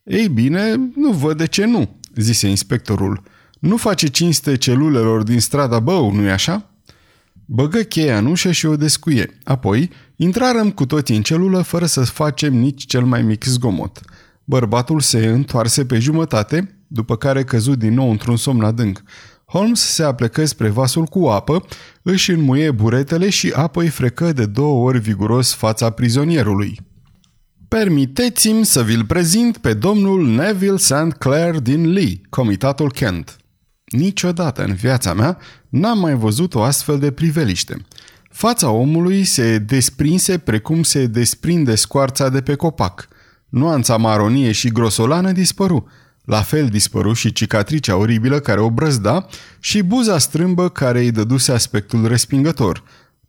Ei 0.03 0.27
bine, 0.27 0.75
nu 0.95 1.11
văd 1.11 1.37
de 1.37 1.47
ce 1.47 1.65
nu, 1.65 1.99
zise 2.15 2.47
inspectorul. 2.47 3.23
Nu 3.59 3.77
face 3.77 4.07
cinste 4.07 4.57
celulelor 4.57 5.23
din 5.23 5.39
strada 5.39 5.79
Bău, 5.79 6.11
nu-i 6.11 6.31
așa? 6.31 6.69
Băgă 7.45 7.79
cheia 7.79 8.17
în 8.17 8.25
ușă 8.25 8.51
și 8.51 8.65
o 8.65 8.75
descuie. 8.75 9.39
Apoi, 9.43 9.89
intrarăm 10.15 10.71
cu 10.71 10.85
toții 10.85 11.15
în 11.15 11.21
celulă 11.21 11.61
fără 11.61 11.85
să 11.85 12.01
facem 12.01 12.53
nici 12.53 12.85
cel 12.85 13.03
mai 13.03 13.21
mic 13.21 13.43
zgomot. 13.43 13.99
Bărbatul 14.43 14.99
se 14.99 15.25
întoarse 15.25 15.85
pe 15.85 15.99
jumătate, 15.99 16.77
după 16.87 17.15
care 17.17 17.43
căzut 17.43 17.79
din 17.79 17.93
nou 17.93 18.09
într-un 18.09 18.37
somn 18.37 18.63
adânc. 18.63 19.03
Holmes 19.45 19.79
se 19.79 20.03
aplecă 20.03 20.45
spre 20.45 20.69
vasul 20.69 21.05
cu 21.05 21.25
apă, 21.25 21.65
își 22.01 22.31
înmuie 22.31 22.71
buretele 22.71 23.29
și 23.29 23.51
apoi 23.55 23.87
frecă 23.87 24.33
de 24.33 24.45
două 24.45 24.85
ori 24.85 24.99
viguros 24.99 25.53
fața 25.53 25.89
prizonierului. 25.89 26.79
Permiteți-mi 27.73 28.65
să 28.65 28.83
vi-l 28.83 29.05
prezint 29.05 29.57
pe 29.57 29.73
domnul 29.73 30.27
Neville 30.27 30.77
St. 30.77 31.13
Clair 31.17 31.59
din 31.59 31.91
Lee, 31.91 32.21
comitatul 32.29 32.91
Kent. 32.91 33.37
Niciodată 33.85 34.63
în 34.63 34.73
viața 34.73 35.13
mea 35.13 35.37
n-am 35.69 35.99
mai 35.99 36.13
văzut 36.13 36.55
o 36.55 36.61
astfel 36.61 36.99
de 36.99 37.11
priveliște. 37.11 37.85
Fața 38.29 38.69
omului 38.69 39.23
se 39.23 39.57
desprinse 39.57 40.37
precum 40.37 40.83
se 40.83 41.05
desprinde 41.05 41.75
scoarța 41.75 42.29
de 42.29 42.41
pe 42.41 42.55
copac. 42.55 43.07
Nuanța 43.49 43.97
maronie 43.97 44.51
și 44.51 44.69
grosolană 44.69 45.31
dispăru. 45.31 45.87
La 46.25 46.41
fel 46.41 46.67
dispăru 46.67 47.13
și 47.13 47.33
cicatricea 47.33 47.95
oribilă 47.95 48.39
care 48.39 48.59
o 48.59 48.69
brăzda 48.69 49.25
și 49.59 49.81
buza 49.81 50.17
strâmbă 50.17 50.69
care 50.69 50.99
îi 50.99 51.11
dăduse 51.11 51.51
aspectul 51.51 52.07
respingător. 52.07 52.83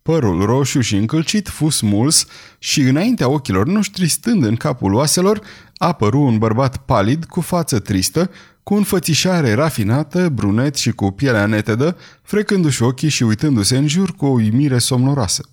Părul 0.09 0.45
roșu 0.45 0.81
și 0.81 0.95
încălcit 0.95 1.47
fu 1.47 1.69
smuls 1.69 2.25
și 2.59 2.81
înaintea 2.81 3.29
ochilor 3.29 3.67
noștri, 3.67 4.07
stând 4.07 4.43
în 4.43 4.55
capul 4.55 4.93
oaselor, 4.93 5.41
apăru 5.77 6.21
un 6.21 6.37
bărbat 6.37 6.77
palid 6.77 7.25
cu 7.25 7.41
față 7.41 7.79
tristă, 7.79 8.31
cu 8.63 8.73
înfățișare 8.73 9.53
rafinată, 9.53 10.29
brunet 10.29 10.75
și 10.75 10.91
cu 10.91 11.11
pielea 11.11 11.45
netedă, 11.45 11.97
frecându-și 12.21 12.83
ochii 12.83 13.09
și 13.09 13.23
uitându-se 13.23 13.77
în 13.77 13.87
jur 13.87 14.15
cu 14.15 14.25
o 14.25 14.29
uimire 14.29 14.77
somnoroasă. 14.77 15.49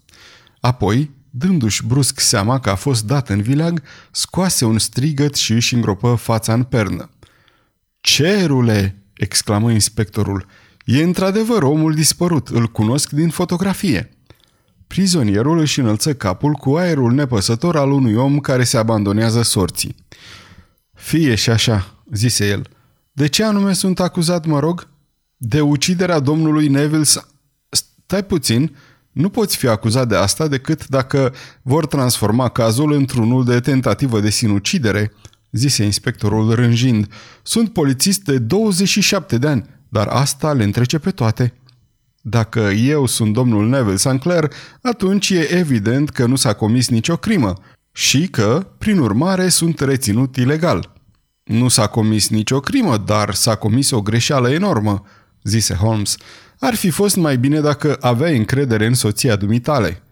Apoi, 0.61 1.11
dându-și 1.31 1.87
brusc 1.87 2.21
seama 2.21 2.61
că 2.61 2.71
a 2.71 2.75
fost 2.75 3.07
dat 3.07 3.29
în 3.29 3.43
vileag, 3.43 3.83
scoase 4.11 4.65
un 4.65 4.79
strigăt 4.79 5.35
și 5.35 5.53
își 5.53 5.75
îngropă 5.75 6.15
fața 6.15 6.53
în 6.53 6.63
pernă. 6.63 7.11
Cerule!" 8.01 9.03
exclamă 9.15 9.71
inspectorul. 9.71 10.47
E 10.85 11.03
într-adevăr 11.03 11.63
omul 11.63 11.95
dispărut, 11.95 12.49
îl 12.49 12.67
cunosc 12.67 13.11
din 13.11 13.29
fotografie." 13.29 14.17
Prizonierul 14.93 15.59
își 15.59 15.81
înălță 15.81 16.15
capul 16.15 16.53
cu 16.53 16.75
aerul 16.75 17.13
nepăsător 17.13 17.77
al 17.77 17.91
unui 17.91 18.15
om 18.15 18.39
care 18.41 18.65
se 18.65 18.77
abandonează 18.77 19.43
sorții. 19.43 19.95
Fie 20.95 21.35
și 21.35 21.51
așa, 21.51 22.05
zise 22.13 22.49
el. 22.49 22.69
De 23.13 23.27
ce 23.27 23.45
anume 23.45 23.73
sunt 23.73 24.01
acuzat, 24.01 24.47
mă 24.47 24.59
rog? 24.59 24.89
De 25.37 25.61
uciderea 25.61 26.19
domnului 26.19 26.69
Neville 26.69 27.05
Stai 27.69 28.25
puțin, 28.25 28.77
nu 29.13 29.29
poți 29.29 29.57
fi 29.57 29.67
acuzat 29.67 30.09
de 30.09 30.17
asta 30.17 30.49
decât 30.49 30.89
dacă 30.89 31.35
vor 31.63 31.87
transforma 31.87 32.49
cazul 32.49 32.93
într-unul 32.93 33.45
de 33.45 33.61
tentativă 33.61 34.21
de 34.21 34.31
sinucidere, 34.31 35.13
zise 35.51 35.85
inspectorul 35.85 36.55
rânjind. 36.55 37.13
Sunt 37.43 37.73
polițist 37.73 38.23
de 38.23 38.39
27 38.39 39.39
de 39.39 39.49
ani, 39.49 39.65
dar 39.89 40.07
asta 40.07 40.53
le 40.53 40.65
întrece 40.65 40.99
pe 40.99 41.11
toate. 41.11 41.55
Dacă 42.25 42.61
eu 42.61 43.07
sunt 43.07 43.33
domnul 43.33 43.69
Neville 43.69 43.97
St. 43.97 44.19
Clair, 44.21 44.53
atunci 44.83 45.31
e 45.31 45.57
evident 45.57 46.11
că 46.11 46.27
nu 46.27 46.37
s-a 46.37 46.53
comis 46.53 46.89
nicio 46.89 47.17
crimă 47.17 47.55
și 47.93 48.27
că, 48.27 48.67
prin 48.79 48.99
urmare, 48.99 49.49
sunt 49.49 49.81
reținut 49.81 50.37
ilegal. 50.37 50.93
Nu 51.45 51.69
s-a 51.69 51.87
comis 51.87 52.29
nicio 52.29 52.61
crimă, 52.61 52.97
dar 52.97 53.35
s-a 53.35 53.55
comis 53.55 53.91
o 53.91 54.03
greșeală 54.03 54.51
enormă, 54.51 55.03
zise 55.43 55.75
Holmes. 55.75 56.17
Ar 56.59 56.75
fi 56.75 56.91
fost 56.91 57.17
mai 57.17 57.39
bine 57.39 57.61
dacă 57.61 57.97
aveai 58.01 58.37
încredere 58.37 58.87
în 58.87 58.95
soția 58.95 59.37
dumitale. 59.37 60.03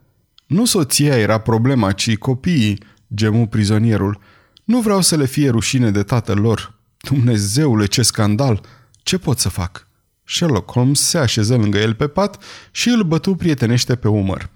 Nu 0.46 0.64
soția 0.64 1.16
era 1.16 1.38
problema, 1.38 1.92
ci 1.92 2.16
copiii, 2.16 2.82
gemu 3.14 3.46
prizonierul. 3.46 4.20
Nu 4.64 4.80
vreau 4.80 5.00
să 5.00 5.16
le 5.16 5.26
fie 5.26 5.50
rușine 5.50 5.90
de 5.90 6.02
tatăl 6.02 6.38
lor. 6.38 6.78
Dumnezeule, 6.96 7.86
ce 7.86 8.02
scandal! 8.02 8.60
Ce 9.02 9.18
pot 9.18 9.38
să 9.38 9.48
fac?" 9.48 9.88
Sherlock 10.30 10.70
Holmes 10.70 11.00
se 11.00 11.18
așeză 11.18 11.56
lângă 11.56 11.78
el 11.78 11.94
pe 11.94 12.06
pat 12.06 12.42
și 12.70 12.88
îl 12.88 13.02
bătu 13.02 13.34
prietenește 13.34 13.94
pe 13.94 14.08
umăr. 14.08 14.50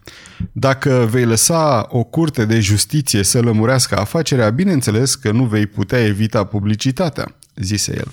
Dacă 0.53 1.09
vei 1.11 1.25
lăsa 1.25 1.87
o 1.91 2.05
curte 2.05 2.45
de 2.45 2.61
justiție 2.61 3.23
să 3.23 3.41
lămurească 3.41 3.97
afacerea, 3.97 4.51
bineînțeles 4.51 5.15
că 5.15 5.31
nu 5.31 5.45
vei 5.45 5.67
putea 5.67 6.05
evita 6.05 6.45
publicitatea, 6.45 7.37
zise 7.57 7.93
el. 7.97 8.13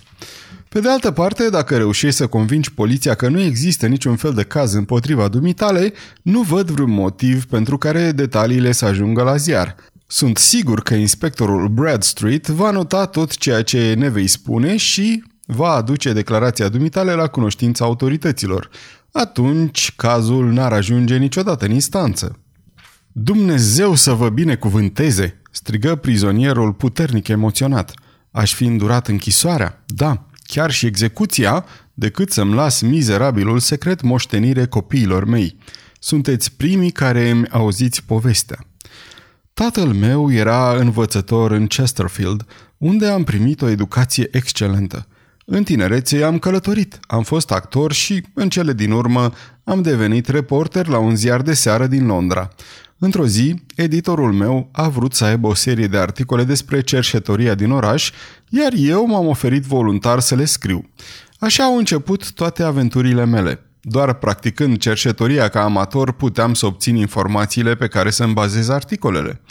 Pe 0.70 0.80
de 0.80 0.90
altă 0.90 1.12
parte, 1.12 1.50
dacă 1.50 1.78
reușești 1.78 2.16
să 2.16 2.28
convingi 2.28 2.72
poliția 2.72 3.14
că 3.14 3.28
nu 3.28 3.40
există 3.40 3.88
niciun 3.88 4.16
fel 4.16 4.34
de 4.34 4.44
caz 4.44 4.74
împotriva 4.74 5.28
dumitale, 5.28 5.94
nu 6.22 6.42
văd 6.42 6.70
vreun 6.70 6.92
motiv 6.92 7.46
pentru 7.46 7.78
care 7.78 8.12
detaliile 8.12 8.72
să 8.72 8.86
ajungă 8.86 9.24
la 9.24 9.36
ziar. 9.36 9.76
Sunt 10.08 10.38
sigur 10.38 10.82
că 10.82 10.94
inspectorul 10.94 11.68
Bradstreet 11.68 12.48
va 12.48 12.72
nota 12.72 13.06
tot 13.06 13.38
ceea 13.38 13.62
ce 13.62 13.94
ne 13.94 14.10
vei 14.10 14.28
spune 14.28 14.78
și 14.78 15.24
va 15.54 15.70
aduce 15.70 16.14
declarația 16.14 16.70
dumitale 16.70 17.14
la 17.14 17.28
cunoștința 17.28 17.86
autorităților. 17.86 18.70
Atunci 19.12 19.94
cazul 19.96 20.52
n-ar 20.52 20.74
ajunge 20.74 21.18
niciodată 21.18 21.66
în 21.66 21.72
instanță. 21.72 22.40
Dumnezeu 23.12 23.96
să 23.96 24.14
vă 24.14 24.30
binecuvânteze!" 24.30 25.42
strigă 25.52 25.96
prizonierul 25.96 26.74
puternic 26.74 27.28
emoționat. 27.28 27.94
Aș 28.32 28.54
fi 28.54 28.66
îndurat 28.66 29.08
închisoarea? 29.08 29.84
Da, 29.86 30.26
chiar 30.44 30.72
și 30.72 30.86
execuția, 30.86 31.66
decât 31.94 32.32
să-mi 32.32 32.54
las 32.54 32.82
mizerabilul 32.82 33.60
secret 33.60 34.02
moștenire 34.02 34.66
copiilor 34.66 35.26
mei. 35.26 35.58
Sunteți 36.00 36.52
primii 36.52 36.92
care 36.92 37.30
îmi 37.30 37.48
auziți 37.50 38.04
povestea. 38.04 38.66
Tatăl 39.54 39.88
meu 39.88 40.32
era 40.32 40.76
învățător 40.76 41.52
în 41.52 41.68
Chesterfield, 41.68 42.46
unde 42.78 43.08
am 43.08 43.24
primit 43.24 43.62
o 43.62 43.68
educație 43.68 44.28
excelentă. 44.32 45.08
În 45.46 45.64
tinerețe 45.64 46.24
am 46.24 46.40
călătorit, 46.40 47.00
am 47.08 47.24
fost 47.24 47.52
actor 47.52 47.92
și, 47.92 48.24
în 48.34 48.50
cele 48.50 48.74
din 48.74 48.92
urmă, 48.92 49.32
am 49.64 49.82
devenit 49.82 50.28
reporter 50.28 50.88
la 50.88 50.98
un 50.98 51.16
ziar 51.16 51.42
de 51.42 51.54
seară 51.54 51.88
din 51.88 52.06
Londra. 52.06 52.50
Într-o 52.98 53.26
zi, 53.26 53.56
editorul 53.76 54.32
meu 54.34 54.70
a 54.72 54.90
vrut 54.90 55.14
să 55.14 55.26
aibă 55.26 55.48
o 55.48 55.54
serie 55.54 55.88
de 55.88 55.98
articole 55.98 56.44
despre 56.44 56.82
cerșetoria 56.82 57.56
din 57.56 57.72
oraș, 57.72 58.12
iar 58.50 58.72
eu 58.76 59.06
m-am 59.06 59.28
oferit 59.28 59.64
voluntar 59.64 60.20
să 60.20 60.36
le 60.36 60.46
scriu. 60.46 60.90
Așa 61.40 61.64
au 61.64 61.78
început 61.78 62.32
toate 62.32 62.64
aventurile 62.64 63.26
mele. 63.26 63.60
Doar 63.82 64.14
practicând 64.14 64.78
cerșetoria 64.78 65.48
ca 65.48 65.64
amator 65.64 66.12
puteam 66.12 66.54
să 66.54 66.66
obțin 66.66 66.96
informațiile 66.96 67.76
pe 67.76 67.88
care 67.88 68.10
să-mi 68.10 68.34
bazez 68.34 68.70
articolele. 68.70 69.42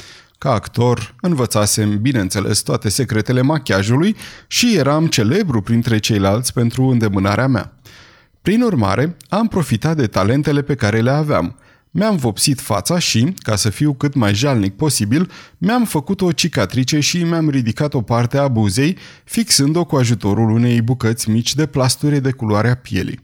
Ca 0.40 0.52
actor, 0.52 1.14
învățasem, 1.20 2.00
bineînțeles, 2.00 2.60
toate 2.60 2.88
secretele 2.88 3.40
machiajului 3.40 4.16
și 4.46 4.76
eram 4.76 5.06
celebru 5.06 5.62
printre 5.62 5.98
ceilalți 5.98 6.52
pentru 6.52 6.84
îndemânarea 6.84 7.46
mea. 7.46 7.72
Prin 8.42 8.62
urmare, 8.62 9.16
am 9.28 9.48
profitat 9.48 9.96
de 9.96 10.06
talentele 10.06 10.62
pe 10.62 10.74
care 10.74 11.00
le 11.00 11.10
aveam. 11.10 11.56
Mi-am 11.90 12.16
vopsit 12.16 12.60
fața 12.60 12.98
și, 12.98 13.34
ca 13.38 13.56
să 13.56 13.70
fiu 13.70 13.94
cât 13.94 14.14
mai 14.14 14.34
jalnic 14.34 14.76
posibil, 14.76 15.30
mi-am 15.58 15.84
făcut 15.84 16.20
o 16.20 16.32
cicatrice 16.32 17.00
și 17.00 17.24
mi-am 17.24 17.50
ridicat 17.50 17.94
o 17.94 18.02
parte 18.02 18.38
a 18.38 18.48
buzei, 18.48 18.96
fixând-o 19.24 19.84
cu 19.84 19.96
ajutorul 19.96 20.50
unei 20.50 20.82
bucăți 20.82 21.30
mici 21.30 21.54
de 21.54 21.66
plasture 21.66 22.20
de 22.20 22.30
culoarea 22.30 22.74
pielii. 22.74 23.20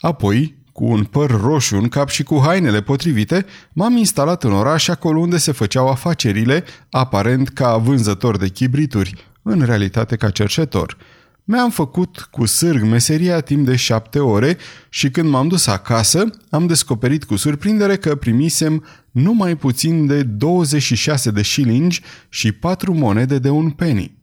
Apoi, 0.00 0.56
cu 0.76 0.84
un 0.84 1.04
păr 1.04 1.30
roșu 1.40 1.76
în 1.76 1.88
cap 1.88 2.08
și 2.08 2.22
cu 2.22 2.40
hainele 2.44 2.82
potrivite, 2.82 3.46
m-am 3.72 3.96
instalat 3.96 4.44
în 4.44 4.52
oraș 4.52 4.88
acolo 4.88 5.18
unde 5.18 5.36
se 5.36 5.52
făceau 5.52 5.88
afacerile, 5.88 6.64
aparent 6.90 7.48
ca 7.48 7.76
vânzător 7.76 8.36
de 8.36 8.48
chibrituri, 8.48 9.14
în 9.42 9.62
realitate 9.64 10.16
ca 10.16 10.30
cercetor. 10.30 10.96
Mi-am 11.44 11.70
făcut 11.70 12.28
cu 12.30 12.46
sârg 12.46 12.82
meseria 12.82 13.40
timp 13.40 13.66
de 13.66 13.76
șapte 13.76 14.18
ore 14.18 14.56
și 14.88 15.10
când 15.10 15.28
m-am 15.28 15.48
dus 15.48 15.66
acasă, 15.66 16.24
am 16.50 16.66
descoperit 16.66 17.24
cu 17.24 17.36
surprindere 17.36 17.96
că 17.96 18.14
primisem 18.14 18.84
numai 19.10 19.56
puțin 19.56 20.06
de 20.06 20.22
26 20.22 21.30
de 21.30 21.42
șilingi 21.42 22.02
și 22.28 22.52
patru 22.52 22.94
monede 22.94 23.38
de 23.38 23.50
un 23.50 23.70
penny. 23.70 24.14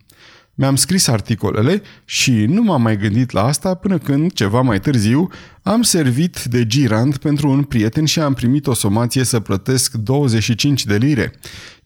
Mi-am 0.56 0.76
scris 0.76 1.08
articolele 1.08 1.82
și 2.06 2.32
nu 2.32 2.62
m-am 2.64 2.82
mai 2.82 2.98
gândit 2.98 3.32
la 3.32 3.44
asta 3.44 3.74
până 3.74 3.98
când, 3.98 4.32
ceva 4.32 4.62
mai 4.62 4.80
târziu, 4.80 5.30
am 5.64 5.82
servit 5.82 6.44
de 6.44 6.68
girant 6.68 7.18
pentru 7.18 7.50
un 7.50 7.64
prieten 7.64 8.06
și 8.06 8.20
am 8.20 8.34
primit 8.34 8.68
o 8.68 8.74
somație 8.74 9.24
să 9.24 9.40
plătesc 9.40 9.94
25 9.94 10.86
de 10.86 10.98
lire. 10.98 11.34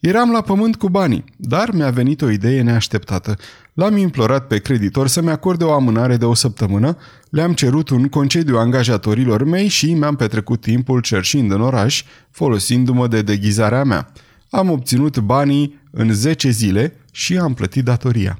Eram 0.00 0.30
la 0.30 0.40
pământ 0.40 0.76
cu 0.76 0.88
banii, 0.88 1.24
dar 1.36 1.70
mi-a 1.72 1.90
venit 1.90 2.22
o 2.22 2.30
idee 2.30 2.62
neașteptată. 2.62 3.36
L-am 3.72 3.96
implorat 3.96 4.46
pe 4.46 4.58
creditor 4.58 5.06
să-mi 5.06 5.30
acorde 5.30 5.64
o 5.64 5.72
amânare 5.72 6.16
de 6.16 6.24
o 6.24 6.34
săptămână, 6.34 6.96
le-am 7.30 7.52
cerut 7.52 7.88
un 7.88 8.08
concediu 8.08 8.56
angajatorilor 8.56 9.44
mei 9.44 9.68
și 9.68 9.94
mi-am 9.94 10.16
petrecut 10.16 10.60
timpul 10.60 11.00
cerșind 11.00 11.52
în 11.52 11.60
oraș, 11.60 12.04
folosindu-mă 12.30 13.08
de 13.08 13.22
deghizarea 13.22 13.84
mea. 13.84 14.12
Am 14.50 14.70
obținut 14.70 15.18
banii 15.18 15.80
în 15.90 16.12
10 16.12 16.50
zile 16.50 16.92
și 17.18 17.36
am 17.36 17.54
plătit 17.54 17.84
datoria. 17.84 18.38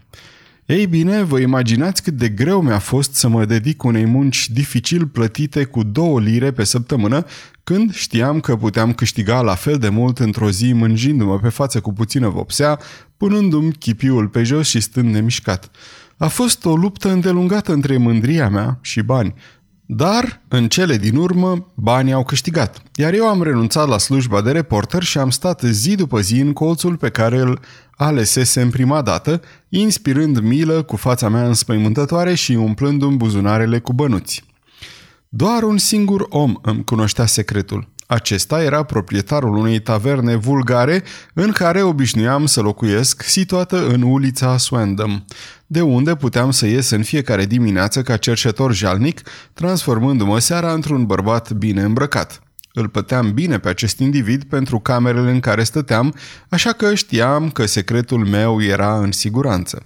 Ei 0.66 0.86
bine, 0.86 1.22
vă 1.22 1.38
imaginați 1.38 2.02
cât 2.02 2.14
de 2.14 2.28
greu 2.28 2.60
mi-a 2.62 2.78
fost 2.78 3.14
să 3.14 3.28
mă 3.28 3.44
dedic 3.44 3.82
unei 3.82 4.04
munci 4.04 4.48
dificil 4.50 5.06
plătite 5.06 5.64
cu 5.64 5.82
două 5.82 6.20
lire 6.20 6.50
pe 6.50 6.64
săptămână, 6.64 7.24
când 7.64 7.94
știam 7.94 8.40
că 8.40 8.56
puteam 8.56 8.92
câștiga 8.92 9.40
la 9.40 9.54
fel 9.54 9.78
de 9.78 9.88
mult 9.88 10.18
într-o 10.18 10.50
zi 10.50 10.72
mânjindu-mă 10.72 11.38
pe 11.38 11.48
față 11.48 11.80
cu 11.80 11.92
puțină 11.92 12.28
vopsea, 12.28 12.78
punându-mi 13.16 13.72
chipiul 13.72 14.28
pe 14.28 14.42
jos 14.42 14.68
și 14.68 14.80
stând 14.80 15.12
nemișcat. 15.12 15.70
A 16.16 16.28
fost 16.28 16.64
o 16.64 16.76
luptă 16.76 17.10
îndelungată 17.10 17.72
între 17.72 17.96
mândria 17.96 18.48
mea 18.48 18.78
și 18.82 19.02
bani, 19.02 19.34
dar, 19.90 20.42
în 20.48 20.68
cele 20.68 20.96
din 20.96 21.16
urmă, 21.16 21.72
banii 21.74 22.12
au 22.12 22.24
câștigat, 22.24 22.82
iar 22.94 23.12
eu 23.12 23.28
am 23.28 23.42
renunțat 23.42 23.88
la 23.88 23.98
slujba 23.98 24.40
de 24.40 24.50
reporter 24.50 25.02
și 25.02 25.18
am 25.18 25.30
stat 25.30 25.62
zi 25.62 25.94
după 25.94 26.20
zi 26.20 26.40
în 26.40 26.52
colțul 26.52 26.96
pe 26.96 27.08
care 27.08 27.38
îl 27.38 27.60
alesesem 27.98 28.70
prima 28.70 29.02
dată, 29.02 29.40
inspirând 29.68 30.38
milă 30.38 30.82
cu 30.82 30.96
fața 30.96 31.28
mea 31.28 31.46
înspăimântătoare 31.46 32.34
și 32.34 32.52
umplându-mi 32.52 33.16
buzunarele 33.16 33.78
cu 33.78 33.92
bănuți. 33.92 34.44
Doar 35.28 35.62
un 35.62 35.78
singur 35.78 36.26
om 36.28 36.54
îmi 36.62 36.84
cunoștea 36.84 37.26
secretul. 37.26 37.88
Acesta 38.06 38.62
era 38.62 38.82
proprietarul 38.82 39.56
unei 39.56 39.80
taverne 39.80 40.36
vulgare 40.36 41.02
în 41.34 41.52
care 41.52 41.82
obișnuiam 41.82 42.46
să 42.46 42.60
locuiesc, 42.60 43.22
situată 43.22 43.86
în 43.86 44.02
ulița 44.02 44.56
Swandam, 44.56 45.24
de 45.66 45.80
unde 45.80 46.14
puteam 46.14 46.50
să 46.50 46.66
ies 46.66 46.90
în 46.90 47.02
fiecare 47.02 47.44
dimineață 47.44 48.02
ca 48.02 48.16
cercetor 48.16 48.74
jalnic, 48.74 49.22
transformându-mă 49.52 50.38
seara 50.38 50.72
într-un 50.72 51.06
bărbat 51.06 51.52
bine 51.52 51.82
îmbrăcat. 51.82 52.42
Îl 52.78 52.88
păteam 52.88 53.32
bine 53.32 53.58
pe 53.58 53.68
acest 53.68 53.98
individ 53.98 54.44
pentru 54.44 54.78
camerele 54.78 55.30
în 55.30 55.40
care 55.40 55.62
stăteam, 55.62 56.14
așa 56.48 56.72
că 56.72 56.94
știam 56.94 57.50
că 57.50 57.66
secretul 57.66 58.26
meu 58.26 58.62
era 58.62 58.98
în 58.98 59.12
siguranță. 59.12 59.82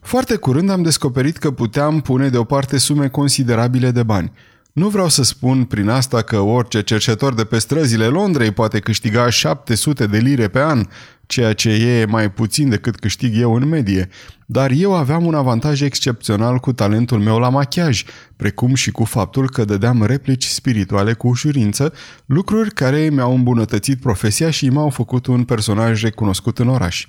Foarte 0.00 0.36
curând 0.36 0.70
am 0.70 0.82
descoperit 0.82 1.36
că 1.36 1.50
puteam 1.50 2.00
pune 2.00 2.28
deoparte 2.28 2.78
sume 2.78 3.08
considerabile 3.08 3.90
de 3.90 4.02
bani– 4.02 4.32
nu 4.76 4.88
vreau 4.88 5.08
să 5.08 5.22
spun 5.22 5.64
prin 5.64 5.88
asta 5.88 6.22
că 6.22 6.38
orice 6.38 6.82
cercetor 6.82 7.34
de 7.34 7.44
pe 7.44 7.58
străzile 7.58 8.06
Londrei 8.06 8.50
poate 8.50 8.78
câștiga 8.78 9.30
700 9.30 10.06
de 10.06 10.18
lire 10.18 10.48
pe 10.48 10.60
an, 10.60 10.86
ceea 11.26 11.52
ce 11.52 11.70
e 11.70 12.04
mai 12.04 12.30
puțin 12.30 12.68
decât 12.68 12.98
câștig 12.98 13.36
eu 13.36 13.54
în 13.54 13.68
medie, 13.68 14.08
dar 14.46 14.70
eu 14.70 14.94
aveam 14.94 15.26
un 15.26 15.34
avantaj 15.34 15.80
excepțional 15.80 16.58
cu 16.58 16.72
talentul 16.72 17.18
meu 17.18 17.38
la 17.38 17.48
machiaj, 17.48 18.04
precum 18.36 18.74
și 18.74 18.90
cu 18.90 19.04
faptul 19.04 19.50
că 19.50 19.64
dădeam 19.64 20.04
replici 20.04 20.44
spirituale 20.44 21.12
cu 21.12 21.28
ușurință, 21.28 21.92
lucruri 22.26 22.70
care 22.70 23.08
mi-au 23.12 23.34
îmbunătățit 23.34 24.00
profesia 24.00 24.50
și 24.50 24.68
m-au 24.68 24.90
făcut 24.90 25.26
un 25.26 25.44
personaj 25.44 26.02
recunoscut 26.02 26.58
în 26.58 26.68
oraș. 26.68 27.06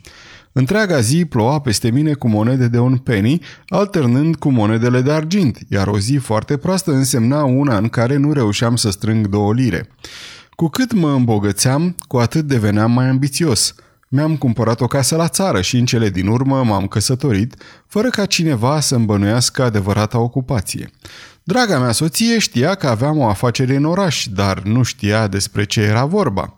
Întreaga 0.58 1.00
zi 1.00 1.26
ploua 1.26 1.60
peste 1.60 1.92
mine 1.92 2.14
cu 2.14 2.28
monede 2.28 2.68
de 2.68 2.80
un 2.80 2.98
penny, 2.98 3.42
alternând 3.68 4.36
cu 4.36 4.50
monedele 4.50 5.02
de 5.02 5.12
argint, 5.12 5.60
iar 5.70 5.88
o 5.88 6.00
zi 6.00 6.16
foarte 6.16 6.58
proastă 6.58 6.92
însemna 6.92 7.44
una 7.44 7.78
în 7.78 7.90
care 7.90 8.16
nu 8.16 8.34
reușeam 8.34 8.76
să 8.76 8.90
strâng 8.90 9.28
două 9.28 9.54
lire. 9.54 9.90
Cu 10.56 10.68
cât 10.68 10.94
mă 10.94 11.10
îmbogățeam, 11.10 11.96
cu 12.08 12.18
atât 12.18 12.46
deveneam 12.46 12.92
mai 12.92 13.08
ambițios. 13.08 13.76
Mi-am 14.08 14.36
cumpărat 14.36 14.82
o 14.82 14.88
casă 14.88 15.16
la 15.16 15.28
țară 15.28 15.62
și 15.62 15.78
în 15.78 15.86
cele 15.86 16.10
din 16.10 16.28
urmă 16.28 16.64
m-am 16.64 16.88
căsătorit, 16.88 17.56
fără 17.88 18.10
ca 18.10 18.26
cineva 18.26 18.80
să 18.80 18.96
îmbănuiască 18.96 19.64
adevărata 19.64 20.20
ocupație. 20.20 20.90
Draga 21.44 21.80
mea 21.80 21.92
soție 21.92 22.40
știa 22.40 22.76
că 22.76 22.88
aveam 22.88 23.18
o 23.18 23.28
afacere 23.28 23.76
în 23.76 23.86
oraș, 23.86 24.26
dar 24.34 24.62
nu 24.62 24.84
știa 24.84 25.28
despre 25.28 25.64
ce 25.64 25.82
era 25.82 26.06
vorba. 26.06 26.58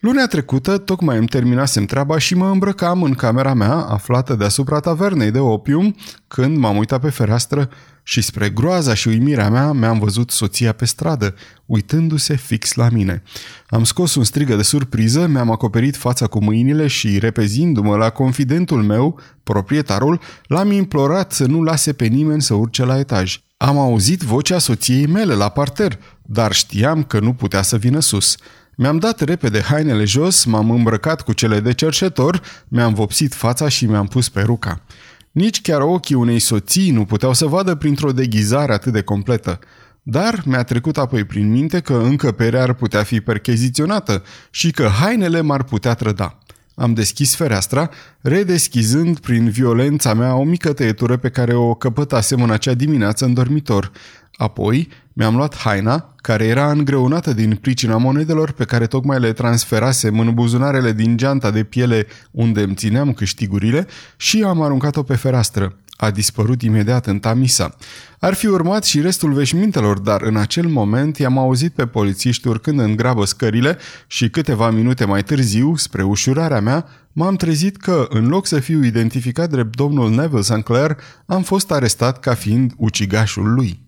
Lunea 0.00 0.26
trecută 0.26 0.78
tocmai 0.78 1.16
îmi 1.16 1.26
terminasem 1.26 1.84
treaba 1.84 2.18
și 2.18 2.34
mă 2.34 2.50
îmbrăcam 2.50 3.02
în 3.02 3.14
camera 3.14 3.54
mea, 3.54 3.74
aflată 3.74 4.34
deasupra 4.34 4.80
tavernei 4.80 5.30
de 5.30 5.38
opium, 5.38 5.96
când 6.28 6.56
m-am 6.56 6.76
uitat 6.76 7.00
pe 7.00 7.10
fereastră 7.10 7.70
și 8.02 8.20
spre 8.20 8.48
groaza 8.48 8.94
și 8.94 9.08
uimirea 9.08 9.50
mea 9.50 9.72
mi-am 9.72 9.98
văzut 9.98 10.30
soția 10.30 10.72
pe 10.72 10.84
stradă, 10.84 11.34
uitându-se 11.66 12.36
fix 12.36 12.74
la 12.74 12.88
mine. 12.88 13.22
Am 13.68 13.84
scos 13.84 14.14
un 14.14 14.24
strigă 14.24 14.56
de 14.56 14.62
surpriză, 14.62 15.26
mi-am 15.26 15.50
acoperit 15.50 15.96
fața 15.96 16.26
cu 16.26 16.42
mâinile 16.42 16.86
și, 16.86 17.18
repezindu-mă 17.18 17.96
la 17.96 18.10
confidentul 18.10 18.82
meu, 18.82 19.20
proprietarul, 19.42 20.20
l-am 20.46 20.70
implorat 20.70 21.32
să 21.32 21.46
nu 21.46 21.62
lase 21.62 21.92
pe 21.92 22.06
nimeni 22.06 22.42
să 22.42 22.54
urce 22.54 22.84
la 22.84 22.98
etaj. 22.98 23.40
Am 23.56 23.78
auzit 23.78 24.22
vocea 24.22 24.58
soției 24.58 25.06
mele 25.06 25.34
la 25.34 25.48
parter, 25.48 25.98
dar 26.22 26.52
știam 26.52 27.02
că 27.02 27.20
nu 27.20 27.32
putea 27.32 27.62
să 27.62 27.76
vină 27.76 28.00
sus. 28.00 28.36
Mi-am 28.80 28.98
dat 28.98 29.20
repede 29.20 29.62
hainele 29.62 30.04
jos, 30.04 30.44
m-am 30.44 30.70
îmbrăcat 30.70 31.22
cu 31.22 31.32
cele 31.32 31.60
de 31.60 31.72
cerșetor, 31.72 32.42
mi-am 32.68 32.94
vopsit 32.94 33.34
fața 33.34 33.68
și 33.68 33.86
mi-am 33.86 34.06
pus 34.06 34.28
peruca. 34.28 34.82
Nici 35.30 35.60
chiar 35.60 35.80
ochii 35.80 36.14
unei 36.14 36.38
soții 36.38 36.90
nu 36.90 37.04
puteau 37.04 37.34
să 37.34 37.46
vadă 37.46 37.74
printr-o 37.74 38.12
deghizare 38.12 38.72
atât 38.72 38.92
de 38.92 39.02
completă. 39.02 39.58
Dar 40.02 40.42
mi-a 40.44 40.62
trecut 40.62 40.98
apoi 40.98 41.24
prin 41.24 41.50
minte 41.50 41.80
că 41.80 41.94
încăperea 41.94 42.62
ar 42.62 42.74
putea 42.74 43.02
fi 43.02 43.20
percheziționată 43.20 44.22
și 44.50 44.70
că 44.70 44.86
hainele 44.86 45.40
m-ar 45.40 45.62
putea 45.62 45.94
trăda. 45.94 46.38
Am 46.74 46.94
deschis 46.94 47.34
fereastra, 47.34 47.90
redeschizând 48.20 49.18
prin 49.18 49.50
violența 49.50 50.14
mea 50.14 50.34
o 50.34 50.44
mică 50.44 50.72
tăietură 50.72 51.16
pe 51.16 51.28
care 51.28 51.54
o 51.54 51.74
căpătasem 51.74 52.42
în 52.42 52.50
acea 52.50 52.74
dimineață 52.74 53.24
în 53.24 53.34
dormitor. 53.34 53.92
Apoi 54.32 54.88
mi-am 55.18 55.36
luat 55.36 55.56
haina, 55.56 56.14
care 56.16 56.44
era 56.44 56.70
îngreunată 56.70 57.32
din 57.32 57.58
pricina 57.60 57.96
monedelor 57.96 58.50
pe 58.50 58.64
care 58.64 58.86
tocmai 58.86 59.20
le 59.20 59.32
transferasem 59.32 60.18
în 60.18 60.34
buzunarele 60.34 60.92
din 60.92 61.16
geanta 61.16 61.50
de 61.50 61.64
piele 61.64 62.06
unde 62.30 62.62
îmi 62.62 62.74
țineam 62.74 63.12
câștigurile 63.12 63.86
și 64.16 64.42
am 64.42 64.62
aruncat-o 64.62 65.02
pe 65.02 65.14
fereastră. 65.14 65.76
A 65.96 66.10
dispărut 66.10 66.62
imediat 66.62 67.06
în 67.06 67.18
Tamisa. 67.18 67.76
Ar 68.18 68.34
fi 68.34 68.46
urmat 68.46 68.84
și 68.84 69.00
restul 69.00 69.32
veșmintelor, 69.32 69.98
dar 69.98 70.22
în 70.22 70.36
acel 70.36 70.66
moment 70.66 71.18
i-am 71.18 71.38
auzit 71.38 71.72
pe 71.72 71.86
polițiști 71.86 72.48
urcând 72.48 72.80
în 72.80 72.96
grabă 72.96 73.24
scările 73.24 73.78
și 74.06 74.30
câteva 74.30 74.70
minute 74.70 75.04
mai 75.04 75.22
târziu, 75.22 75.76
spre 75.76 76.02
ușurarea 76.02 76.60
mea, 76.60 76.86
m-am 77.12 77.36
trezit 77.36 77.76
că, 77.76 78.06
în 78.08 78.28
loc 78.28 78.46
să 78.46 78.58
fiu 78.60 78.84
identificat 78.84 79.50
drept 79.50 79.76
domnul 79.76 80.10
Neville 80.10 80.42
St. 80.42 80.62
Clair, 80.62 80.96
am 81.26 81.42
fost 81.42 81.70
arestat 81.70 82.20
ca 82.20 82.34
fiind 82.34 82.72
ucigașul 82.76 83.52
lui. 83.52 83.86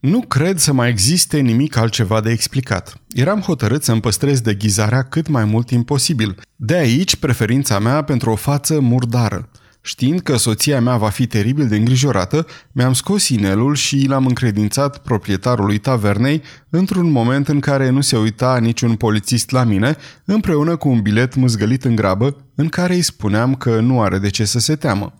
Nu 0.00 0.20
cred 0.20 0.58
să 0.58 0.72
mai 0.72 0.88
existe 0.88 1.38
nimic 1.38 1.76
altceva 1.76 2.20
de 2.20 2.30
explicat. 2.30 3.00
Eram 3.08 3.40
hotărât 3.40 3.84
să-mi 3.84 4.00
păstrez 4.00 4.40
deghizarea 4.40 5.02
cât 5.02 5.28
mai 5.28 5.44
mult 5.44 5.66
timp 5.66 5.86
posibil. 5.86 6.40
De 6.56 6.74
aici 6.74 7.16
preferința 7.16 7.78
mea 7.78 8.02
pentru 8.02 8.30
o 8.30 8.34
față 8.34 8.80
murdară. 8.80 9.50
Știind 9.80 10.20
că 10.20 10.36
soția 10.36 10.80
mea 10.80 10.96
va 10.96 11.08
fi 11.08 11.26
teribil 11.26 11.68
de 11.68 11.76
îngrijorată, 11.76 12.46
mi-am 12.72 12.92
scos 12.92 13.28
inelul 13.28 13.74
și 13.74 14.06
l-am 14.08 14.26
încredințat 14.26 14.98
proprietarului 14.98 15.78
tavernei 15.78 16.42
într-un 16.70 17.10
moment 17.10 17.48
în 17.48 17.60
care 17.60 17.88
nu 17.88 18.00
se 18.00 18.16
uita 18.16 18.58
niciun 18.58 18.94
polițist 18.94 19.50
la 19.50 19.64
mine, 19.64 19.96
împreună 20.24 20.76
cu 20.76 20.88
un 20.88 21.00
bilet 21.00 21.34
mâzgălit 21.34 21.84
în 21.84 21.94
grabă, 21.94 22.36
în 22.54 22.68
care 22.68 22.94
îi 22.94 23.02
spuneam 23.02 23.54
că 23.54 23.80
nu 23.80 24.00
are 24.00 24.18
de 24.18 24.30
ce 24.30 24.44
să 24.44 24.58
se 24.58 24.76
teamă. 24.76 25.14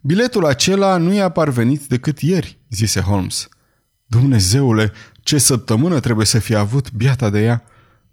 Biletul 0.00 0.46
acela 0.46 0.96
nu 0.96 1.12
i-a 1.12 1.28
parvenit 1.28 1.86
decât 1.86 2.20
ieri, 2.20 2.58
zise 2.70 3.00
Holmes. 3.00 3.48
Dumnezeule, 4.10 4.92
ce 5.20 5.38
săptămână 5.38 6.00
trebuie 6.00 6.26
să 6.26 6.38
fie 6.38 6.56
avut 6.56 6.92
biata 6.92 7.30
de 7.30 7.42
ea! 7.42 7.64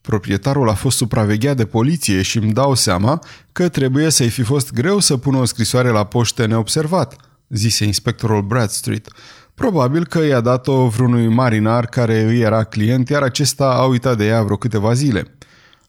Proprietarul 0.01 0.69
a 0.69 0.73
fost 0.73 0.97
supravegheat 0.97 1.55
de 1.55 1.65
poliție 1.65 2.21
și 2.21 2.37
îmi 2.37 2.53
dau 2.53 2.73
seama 2.73 3.19
că 3.51 3.69
trebuie 3.69 4.09
să-i 4.09 4.29
fi 4.29 4.41
fost 4.41 4.73
greu 4.73 4.99
să 4.99 5.17
pună 5.17 5.37
o 5.37 5.45
scrisoare 5.45 5.89
la 5.89 6.03
poște 6.03 6.45
neobservat, 6.45 7.15
zise 7.49 7.85
inspectorul 7.85 8.41
Bradstreet. 8.41 9.07
Probabil 9.53 10.05
că 10.05 10.23
i-a 10.23 10.39
dat-o 10.39 10.87
vreunui 10.87 11.27
marinar 11.27 11.85
care 11.85 12.21
îi 12.21 12.39
era 12.39 12.63
client, 12.63 13.09
iar 13.09 13.21
acesta 13.21 13.65
a 13.65 13.83
uitat 13.83 14.17
de 14.17 14.25
ea 14.25 14.43
vreo 14.43 14.55
câteva 14.55 14.93
zile. 14.93 15.37